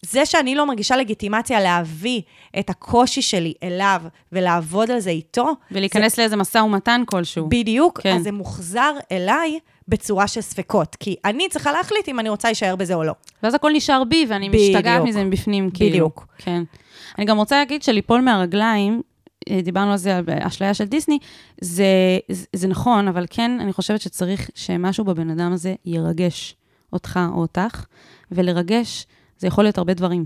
זה 0.03 0.27
שאני 0.27 0.55
לא 0.55 0.67
מרגישה 0.67 0.97
לגיטימציה 0.97 1.61
להביא 1.61 2.23
את 2.59 2.71
הקושי 2.71 3.23
שלי 3.23 3.55
אליו 3.63 4.03
ולעבוד 4.33 4.91
על 4.91 5.01
זה 5.01 5.11
איתו, 5.11 5.55
ולהיכנס 5.71 6.19
לאיזה 6.19 6.37
משא 6.37 6.59
ומתן 6.59 7.03
כלשהו. 7.07 7.49
בדיוק, 7.49 8.01
כן. 8.01 8.17
אז 8.17 8.23
זה 8.23 8.33
מוחזר 8.33 8.93
אליי 9.13 9.59
בצורה 9.89 10.27
של 10.27 10.41
ספקות. 10.41 10.97
כי 11.01 11.17
אני 11.25 11.49
צריכה 11.49 11.73
להחליט 11.73 12.09
אם 12.09 12.21
אני 12.21 12.29
רוצה 12.29 12.49
להישאר 12.49 12.77
בזה 12.77 12.95
או 12.95 13.05
לא. 13.05 13.13
ואז 13.43 13.55
הכל 13.55 13.71
נשאר 13.75 14.05
בי, 14.05 14.27
ואני 14.29 14.49
בדיוק. 14.49 14.77
משתגעת 14.77 15.03
מזה 15.03 15.25
מבפנים, 15.25 15.71
כאילו. 15.71 15.91
בדיוק. 15.91 16.27
כן. 16.39 16.63
אני 17.19 17.25
גם 17.27 17.37
רוצה 17.37 17.57
להגיד 17.57 17.83
שליפול 17.83 18.21
מהרגליים, 18.21 19.03
דיברנו 19.63 19.91
על 19.91 19.97
זה, 19.97 20.17
על 20.17 20.25
אשליה 20.29 20.75
של 20.75 20.85
דיסני, 20.85 21.19
זה, 21.61 21.85
זה, 22.31 22.47
זה 22.53 22.69
נכון, 22.69 23.09
אבל 23.09 23.27
כן, 23.31 23.59
אני 23.61 23.73
חושבת 23.73 24.01
שצריך 24.01 24.51
שמשהו 24.55 25.05
בבן 25.05 25.31
אדם 25.31 25.53
הזה 25.53 25.75
ירגש 25.85 26.57
אותך 26.93 27.21
או 27.33 27.41
אותך, 27.41 27.85
ולרגש 28.33 29.07
זה 29.39 29.47
יכול 29.47 29.65
להיות 29.65 29.79
הרבה 29.79 29.95
דברים. 29.95 30.25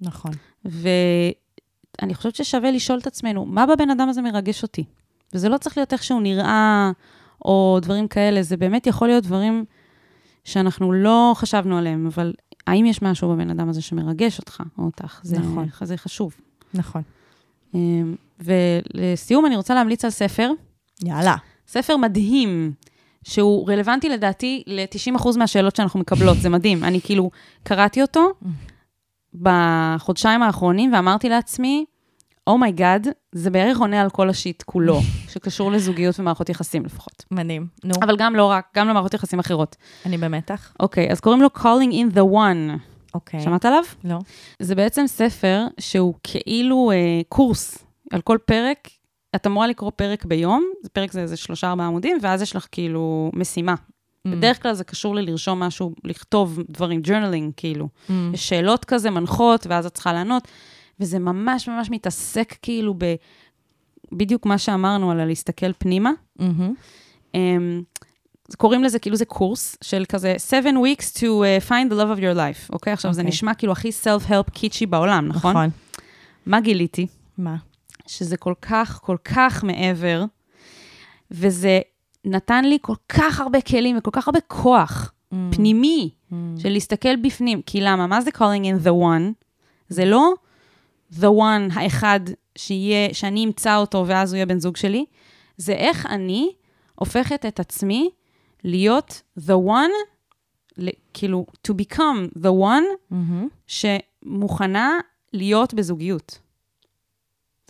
נכון. 0.00 0.30
ואני 0.64 2.14
חושבת 2.14 2.34
ששווה 2.34 2.70
לשאול 2.70 2.98
את 2.98 3.06
עצמנו, 3.06 3.46
מה 3.46 3.66
בבן 3.66 3.90
אדם 3.90 4.08
הזה 4.08 4.22
מרגש 4.22 4.62
אותי? 4.62 4.84
וזה 5.34 5.48
לא 5.48 5.58
צריך 5.58 5.76
להיות 5.78 5.92
איך 5.92 6.02
שהוא 6.02 6.20
נראה, 6.20 6.90
או 7.44 7.78
דברים 7.82 8.08
כאלה, 8.08 8.42
זה 8.42 8.56
באמת 8.56 8.86
יכול 8.86 9.08
להיות 9.08 9.24
דברים 9.24 9.64
שאנחנו 10.44 10.92
לא 10.92 11.32
חשבנו 11.36 11.78
עליהם, 11.78 12.06
אבל 12.06 12.32
האם 12.66 12.86
יש 12.86 13.02
משהו 13.02 13.28
בבן 13.28 13.50
אדם 13.50 13.68
הזה 13.68 13.82
שמרגש 13.82 14.38
אותך 14.38 14.62
או 14.78 14.84
אותך? 14.84 15.20
זה, 15.22 15.38
נכון. 15.38 15.68
זה 15.82 15.96
חשוב. 15.96 16.34
נכון. 16.74 17.02
ולסיום, 18.40 19.46
אני 19.46 19.56
רוצה 19.56 19.74
להמליץ 19.74 20.04
על 20.04 20.10
ספר, 20.10 20.50
יאללה. 21.04 21.36
ספר 21.66 21.96
מדהים, 21.96 22.72
שהוא 23.22 23.70
רלוונטי 23.70 24.08
לדעתי 24.08 24.62
ל-90% 24.66 25.38
מהשאלות 25.38 25.76
שאנחנו 25.76 26.00
מקבלות, 26.00 26.36
זה 26.38 26.48
מדהים. 26.48 26.84
אני 26.84 27.00
כאילו 27.00 27.30
קראתי 27.62 28.02
אותו 28.02 28.32
בחודשיים 29.34 30.42
האחרונים 30.42 30.92
ואמרתי 30.92 31.28
לעצמי, 31.28 31.84
oh 32.46 32.61
my 32.61 32.76
god, 32.76 33.06
oh 33.06 33.10
זה 33.32 33.50
בערך 33.50 33.78
עונה 33.78 34.00
על 34.00 34.10
כל 34.10 34.30
ה 34.30 34.36
shit 34.36 34.62
כולו, 34.62 35.00
שקשור 35.28 35.72
לזוגיות 35.72 36.20
ומערכות 36.20 36.48
יחסים 36.48 36.84
לפחות. 36.84 37.24
מדהים. 37.30 37.66
נו, 37.84 37.94
אבל 38.02 38.16
גם 38.16 38.36
לא 38.36 38.44
רק, 38.44 38.66
גם 38.76 38.88
למערכות 38.88 39.14
יחסים 39.14 39.38
אחרות. 39.38 39.76
אני 40.06 40.18
במתח. 40.18 40.72
אוקיי, 40.80 41.10
אז 41.10 41.20
קוראים 41.20 41.42
לו 41.42 41.48
Calling 41.56 41.92
in 41.92 42.16
the 42.16 42.32
One. 42.32 42.78
אוקיי. 43.14 43.40
שמעת 43.40 43.64
עליו? 43.64 43.82
לא. 44.04 44.18
זה 44.58 44.74
בעצם 44.74 45.06
ספר 45.06 45.66
שהוא 45.80 46.14
כאילו 46.22 46.90
אה, 46.90 47.20
קורס 47.28 47.78
על 48.10 48.20
כל 48.20 48.38
פרק. 48.44 48.88
את 49.36 49.46
אמורה 49.46 49.66
לקרוא 49.66 49.90
פרק 49.96 50.24
ביום, 50.24 50.64
פרק 50.92 51.12
זה 51.12 51.20
איזה 51.22 51.36
שלושה 51.36 51.70
ארבעה 51.70 51.86
עמודים, 51.86 52.18
ואז 52.22 52.42
יש 52.42 52.56
לך 52.56 52.66
כאילו 52.72 53.30
משימה. 53.34 53.74
Mm. 53.74 54.30
בדרך 54.30 54.62
כלל 54.62 54.74
זה 54.74 54.84
קשור 54.84 55.14
ללרשום 55.14 55.60
משהו, 55.60 55.94
לכתוב 56.04 56.58
דברים, 56.68 57.00
journaling 57.00 57.52
כאילו. 57.56 57.88
Mm. 58.08 58.12
יש 58.34 58.48
שאלות 58.48 58.84
כזה 58.84 59.10
מנחות, 59.10 59.66
ואז 59.66 59.86
את 59.86 59.94
צריכה 59.94 60.12
לענות, 60.12 60.48
וזה 61.00 61.18
ממש 61.18 61.68
ממש 61.68 61.90
מתעסק 61.90 62.56
כאילו 62.62 62.94
ב... 62.98 63.14
בדיוק 64.12 64.46
מה 64.46 64.58
שאמרנו 64.58 65.10
על 65.10 65.20
הלהסתכל 65.20 65.72
פנימה. 65.72 66.10
מהמם. 66.38 66.74
Um, 67.32 67.36
קוראים 68.56 68.84
לזה, 68.84 68.98
כאילו 68.98 69.16
זה 69.16 69.24
קורס 69.24 69.76
של 69.84 70.04
כזה, 70.08 70.36
seven 70.50 70.74
weeks 70.74 71.16
to 71.16 71.22
uh, 71.22 71.68
find 71.68 71.92
the 71.92 71.94
love 71.94 72.18
of 72.18 72.20
your 72.20 72.36
life, 72.36 72.72
אוקיי? 72.72 72.92
עכשיו, 72.92 73.12
זה 73.12 73.20
אוקיי. 73.20 73.28
נשמע 73.28 73.54
כאילו 73.54 73.72
הכי 73.72 73.88
self-help 74.04 74.50
קיצ'י 74.52 74.86
בעולם, 74.86 75.28
נכון? 75.28 75.50
נכון. 75.50 75.70
מה 76.46 76.60
גיליתי? 76.60 77.06
מה? 77.38 77.56
שזה 78.10 78.36
כל 78.36 78.54
כך, 78.62 79.00
כל 79.02 79.16
כך 79.24 79.64
מעבר, 79.64 80.24
וזה 81.30 81.80
נתן 82.24 82.64
לי 82.64 82.78
כל 82.82 82.94
כך 83.08 83.40
הרבה 83.40 83.60
כלים 83.60 83.98
וכל 83.98 84.10
כך 84.12 84.28
הרבה 84.28 84.40
כוח 84.40 85.12
Mm. 85.32 85.36
פנימי 85.56 86.10
של 86.58 86.68
להסתכל 86.68 87.16
בפנים. 87.16 87.62
כי 87.62 87.80
למה? 87.80 88.06
מה 88.06 88.20
זה 88.20 88.30
calling 88.30 88.64
in 88.64 88.86
the 88.86 88.90
one? 88.90 89.32
זה 89.88 90.04
לא 90.04 90.32
the 91.12 91.26
one 91.26 91.72
האחד 91.72 92.20
שיהיה, 92.58 93.14
שאני 93.14 93.44
אמצא 93.44 93.76
אותו 93.76 94.04
ואז 94.06 94.32
הוא 94.32 94.36
יהיה 94.36 94.46
בן 94.46 94.58
זוג 94.60 94.76
שלי, 94.76 95.04
זה 95.56 95.72
איך 95.72 96.06
אני 96.06 96.52
הופכת 96.94 97.46
את 97.46 97.60
עצמי 97.60 98.10
להיות 98.64 99.22
the 99.38 99.52
one, 99.68 100.84
כאילו, 101.14 101.46
to 101.68 101.72
become 101.74 102.38
the 102.38 102.50
one 102.62 102.84
מהמם. 103.10 103.48
שמוכנה 103.66 104.98
להיות 105.32 105.74
בזוגיות. 105.74 106.38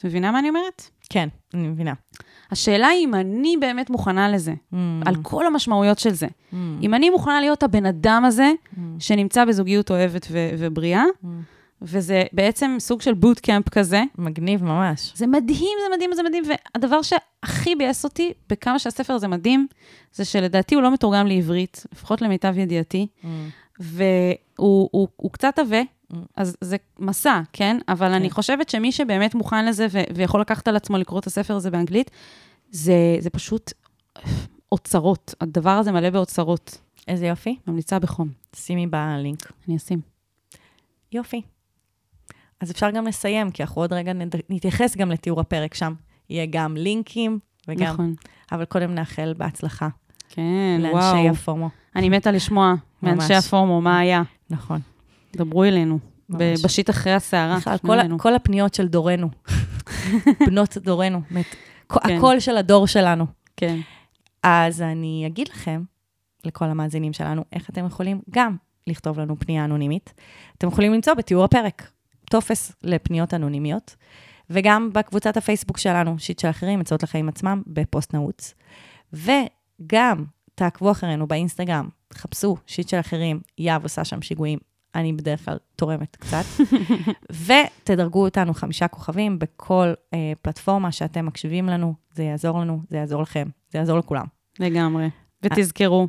את 0.00 0.04
מבינה 0.04 0.30
מה 0.32 0.38
אני 0.38 0.48
אומרת? 0.48 0.82
כן, 1.10 1.28
אני 1.54 1.68
מבינה. 1.68 1.92
השאלה 2.50 2.86
היא 2.86 3.04
אם 3.04 3.14
אני 3.14 3.56
באמת 3.60 3.90
מוכנה 3.90 4.28
לזה, 4.28 4.52
Mm. 4.72 4.76
על 5.06 5.14
כל 5.22 5.46
המשמעויות 5.46 5.98
של 5.98 6.10
זה. 6.10 6.26
Mm. 6.26 6.54
אם 6.82 6.94
אני 6.94 7.10
מוכנה 7.10 7.40
להיות 7.40 7.62
הבן 7.62 7.86
אדם 7.86 8.22
הזה 8.26 8.52
Mm. 8.74 8.78
שנמצא 8.98 9.44
בזוגיות 9.44 9.90
אוהבת 9.90 10.26
ו- 10.30 10.50
ובריאה, 10.58 11.04
Mm. 11.24 11.26
וזה 11.82 12.22
בעצם 12.32 12.76
סוג 12.78 13.00
של 13.02 13.14
בוט 13.14 13.40
קמפ 13.40 13.68
כזה, 13.68 14.02
מגניב 14.18 14.64
ממש. 14.64 15.12
זה 15.14 15.26
מדהים, 15.26 15.58
זה 15.88 15.96
מדהים, 15.96 16.10
זה 16.14 16.22
מדהים, 16.22 16.42
והדבר 16.74 17.00
שהכי 17.02 17.74
ביאס 17.76 18.04
אותי, 18.04 18.32
בכמה 18.50 18.78
שהספר 18.78 19.12
הזה 19.12 19.28
מדהים, 19.28 19.66
זה 20.12 20.24
שלדעתי 20.24 20.74
הוא 20.74 20.82
לא 20.82 20.90
מתורגם 20.92 21.26
לעברית, 21.26 21.86
לפחות 21.92 22.22
למיטב 22.22 22.58
ידיעתי, 22.58 23.06
Mm. 23.22 23.26
והוא 23.80 24.88
הוא, 24.92 25.08
הוא 25.16 25.30
קצת 25.32 25.58
עבה. 25.58 25.80
אז 26.36 26.56
זה 26.60 26.76
מסע, 26.98 27.40
כן? 27.52 27.78
אבל 27.88 28.08
כן. 28.08 28.14
אני 28.14 28.30
חושבת 28.30 28.68
שמי 28.68 28.92
שבאמת 28.92 29.34
מוכן 29.34 29.66
לזה 29.66 29.86
ו- 29.90 30.14
ויכול 30.14 30.40
לקחת 30.40 30.68
על 30.68 30.76
עצמו 30.76 30.98
לקרוא 30.98 31.20
את 31.20 31.26
הספר 31.26 31.56
הזה 31.56 31.70
באנגלית, 31.70 32.10
זה, 32.70 33.16
זה 33.18 33.30
פשוט 33.30 33.72
אוצרות. 34.72 35.34
הדבר 35.40 35.70
הזה 35.70 35.92
מלא 35.92 36.10
באוצרות. 36.10 36.78
איזה 37.08 37.26
יופי. 37.26 37.56
ממליצה 37.66 37.98
בחום. 37.98 38.28
שימי 38.56 38.86
בלינק. 38.86 39.52
אני 39.68 39.76
אשים. 39.76 40.00
יופי. 41.12 41.42
אז 42.60 42.70
אפשר 42.70 42.90
גם 42.90 43.06
לסיים, 43.06 43.50
כי 43.50 43.62
אנחנו 43.62 43.80
עוד 43.80 43.92
רגע 43.92 44.12
נד... 44.12 44.34
נתייחס 44.50 44.96
גם 44.96 45.10
לתיאור 45.10 45.40
הפרק 45.40 45.74
שם. 45.74 45.94
יהיה 46.30 46.46
גם 46.50 46.76
לינקים 46.76 47.38
וגם... 47.68 47.92
נכון. 47.92 48.14
אבל 48.52 48.64
קודם 48.64 48.94
נאחל 48.94 49.34
בהצלחה 49.36 49.88
כן, 50.28 50.80
לאנשי 50.80 50.96
וואו. 50.96 51.28
הפומו. 51.30 51.68
אני 51.96 52.08
מתה 52.08 52.30
לשמוע 52.30 52.74
מאנשי. 53.02 53.34
הפורמו 53.34 53.80
מה 53.80 53.98
היה. 53.98 54.22
נכון. 54.50 54.80
דברו 55.36 55.64
אלינו. 55.64 55.98
ממש. 56.28 56.62
בשיט 56.64 56.90
אחרי 56.90 57.12
הסערה. 57.12 57.56
בכלל, 57.58 57.78
כל, 57.78 57.98
ה-. 57.98 58.18
כל 58.18 58.34
הפניות 58.34 58.74
של 58.74 58.88
דורנו, 58.88 59.28
בנות 60.46 60.76
דורנו, 60.76 61.22
כ- 61.88 61.98
כן. 62.06 62.16
הקול 62.16 62.40
של 62.40 62.56
הדור 62.56 62.86
שלנו. 62.86 63.26
כן. 63.56 63.78
אז 64.42 64.82
אני 64.82 65.24
אגיד 65.26 65.48
לכם, 65.48 65.82
לכל 66.44 66.64
המאזינים 66.64 67.12
שלנו, 67.12 67.44
איך 67.52 67.70
אתם 67.70 67.86
יכולים 67.86 68.20
גם 68.30 68.56
לכתוב 68.86 69.20
לנו 69.20 69.36
פנייה 69.38 69.64
אנונימית. 69.64 70.14
אתם 70.58 70.68
יכולים 70.68 70.92
למצוא 70.92 71.14
בתיאור 71.14 71.44
הפרק 71.44 71.90
טופס 72.30 72.72
לפניות 72.82 73.34
אנונימיות, 73.34 73.96
וגם 74.50 74.90
בקבוצת 74.92 75.36
הפייסבוק 75.36 75.78
שלנו, 75.78 76.18
שיט 76.18 76.38
של 76.38 76.50
אחרים, 76.50 76.80
עצות 76.80 77.02
לחיים 77.02 77.28
עצמם, 77.28 77.62
בפוסט 77.66 78.14
נעוץ. 78.14 78.54
וגם 79.12 80.24
תעקבו 80.54 80.90
אחרינו 80.90 81.26
באינסטגרם, 81.26 81.88
תחפשו 82.08 82.56
שיט 82.66 82.88
של 82.88 83.00
אחרים, 83.00 83.40
יהב 83.58 83.82
עושה 83.82 84.04
שם 84.04 84.22
שיגועים, 84.22 84.58
אני 84.94 85.12
בדרך 85.12 85.44
כלל 85.44 85.56
תורמת 85.76 86.16
קצת. 86.16 86.44
ותדרגו 87.46 88.24
אותנו 88.24 88.54
חמישה 88.54 88.88
כוכבים 88.88 89.38
בכל 89.38 89.92
אה, 90.14 90.32
פלטפורמה 90.42 90.92
שאתם 90.92 91.26
מקשיבים 91.26 91.66
לנו, 91.66 91.94
זה 92.12 92.22
יעזור 92.22 92.60
לנו, 92.60 92.82
זה 92.88 92.96
יעזור 92.96 93.22
לכם, 93.22 93.48
זה 93.70 93.78
יעזור 93.78 93.98
לכולם. 93.98 94.24
לגמרי. 94.58 95.10
ותזכרו, 95.42 96.08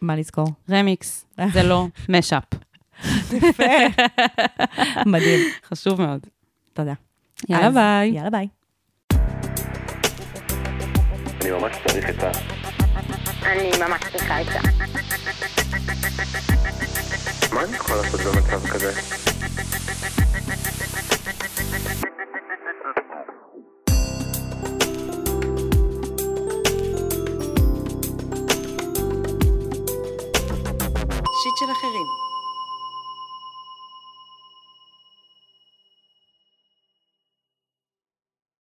מה 0.00 0.16
לזכור? 0.16 0.46
רמיקס 0.70 1.26
זה 1.54 1.62
לא 1.62 1.86
משאפ. 2.08 2.44
מדהים. 5.06 5.40
חשוב 5.64 6.02
מאוד. 6.02 6.20
תודה. 6.72 6.92
יאללה 7.48 7.70
ביי. 7.70 8.10
יאללה 8.10 8.30
ביי. 8.30 8.48
אני 11.40 11.50
ממש 11.50 11.76
צריך 11.86 12.08
עצה. 12.08 12.59
אני 13.50 13.70
ממש 13.78 14.00
צריכה 14.12 14.38
עצה. 14.38 14.60
מה 17.52 17.64
אני 17.64 17.76
יכול 17.76 17.96
לעשות 17.96 18.20
במצב 18.20 18.68
כזה? 18.68 18.92
שיט 31.42 31.56
של 31.56 31.70
אחרים. 31.72 32.29